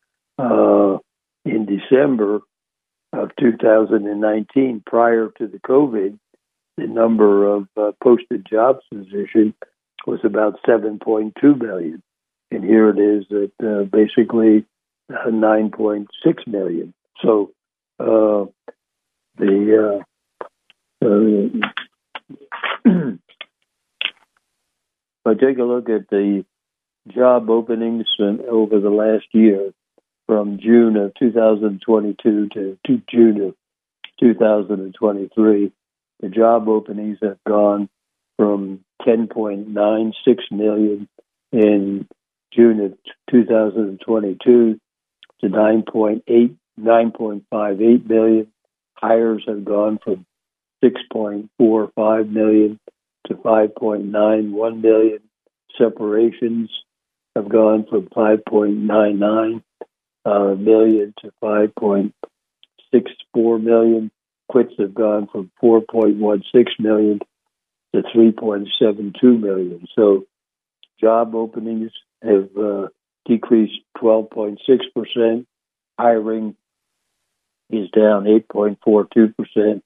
uh, 0.41 0.97
in 1.45 1.65
December 1.65 2.41
of 3.13 3.31
2019, 3.39 4.83
prior 4.85 5.29
to 5.37 5.47
the 5.47 5.59
COVID, 5.59 6.17
the 6.77 6.87
number 6.87 7.45
of 7.45 7.67
uh, 7.77 7.91
posted 8.01 8.45
jobs 8.49 8.79
position 8.93 9.53
was 10.07 10.19
about 10.23 10.59
7.2 10.67 11.61
million, 11.61 12.01
and 12.49 12.63
here 12.63 12.89
it 12.89 12.97
is 12.97 13.25
at 13.31 13.65
uh, 13.65 13.83
basically 13.83 14.65
uh, 15.13 15.29
9.6 15.29 16.07
million. 16.47 16.93
So 17.21 17.51
uh, 17.99 18.45
the 19.37 20.03
I 25.23 25.35
take 25.35 25.59
a 25.59 25.63
look 25.63 25.87
at 25.89 26.09
the 26.09 26.43
job 27.07 27.49
openings 27.49 28.07
over 28.19 28.79
the 28.79 28.89
last 28.89 29.25
year, 29.33 29.71
from 30.27 30.59
June 30.59 30.95
of 30.97 31.13
2022 31.15 32.49
to, 32.49 32.77
to 32.85 33.01
June 33.09 33.41
of 33.41 33.55
2023, 34.19 35.71
the 36.19 36.29
job 36.29 36.67
openings 36.67 37.17
have 37.21 37.37
gone 37.47 37.89
from 38.37 38.83
10.96 39.01 40.13
million 40.51 41.07
in 41.51 42.07
June 42.53 42.79
of 42.81 42.93
2022 43.29 44.79
to 45.41 45.47
9.8 45.47 46.55
9.58 46.79 48.07
million. 48.07 48.47
Hires 48.93 49.43
have 49.47 49.65
gone 49.65 49.99
from 50.03 50.25
6.45 50.83 52.29
million 52.29 52.79
to 53.27 53.33
5.91 53.35 54.81
million. 54.81 55.19
Separations 55.77 56.69
have 57.35 57.49
gone 57.49 57.85
from 57.89 58.07
5.99 58.07 59.63
uh, 60.25 60.55
million 60.55 61.13
to 61.21 61.31
5.64 61.43 63.63
million. 63.63 64.11
Quits 64.47 64.73
have 64.79 64.93
gone 64.93 65.27
from 65.31 65.51
4.16 65.63 66.65
million 66.79 67.19
to 67.93 68.01
3.72 68.01 69.39
million. 69.39 69.87
So 69.95 70.25
job 70.99 71.35
openings 71.35 71.91
have 72.21 72.49
uh, 72.57 72.87
decreased 73.25 73.81
12.6%. 73.97 75.45
Hiring 75.99 76.55
is 77.69 77.89
down 77.91 78.25
8.42%. 78.25 79.81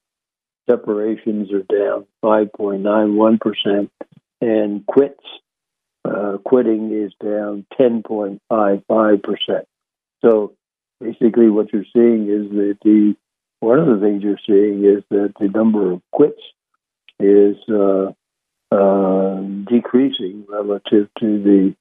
Separations 0.68 1.52
are 1.52 1.62
down 1.62 2.06
5.91%. 2.24 3.90
And 4.40 4.84
quits, 4.86 5.24
uh, 6.04 6.38
quitting 6.44 6.92
is 6.92 7.12
down 7.22 7.66
10.55%. 7.78 9.66
So 10.26 10.54
basically, 11.00 11.50
what 11.50 11.72
you're 11.72 11.84
seeing 11.92 12.28
is 12.28 12.50
that 12.50 12.78
the 12.82 13.14
one 13.60 13.78
of 13.78 13.86
the 13.86 14.04
things 14.04 14.22
you're 14.22 14.38
seeing 14.46 14.84
is 14.84 15.04
that 15.10 15.34
the 15.38 15.48
number 15.48 15.92
of 15.92 16.02
quits 16.12 16.40
is 17.20 17.56
uh, 17.68 18.12
uh, 18.74 19.40
decreasing 19.70 20.44
relative 20.48 21.08
to 21.20 21.42
the 21.42 21.74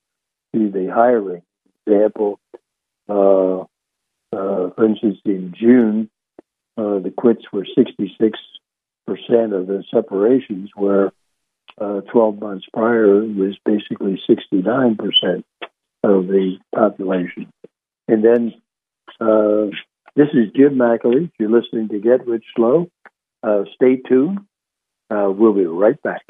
to 0.54 0.70
the 0.70 0.92
hiring. 0.94 1.42
Example, 1.88 2.40
uh, 3.10 3.62
uh 3.62 4.70
for 4.76 4.86
instance, 4.86 5.18
in 5.26 5.54
June, 5.58 6.10
uh, 6.78 7.00
the 7.00 7.14
quits 7.16 7.46
were 7.52 7.66
66 7.76 8.40
percent 9.08 9.54
of 9.54 9.66
the 9.68 9.84
separations, 9.92 10.70
where 10.76 11.12
uh, 11.80 12.02
12 12.12 12.40
months 12.40 12.66
prior 12.72 13.22
was 13.24 13.58
basically 13.66 14.22
69 14.28 14.98
percent 14.98 15.46
of 16.04 16.28
the 16.28 16.58
population. 16.74 17.52
And 18.08 18.24
then 18.24 18.54
uh, 19.20 19.68
this 20.16 20.28
is 20.34 20.52
Jim 20.56 20.76
McAleese. 20.76 21.32
You're 21.40 21.50
listening 21.50 21.90
to 21.90 22.00
Get 22.00 22.28
Rich 22.28 22.46
Slow. 22.56 22.90
Uh, 23.44 23.64
stay 23.76 23.98
tuned. 24.08 24.40
Uh, 25.10 25.30
we'll 25.30 25.54
be 25.54 25.66
right 25.66 26.02
back. 26.02 26.26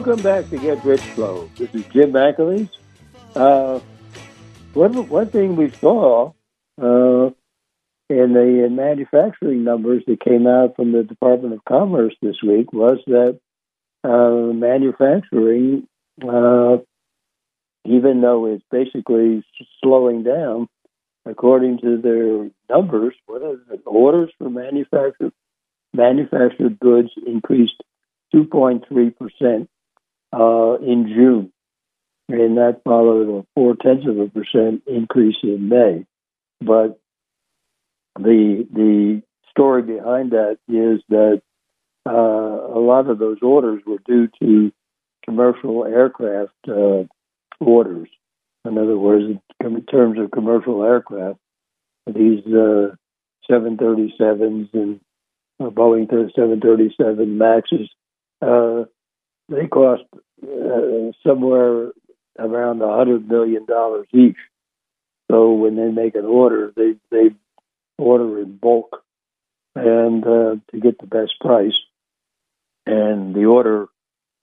Welcome 0.00 0.24
back 0.24 0.48
to 0.48 0.56
Get 0.56 0.82
Rich 0.82 1.02
Slow. 1.14 1.50
This 1.58 1.74
is 1.74 1.84
Jim 1.92 2.12
McAleese. 2.12 2.70
Uh, 3.36 3.80
one, 4.72 5.06
one 5.10 5.28
thing 5.28 5.56
we 5.56 5.68
saw 5.72 6.32
uh, 6.80 7.26
in 8.08 8.32
the 8.32 8.66
manufacturing 8.70 9.62
numbers 9.62 10.02
that 10.06 10.24
came 10.24 10.46
out 10.46 10.74
from 10.74 10.92
the 10.92 11.02
Department 11.02 11.52
of 11.52 11.62
Commerce 11.66 12.14
this 12.22 12.36
week 12.42 12.72
was 12.72 12.96
that 13.08 13.38
uh, 14.02 14.54
manufacturing 14.54 15.86
uh, 16.26 16.78
even 17.84 18.22
though 18.22 18.46
it's 18.46 18.64
basically 18.70 19.44
slowing 19.82 20.22
down, 20.22 20.66
according 21.26 21.78
to 21.80 21.98
their 21.98 22.48
numbers, 22.74 23.12
what 23.26 23.42
is 23.42 23.58
it? 23.70 23.82
Orders 23.84 24.30
for 24.38 24.48
manufactured 24.48 25.34
manufactured 25.92 26.80
goods 26.80 27.10
increased 27.26 27.82
2.3 28.34 29.14
percent 29.18 29.68
uh, 30.32 30.76
in 30.80 31.06
June, 31.08 31.52
and 32.28 32.56
that 32.56 32.82
followed 32.84 33.40
a 33.40 33.46
four 33.54 33.76
tenths 33.76 34.06
of 34.06 34.18
a 34.18 34.28
percent 34.28 34.82
increase 34.86 35.36
in 35.42 35.68
May. 35.68 36.04
But 36.60 37.00
the 38.18 38.66
the 38.72 39.22
story 39.50 39.82
behind 39.82 40.32
that 40.32 40.58
is 40.68 41.02
that 41.08 41.42
uh, 42.08 42.12
a 42.12 42.80
lot 42.80 43.08
of 43.08 43.18
those 43.18 43.38
orders 43.42 43.82
were 43.86 43.98
due 44.06 44.28
to 44.42 44.72
commercial 45.24 45.84
aircraft 45.84 46.54
uh, 46.68 47.04
orders. 47.60 48.08
In 48.64 48.78
other 48.78 48.98
words, 48.98 49.24
in 49.60 49.86
terms 49.86 50.18
of 50.18 50.30
commercial 50.30 50.84
aircraft, 50.84 51.38
these 52.06 52.44
uh, 52.46 52.94
737s 53.50 54.68
and 54.72 55.00
uh, 55.58 55.70
Boeing 55.70 56.08
737 56.08 57.38
Maxes, 57.38 57.88
uh, 58.42 58.84
they 59.50 59.66
cost 59.66 60.04
uh, 60.42 61.12
somewhere 61.26 61.90
around 62.38 62.80
a 62.80 62.96
hundred 62.96 63.28
million 63.28 63.66
dollars 63.66 64.06
each. 64.12 64.36
So 65.30 65.52
when 65.52 65.76
they 65.76 65.90
make 65.90 66.14
an 66.14 66.24
order, 66.24 66.72
they 66.74 66.94
they 67.10 67.34
order 67.98 68.40
in 68.40 68.56
bulk 68.56 69.02
and 69.74 70.24
uh, 70.24 70.56
to 70.70 70.80
get 70.80 70.98
the 70.98 71.06
best 71.06 71.34
price. 71.40 71.76
And 72.86 73.34
the 73.34 73.44
order 73.44 73.86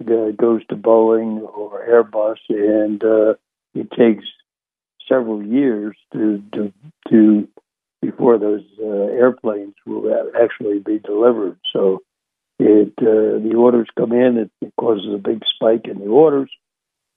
uh, 0.02 0.32
goes 0.38 0.66
to 0.68 0.76
Boeing 0.76 1.42
or 1.42 1.86
Airbus, 1.88 2.38
and 2.50 3.04
uh, 3.04 3.34
it 3.74 3.90
takes 3.92 4.26
several 5.10 5.44
years 5.44 5.96
to 6.14 6.44
to, 6.54 6.74
to 7.10 7.48
before 8.02 8.38
those 8.38 8.64
uh, 8.80 8.86
airplanes 8.86 9.74
will 9.86 10.14
actually 10.40 10.80
be 10.80 11.00
delivered. 11.00 11.58
So 11.74 12.04
it 12.60 12.94
uh, 13.00 13.40
the 13.44 13.54
orders 13.56 13.88
come 13.98 14.14
in, 14.14 14.38
it, 14.38 14.52
it 14.62 14.74
causes 14.80 15.14
a 15.14 15.18
big 15.18 15.44
spike 15.56 15.86
in 15.86 16.00
the 16.00 16.08
orders 16.08 16.50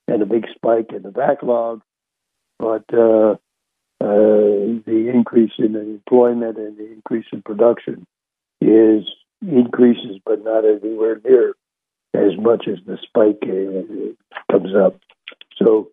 and 0.07 0.21
a 0.21 0.25
big 0.25 0.45
spike 0.55 0.91
in 0.95 1.01
the 1.03 1.11
backlog. 1.11 1.81
But 2.59 2.85
uh, 2.93 3.35
uh, 4.01 4.81
the 4.85 5.11
increase 5.13 5.53
in 5.57 5.75
employment 5.75 6.57
and 6.57 6.77
the 6.77 6.91
increase 6.91 7.25
in 7.31 7.41
production 7.41 8.05
is 8.59 9.03
increases, 9.41 10.19
but 10.25 10.43
not 10.43 10.63
anywhere 10.65 11.19
near 11.23 11.55
as 12.13 12.37
much 12.37 12.67
as 12.67 12.77
the 12.85 12.97
spike 13.01 13.43
uh, 13.43 14.51
comes 14.51 14.75
up. 14.75 14.99
So, 15.57 15.89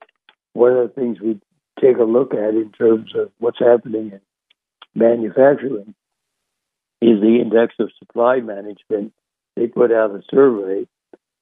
one 0.53 0.73
of 0.73 0.89
the 0.89 0.95
things 0.95 1.21
we 1.21 1.41
take 1.81 1.99
a 1.99 2.05
look 2.05 2.35
at 2.35 2.55
in 2.55 2.73
terms 2.73 3.13
of 3.15 3.31
what's 3.39 3.61
happening 3.61 4.13
in 4.13 4.21
manufacturing 4.95 5.95
is 7.01 7.21
the 7.21 7.39
index 7.41 7.75
of 7.79 7.91
supply 7.99 8.41
management. 8.41 9.13
They 9.59 9.67
put 9.67 9.91
out 9.91 10.13
a 10.13 10.23
survey, 10.33 10.87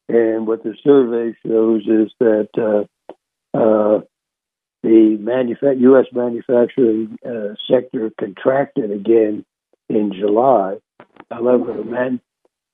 and 0.08 0.46
what 0.46 0.62
the 0.62 0.74
survey 0.82 1.36
shows 1.46 1.82
is 1.82 2.10
that 2.18 2.48
uh, 2.56 3.56
uh, 3.56 4.00
the 4.82 5.18
manufa- 5.20 5.76
U.S. 5.76 6.06
manufacturing 6.14 7.18
uh, 7.26 7.56
sector 7.70 8.10
contracted 8.18 8.90
again 8.90 9.44
in 9.90 10.14
July. 10.14 10.78
However, 11.30 11.74
the, 11.74 11.84
man- 11.84 12.22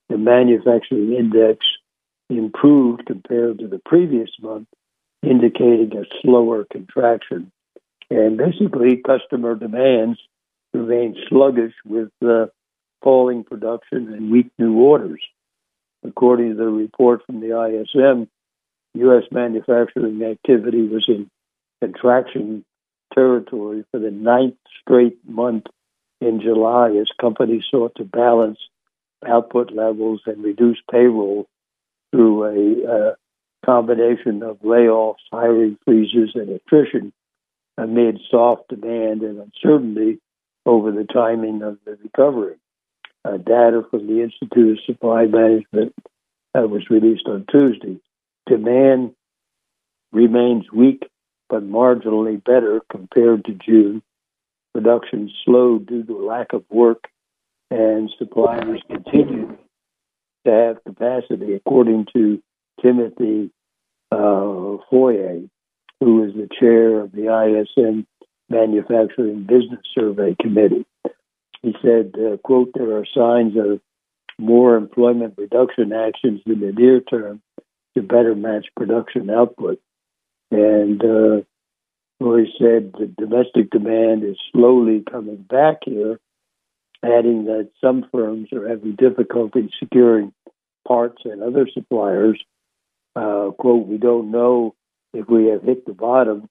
the 0.09 0.17
manufacturing 0.17 1.13
index 1.13 1.67
improved 2.31 3.07
compared 3.07 3.59
to 3.59 3.67
the 3.67 3.81
previous 3.85 4.31
month, 4.41 4.69
indicating 5.25 5.91
a 5.97 6.05
slower 6.21 6.67
contraction. 6.71 7.51
And 8.11 8.37
basically, 8.37 9.03
customer 9.05 9.57
demands 9.57 10.21
remain 10.73 11.17
sluggish 11.29 11.75
with 11.85 12.11
uh, 12.25 12.47
falling 13.03 13.45
production 13.45 14.13
and 14.13 14.31
weak 14.31 14.51
new 14.59 14.75
orders. 14.75 15.23
According 16.05 16.51
to 16.51 16.57
the 16.57 16.67
report 16.67 17.25
from 17.27 17.41
the 17.41 17.57
ISM, 17.57 18.29
U.S. 18.95 19.25
manufacturing 19.31 20.23
activity 20.23 20.83
was 20.83 21.05
in 21.09 21.31
contraction 21.81 22.65
territory 23.15 23.85
for 23.91 23.99
the 23.99 24.11
ninth 24.11 24.57
straight 24.81 25.19
month 25.27 25.65
in 26.21 26.41
July 26.41 26.91
as 27.01 27.09
companies 27.21 27.65
sought 27.71 27.95
to 27.97 28.05
balance 28.05 28.59
output 29.27 29.73
levels 29.73 30.23
and 30.27 30.43
reduce 30.43 30.79
payroll 30.91 31.47
through 32.11 32.45
a, 32.45 33.11
a 33.11 33.17
combination 33.65 34.43
of 34.43 34.61
layoffs, 34.61 35.17
hiring 35.33 35.79
freezes, 35.85 36.33
and 36.35 36.51
attrition 36.51 37.13
amid 37.79 38.21
soft 38.31 38.69
demand 38.69 39.23
and 39.23 39.39
uncertainty 39.39 40.21
over 40.67 40.93
the 40.93 41.05
timing 41.05 41.63
of 41.63 41.79
the 41.85 41.97
recovery. 42.03 42.57
Uh, 43.25 43.37
data 43.37 43.83
from 43.91 44.07
the 44.07 44.23
Institute 44.23 44.79
of 44.79 44.85
Supply 44.85 45.27
Management 45.27 45.95
was 46.55 46.91
released 46.91 47.27
on 47.27 47.47
Tuesday. 47.51 47.99
Demand 48.49 49.13
remains 50.13 50.65
weak 50.73 51.05
but 51.53 51.63
marginally 51.63 52.43
better 52.43 52.81
compared 52.91 53.45
to 53.45 53.53
June. 53.53 54.03
Production 54.73 55.31
slowed 55.45 55.87
due 55.87 56.03
to 56.03 56.27
lack 56.27 56.55
of 56.55 56.65
work, 56.71 57.05
and 57.71 58.11
suppliers 58.19 58.81
continue 58.89 59.59
to 60.47 60.51
have 60.51 60.83
capacity, 60.83 61.53
according 61.53 62.07
to 62.15 62.43
Timothy 62.81 63.51
uh, 64.11 64.79
Fiore, 64.89 65.51
who 66.01 66.25
is 66.25 66.33
the 66.35 66.49
chair 66.59 67.01
of 67.01 67.13
the 67.13 67.29
ISM 67.29 68.07
Manufacturing 68.49 69.43
Business 69.43 69.81
Survey 69.95 70.35
Committee. 70.41 70.87
He 71.63 71.75
said, 71.81 72.15
uh, 72.19 72.37
quote, 72.39 72.73
there 72.75 72.97
are 72.97 73.07
signs 73.15 73.57
of 73.57 73.81
more 74.39 74.77
employment 74.77 75.35
reduction 75.39 75.93
actions 75.93 76.41
in 76.47 76.61
the 76.61 76.73
near 76.73 77.01
term 77.01 77.41
to 77.95 78.03
better 78.03 78.35
match 78.35 78.67
production 78.77 79.31
output. 79.31 79.81
And 80.51 81.03
uh, 81.03 81.43
Roy 82.21 82.45
said 82.59 82.93
the 82.99 83.13
domestic 83.17 83.71
demand 83.71 84.25
is 84.25 84.37
slowly 84.53 85.03
coming 85.09 85.45
back 85.49 85.79
here, 85.85 86.19
adding 87.05 87.45
that 87.45 87.71
some 87.81 88.07
firms 88.11 88.49
are 88.53 88.69
having 88.69 88.97
difficulty 88.97 89.71
securing 89.79 90.33
parts 90.87 91.23
and 91.25 91.43
other 91.43 91.69
suppliers. 91.73 92.41
Uh, 93.15 93.51
quote, 93.59 93.87
we 93.87 93.99
don't 93.99 94.31
know 94.31 94.75
if 95.13 95.29
we 95.29 95.47
have 95.47 95.63
hit 95.63 95.85
the 95.87 95.93
bottom, 95.93 96.49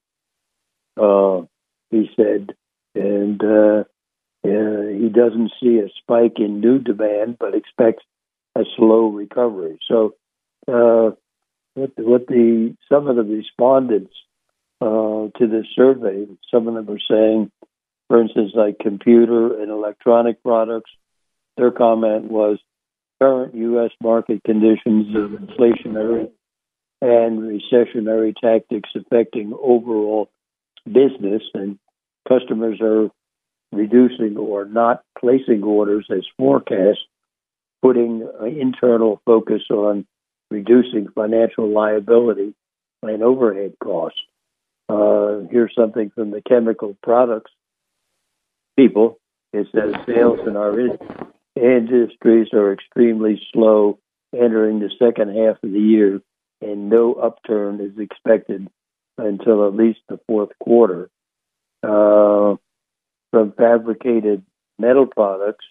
uh, 1.00 1.42
he 1.90 2.08
said. 2.16 2.54
And 2.94 3.42
uh, 3.42 3.84
uh 4.44 4.88
he 5.00 5.08
doesn't 5.08 5.52
see 5.60 5.78
a 5.78 5.88
spike 5.98 6.38
in 6.38 6.60
new 6.60 6.78
demand, 6.78 7.36
but 7.38 7.54
expects 7.54 8.04
a 8.56 8.62
slow 8.76 9.08
recovery. 9.08 9.78
So 9.88 10.14
uh, 10.68 11.10
what 11.74 11.96
the, 11.96 12.02
what 12.02 12.26
the 12.26 12.76
some 12.90 13.08
of 13.08 13.16
the 13.16 13.22
respondents 13.22 14.12
uh, 14.80 15.28
to 15.38 15.46
this 15.46 15.66
survey, 15.74 16.26
some 16.52 16.68
of 16.68 16.74
them 16.74 16.90
are 16.90 17.00
saying, 17.08 17.50
for 18.08 18.20
instance, 18.20 18.52
like 18.54 18.78
computer 18.78 19.60
and 19.60 19.70
electronic 19.70 20.42
products. 20.42 20.90
Their 21.56 21.70
comment 21.70 22.30
was 22.30 22.58
current 23.20 23.54
U.S. 23.54 23.90
market 24.02 24.42
conditions 24.44 25.14
of 25.14 25.30
inflationary 25.30 26.30
and 27.00 27.40
recessionary 27.40 28.34
tactics 28.34 28.90
affecting 28.94 29.52
overall 29.52 30.30
business, 30.86 31.42
and 31.54 31.78
customers 32.28 32.80
are 32.80 33.10
reducing 33.72 34.36
or 34.36 34.64
not 34.64 35.02
placing 35.18 35.62
orders 35.62 36.06
as 36.10 36.24
forecast, 36.36 37.00
putting 37.80 38.28
internal 38.46 39.20
focus 39.24 39.62
on 39.70 40.06
reducing 40.50 41.08
financial 41.14 41.68
liability 41.68 42.54
and 43.02 43.22
overhead 43.22 43.74
costs. 43.82 44.20
Uh, 44.88 45.40
here's 45.50 45.74
something 45.74 46.10
from 46.14 46.30
the 46.30 46.42
chemical 46.42 46.96
products 47.02 47.50
people. 48.76 49.18
It 49.52 49.66
says 49.74 49.94
sales 50.06 50.40
in 50.46 50.56
our 50.56 50.78
industries 51.56 52.48
are 52.52 52.72
extremely 52.72 53.40
slow 53.52 53.98
entering 54.34 54.80
the 54.80 54.90
second 54.98 55.36
half 55.36 55.62
of 55.62 55.72
the 55.72 55.78
year, 55.78 56.20
and 56.60 56.88
no 56.88 57.14
upturn 57.14 57.80
is 57.80 57.98
expected 57.98 58.68
until 59.18 59.66
at 59.66 59.74
least 59.74 60.00
the 60.08 60.18
fourth 60.26 60.50
quarter. 60.58 61.10
Uh, 61.82 62.56
from 63.32 63.52
fabricated 63.52 64.44
metal 64.78 65.06
products, 65.06 65.64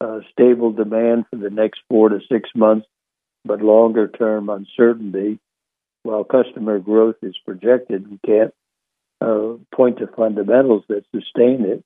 uh, 0.00 0.20
stable 0.32 0.72
demand 0.72 1.26
for 1.30 1.36
the 1.36 1.50
next 1.50 1.80
four 1.88 2.08
to 2.08 2.20
six 2.30 2.48
months 2.54 2.86
but 3.44 3.60
longer 3.60 4.08
term 4.08 4.48
uncertainty. 4.48 5.38
While 6.04 6.24
customer 6.24 6.78
growth 6.78 7.16
is 7.22 7.36
projected, 7.44 8.10
we 8.10 8.18
can't 8.24 8.54
uh, 9.20 9.54
point 9.74 9.98
to 9.98 10.08
fundamentals 10.08 10.84
that 10.88 11.04
sustain 11.14 11.64
it. 11.64 11.84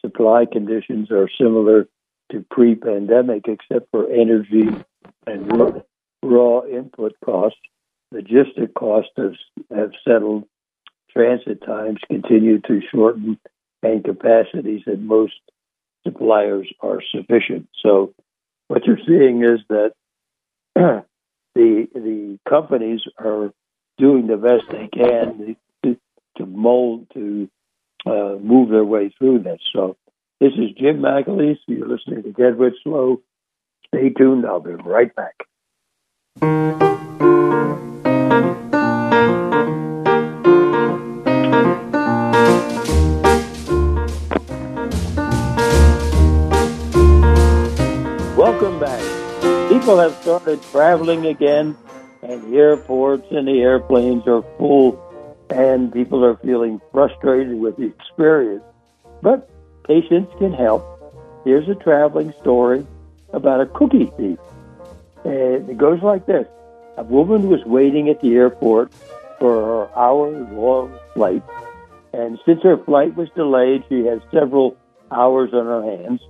Supply 0.00 0.46
conditions 0.50 1.10
are 1.10 1.28
similar 1.38 1.86
to 2.32 2.44
pre 2.50 2.74
pandemic, 2.74 3.46
except 3.48 3.90
for 3.90 4.10
energy 4.10 4.68
and 5.26 5.82
raw, 6.22 6.62
input 6.62 7.14
costs. 7.24 7.58
Logistic 8.14 8.74
costs 8.74 9.12
have, 9.16 9.34
have 9.74 9.90
settled 10.06 10.44
transit 11.10 11.62
times 11.64 11.98
continue 12.08 12.60
to 12.60 12.80
shorten 12.90 13.38
and 13.82 14.04
capacities 14.04 14.82
that 14.86 15.00
most 15.00 15.34
suppliers 16.04 16.68
are 16.80 17.00
sufficient. 17.14 17.68
So 17.82 18.14
what 18.68 18.84
you're 18.84 18.98
seeing 19.06 19.42
is 19.42 19.60
that 19.68 19.92
the 20.74 21.04
the 21.54 22.38
companies 22.48 23.00
are 23.18 23.52
doing 23.98 24.26
the 24.26 24.36
best 24.36 24.64
they 24.70 24.88
can 24.88 25.56
to, 25.84 25.96
to 26.38 26.46
mold 26.46 27.06
to 27.14 27.48
uh, 28.06 28.36
move 28.40 28.70
their 28.70 28.84
way 28.84 29.12
through 29.18 29.40
this. 29.40 29.60
So 29.72 29.96
this 30.40 30.52
is 30.52 30.70
Jim 30.78 31.00
McAleese. 31.00 31.58
You're 31.66 31.88
listening 31.88 32.22
to 32.22 32.30
Get 32.30 32.56
Rich 32.56 32.76
Slow. 32.82 33.20
Stay 33.88 34.10
tuned. 34.10 34.46
I'll 34.46 34.60
be 34.60 34.72
right 34.72 35.12
back. 35.14 35.34
People 49.80 49.98
have 49.98 50.14
started 50.16 50.62
traveling 50.64 51.24
again, 51.24 51.74
and 52.22 52.54
airports 52.54 53.26
and 53.30 53.48
the 53.48 53.62
airplanes 53.62 54.26
are 54.26 54.42
full, 54.58 55.00
and 55.48 55.90
people 55.90 56.22
are 56.22 56.36
feeling 56.36 56.82
frustrated 56.92 57.58
with 57.58 57.78
the 57.78 57.86
experience. 57.86 58.62
But 59.22 59.48
patience 59.84 60.28
can 60.38 60.52
help. 60.52 60.84
Here's 61.46 61.66
a 61.66 61.74
traveling 61.76 62.34
story 62.42 62.86
about 63.32 63.62
a 63.62 63.66
cookie 63.66 64.12
thief. 64.18 64.38
And 65.24 65.70
it 65.70 65.78
goes 65.78 66.02
like 66.02 66.26
this 66.26 66.46
A 66.98 67.02
woman 67.02 67.48
was 67.48 67.64
waiting 67.64 68.10
at 68.10 68.20
the 68.20 68.34
airport 68.34 68.92
for 69.38 69.88
her 69.88 69.98
hour 69.98 70.30
long 70.52 70.94
flight, 71.14 71.42
and 72.12 72.38
since 72.44 72.62
her 72.64 72.76
flight 72.84 73.16
was 73.16 73.30
delayed, 73.34 73.84
she 73.88 74.04
had 74.04 74.20
several 74.30 74.76
hours 75.10 75.54
on 75.54 75.64
her 75.64 75.82
hands. 75.82 76.20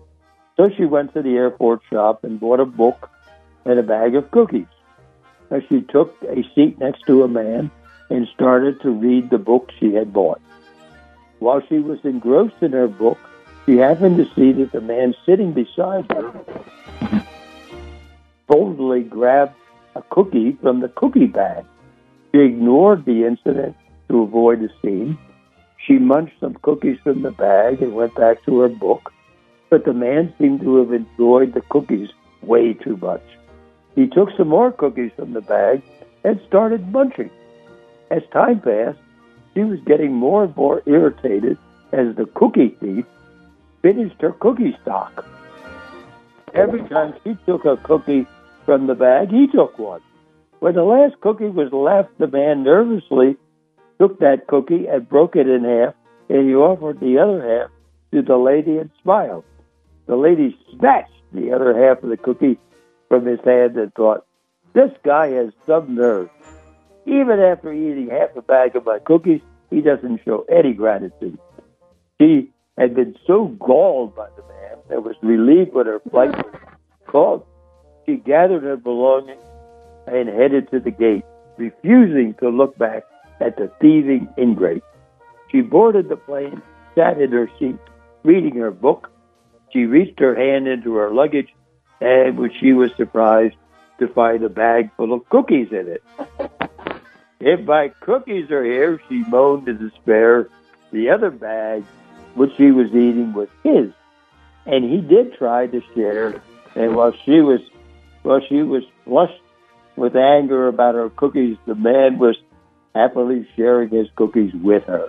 So 0.56 0.70
she 0.76 0.84
went 0.84 1.14
to 1.14 1.22
the 1.22 1.34
airport 1.34 1.80
shop 1.90 2.22
and 2.22 2.38
bought 2.38 2.60
a 2.60 2.64
book 2.64 3.10
and 3.64 3.78
a 3.78 3.82
bag 3.82 4.14
of 4.14 4.30
cookies. 4.30 4.66
Now 5.50 5.60
she 5.68 5.82
took 5.82 6.14
a 6.22 6.42
seat 6.54 6.78
next 6.78 7.06
to 7.06 7.22
a 7.22 7.28
man 7.28 7.70
and 8.08 8.28
started 8.34 8.80
to 8.82 8.90
read 8.90 9.30
the 9.30 9.38
book 9.38 9.70
she 9.78 9.94
had 9.94 10.12
bought. 10.12 10.40
While 11.38 11.62
she 11.68 11.78
was 11.78 11.98
engrossed 12.04 12.62
in 12.62 12.72
her 12.72 12.88
book, 12.88 13.18
she 13.66 13.76
happened 13.76 14.16
to 14.18 14.34
see 14.34 14.52
that 14.52 14.72
the 14.72 14.80
man 14.80 15.14
sitting 15.24 15.52
beside 15.52 16.10
her 16.12 16.32
boldly 18.46 19.04
grabbed 19.04 19.54
a 19.94 20.02
cookie 20.10 20.58
from 20.60 20.80
the 20.80 20.88
cookie 20.88 21.26
bag. 21.26 21.64
She 22.32 22.40
ignored 22.40 23.04
the 23.04 23.24
incident 23.24 23.76
to 24.08 24.22
avoid 24.22 24.62
a 24.62 24.68
scene. 24.82 25.18
She 25.86 25.94
munched 25.94 26.34
some 26.40 26.54
cookies 26.62 26.98
from 27.02 27.22
the 27.22 27.30
bag 27.30 27.80
and 27.80 27.94
went 27.94 28.14
back 28.14 28.44
to 28.44 28.60
her 28.60 28.68
book 28.68 29.12
but 29.70 29.84
the 29.84 29.94
man 29.94 30.34
seemed 30.36 30.60
to 30.60 30.76
have 30.76 30.92
enjoyed 30.92 31.54
the 31.54 31.62
cookies 31.70 32.10
way 32.42 32.74
too 32.74 32.96
much. 32.96 33.22
He 33.94 34.06
took 34.06 34.30
some 34.36 34.48
more 34.48 34.72
cookies 34.72 35.12
from 35.16 35.32
the 35.32 35.40
bag 35.40 35.82
and 36.24 36.40
started 36.46 36.92
munching. 36.92 37.30
As 38.10 38.22
time 38.32 38.60
passed, 38.60 38.98
she 39.54 39.62
was 39.62 39.80
getting 39.80 40.12
more 40.12 40.44
and 40.44 40.56
more 40.56 40.82
irritated 40.86 41.58
as 41.92 42.14
the 42.16 42.26
cookie 42.34 42.76
thief 42.80 43.04
finished 43.82 44.20
her 44.20 44.32
cookie 44.32 44.76
stock. 44.82 45.24
Every 46.54 46.82
time 46.88 47.14
she 47.24 47.36
took 47.46 47.64
a 47.64 47.76
cookie 47.78 48.26
from 48.64 48.86
the 48.86 48.94
bag, 48.94 49.30
he 49.30 49.46
took 49.46 49.78
one. 49.78 50.00
When 50.60 50.74
the 50.74 50.84
last 50.84 51.20
cookie 51.20 51.48
was 51.48 51.72
left, 51.72 52.18
the 52.18 52.26
man 52.26 52.62
nervously 52.62 53.36
took 53.98 54.18
that 54.20 54.46
cookie 54.46 54.86
and 54.86 55.08
broke 55.08 55.36
it 55.36 55.48
in 55.48 55.64
half, 55.64 55.94
and 56.28 56.48
he 56.48 56.54
offered 56.54 57.00
the 57.00 57.18
other 57.18 57.40
half 57.42 57.70
to 58.12 58.22
the 58.22 58.36
lady 58.36 58.78
and 58.78 58.90
smiled. 59.02 59.44
The 60.06 60.16
lady 60.16 60.56
snatched 60.76 61.12
the 61.32 61.52
other 61.52 61.74
half 61.74 62.02
of 62.02 62.10
the 62.10 62.16
cookie 62.16 62.58
from 63.10 63.26
his 63.26 63.40
hand 63.44 63.76
and 63.76 63.92
thought, 63.92 64.24
This 64.72 64.90
guy 65.04 65.28
has 65.32 65.50
some 65.66 65.94
nerve. 65.94 66.30
Even 67.04 67.40
after 67.40 67.72
eating 67.72 68.08
half 68.08 68.34
a 68.36 68.40
bag 68.40 68.76
of 68.76 68.86
my 68.86 68.98
cookies, 69.00 69.42
he 69.68 69.82
doesn't 69.82 70.20
show 70.24 70.46
any 70.48 70.72
gratitude. 70.72 71.38
She 72.18 72.50
had 72.78 72.94
been 72.94 73.14
so 73.26 73.46
galled 73.58 74.14
by 74.14 74.28
the 74.36 74.42
man 74.42 74.78
and 74.88 75.04
was 75.04 75.16
relieved 75.22 75.74
when 75.74 75.86
her 75.86 76.00
flight 76.10 76.30
was 76.30 76.54
called. 77.06 77.44
She 78.06 78.16
gathered 78.16 78.62
her 78.62 78.76
belongings 78.76 79.42
and 80.06 80.28
headed 80.28 80.70
to 80.70 80.80
the 80.80 80.90
gate, 80.90 81.24
refusing 81.58 82.34
to 82.40 82.48
look 82.48 82.78
back 82.78 83.02
at 83.40 83.56
the 83.56 83.70
thieving 83.80 84.28
ingrate. 84.38 84.84
She 85.50 85.60
boarded 85.60 86.08
the 86.08 86.16
plane, 86.16 86.62
sat 86.94 87.20
in 87.20 87.32
her 87.32 87.50
seat, 87.58 87.76
reading 88.22 88.56
her 88.56 88.70
book, 88.70 89.10
she 89.72 89.84
reached 89.84 90.18
her 90.18 90.34
hand 90.34 90.66
into 90.66 90.94
her 90.94 91.12
luggage, 91.12 91.48
and 92.00 92.38
when 92.38 92.50
she 92.60 92.72
was 92.72 92.90
surprised 92.96 93.56
to 93.98 94.08
find 94.08 94.42
a 94.42 94.48
bag 94.48 94.90
full 94.96 95.12
of 95.12 95.28
cookies 95.28 95.68
in 95.70 95.88
it. 95.88 96.02
if 97.40 97.60
my 97.66 97.88
cookies 98.00 98.50
are 98.50 98.64
here, 98.64 99.00
she 99.08 99.24
moaned 99.28 99.68
in 99.68 99.78
despair. 99.78 100.48
The 100.92 101.10
other 101.10 101.30
bag, 101.30 101.84
which 102.34 102.50
she 102.56 102.70
was 102.70 102.88
eating, 102.88 103.32
was 103.32 103.48
his, 103.62 103.92
and 104.66 104.84
he 104.84 105.00
did 105.00 105.34
try 105.34 105.66
to 105.66 105.82
share. 105.94 106.42
And 106.74 106.96
while 106.96 107.12
she 107.24 107.40
was, 107.40 107.60
while 108.22 108.40
she 108.48 108.62
was 108.62 108.82
flushed 109.04 109.42
with 109.96 110.16
anger 110.16 110.68
about 110.68 110.94
her 110.94 111.10
cookies, 111.10 111.58
the 111.66 111.74
man 111.74 112.18
was 112.18 112.36
happily 112.94 113.46
sharing 113.56 113.90
his 113.90 114.08
cookies 114.16 114.52
with 114.54 114.84
her. 114.84 115.08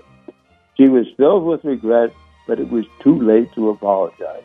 She 0.77 0.87
was 0.87 1.07
filled 1.17 1.45
with 1.45 1.63
regret 1.63 2.11
but 2.47 2.59
it 2.59 2.69
was 2.69 2.85
too 3.01 3.17
late 3.21 3.53
to 3.53 3.69
apologize. 3.69 4.43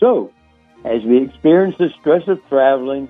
So, 0.00 0.32
as 0.84 1.02
we 1.04 1.24
experience 1.24 1.76
the 1.78 1.90
stress 2.00 2.22
of 2.28 2.40
traveling 2.48 3.08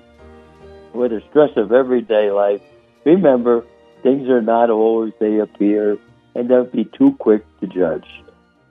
or 0.93 1.07
the 1.07 1.21
stress 1.29 1.51
of 1.55 1.71
everyday 1.71 2.31
life, 2.31 2.61
remember 3.05 3.65
things 4.03 4.27
are 4.29 4.41
not 4.41 4.69
always 4.69 5.13
they 5.19 5.39
appear 5.39 5.97
and 6.35 6.49
don't 6.49 6.71
be 6.71 6.85
too 6.85 7.13
quick 7.19 7.45
to 7.59 7.67
judge. 7.67 8.05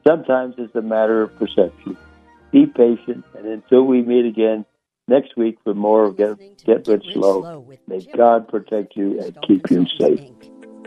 Sometimes 0.07 0.55
it's 0.59 0.75
a 0.75 0.83
matter 0.83 1.23
of 1.23 1.37
perception. 1.37 1.97
Be 2.51 2.67
patient, 2.67 3.25
and 3.37 3.47
until 3.47 3.83
we 3.83 4.01
meet 4.03 4.25
again 4.25 4.65
next 5.07 5.37
week 5.37 5.59
for 5.65 5.75
more 5.75 6.05
of 6.05 6.17
Get, 6.17 6.65
Get 6.65 6.89
Rich 6.89 7.05
Slow, 7.13 7.67
may 7.87 8.07
God 8.17 8.49
protect 8.49 8.97
you 8.97 9.21
and 9.21 9.37
keep 9.47 9.71
you 9.71 9.87
safe 9.99 10.31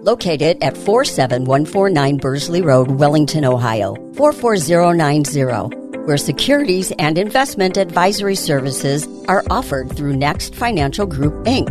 located 0.02 0.64
at 0.64 0.76
47149 0.78 2.18
Bursley 2.18 2.62
Road, 2.62 2.90
Wellington, 2.92 3.46
Ohio, 3.46 3.96
44090, 4.16 5.81
where 6.06 6.18
securities 6.18 6.92
and 7.00 7.18
investment 7.18 7.78
advisory 7.78 8.36
services 8.36 9.08
are 9.28 9.44
offered 9.50 9.96
through 9.96 10.16
Next 10.16 10.56
Financial 10.56 11.06
Group, 11.06 11.34
Inc., 11.46 11.70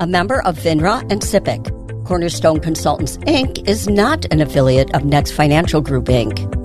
a 0.00 0.06
member 0.06 0.42
of 0.42 0.58
FINRA 0.58 1.00
and 1.10 1.22
SIPC. 1.22 2.04
Cornerstone 2.04 2.60
Consultants, 2.60 3.16
Inc. 3.18 3.68
is 3.68 3.88
not 3.88 4.26
an 4.32 4.40
affiliate 4.40 4.94
of 4.94 5.04
Next 5.04 5.30
Financial 5.30 5.80
Group, 5.80 6.06
Inc. 6.06 6.59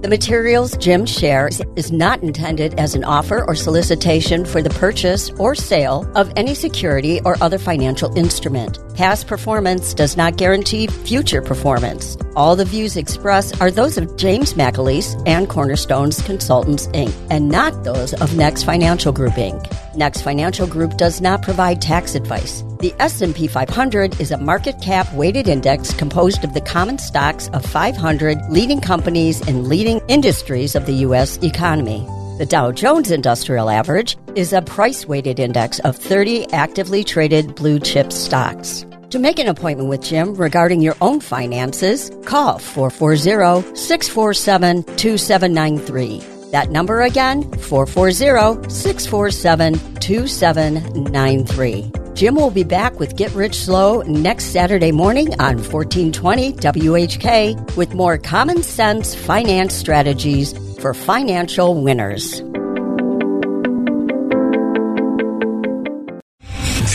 The 0.00 0.08
materials 0.08 0.76
Jim 0.76 1.06
shares 1.06 1.60
is 1.74 1.90
not 1.90 2.22
intended 2.22 2.78
as 2.78 2.94
an 2.94 3.02
offer 3.02 3.44
or 3.44 3.56
solicitation 3.56 4.44
for 4.44 4.62
the 4.62 4.70
purchase 4.70 5.28
or 5.30 5.56
sale 5.56 6.08
of 6.14 6.32
any 6.36 6.54
security 6.54 7.20
or 7.24 7.36
other 7.42 7.58
financial 7.58 8.16
instrument. 8.16 8.78
Past 8.94 9.26
performance 9.26 9.94
does 9.94 10.16
not 10.16 10.36
guarantee 10.36 10.86
future 10.86 11.42
performance. 11.42 12.16
All 12.36 12.54
the 12.54 12.64
views 12.64 12.96
expressed 12.96 13.60
are 13.60 13.72
those 13.72 13.98
of 13.98 14.16
James 14.16 14.54
McAleese 14.54 15.20
and 15.26 15.48
Cornerstones 15.48 16.22
Consultants, 16.22 16.86
Inc., 16.88 17.12
and 17.28 17.48
not 17.48 17.82
those 17.82 18.14
of 18.14 18.36
Next 18.36 18.62
Financial 18.62 19.10
Group, 19.10 19.32
Inc. 19.34 19.96
Next 19.96 20.22
Financial 20.22 20.68
Group 20.68 20.96
does 20.96 21.20
not 21.20 21.42
provide 21.42 21.82
tax 21.82 22.14
advice. 22.14 22.62
The 22.80 22.94
S&P 23.00 23.48
500 23.48 24.20
is 24.20 24.30
a 24.30 24.38
market 24.38 24.80
cap 24.80 25.12
weighted 25.12 25.48
index 25.48 25.92
composed 25.92 26.44
of 26.44 26.54
the 26.54 26.60
common 26.60 26.98
stocks 26.98 27.48
of 27.48 27.66
500 27.66 28.38
leading 28.50 28.80
companies 28.80 29.40
in 29.48 29.68
leading 29.68 30.00
industries 30.06 30.76
of 30.76 30.86
the 30.86 30.92
US 31.06 31.38
economy. 31.38 32.06
The 32.38 32.46
Dow 32.46 32.70
Jones 32.70 33.10
Industrial 33.10 33.68
Average 33.68 34.16
is 34.36 34.52
a 34.52 34.62
price 34.62 35.06
weighted 35.06 35.40
index 35.40 35.80
of 35.80 35.96
30 35.96 36.52
actively 36.52 37.02
traded 37.02 37.56
blue 37.56 37.80
chip 37.80 38.12
stocks. 38.12 38.86
To 39.10 39.18
make 39.18 39.40
an 39.40 39.48
appointment 39.48 39.88
with 39.88 40.02
Jim 40.02 40.36
regarding 40.36 40.80
your 40.80 40.94
own 41.00 41.18
finances, 41.18 42.12
call 42.26 42.60
440 42.60 43.74
647 43.74 44.84
2793. 44.84 46.22
That 46.52 46.70
number 46.70 47.00
again, 47.00 47.42
440 47.58 48.70
647 48.70 49.98
2793. 49.98 51.97
Jim 52.18 52.34
will 52.34 52.50
be 52.50 52.64
back 52.64 52.98
with 52.98 53.14
Get 53.14 53.32
Rich 53.32 53.54
Slow 53.54 54.02
next 54.02 54.46
Saturday 54.46 54.90
morning 54.90 55.28
on 55.34 55.58
1420 55.58 56.52
WHK 56.54 57.76
with 57.76 57.94
more 57.94 58.18
common 58.18 58.64
sense 58.64 59.14
finance 59.14 59.72
strategies 59.72 60.52
for 60.80 60.94
financial 60.94 61.80
winners. 61.80 62.42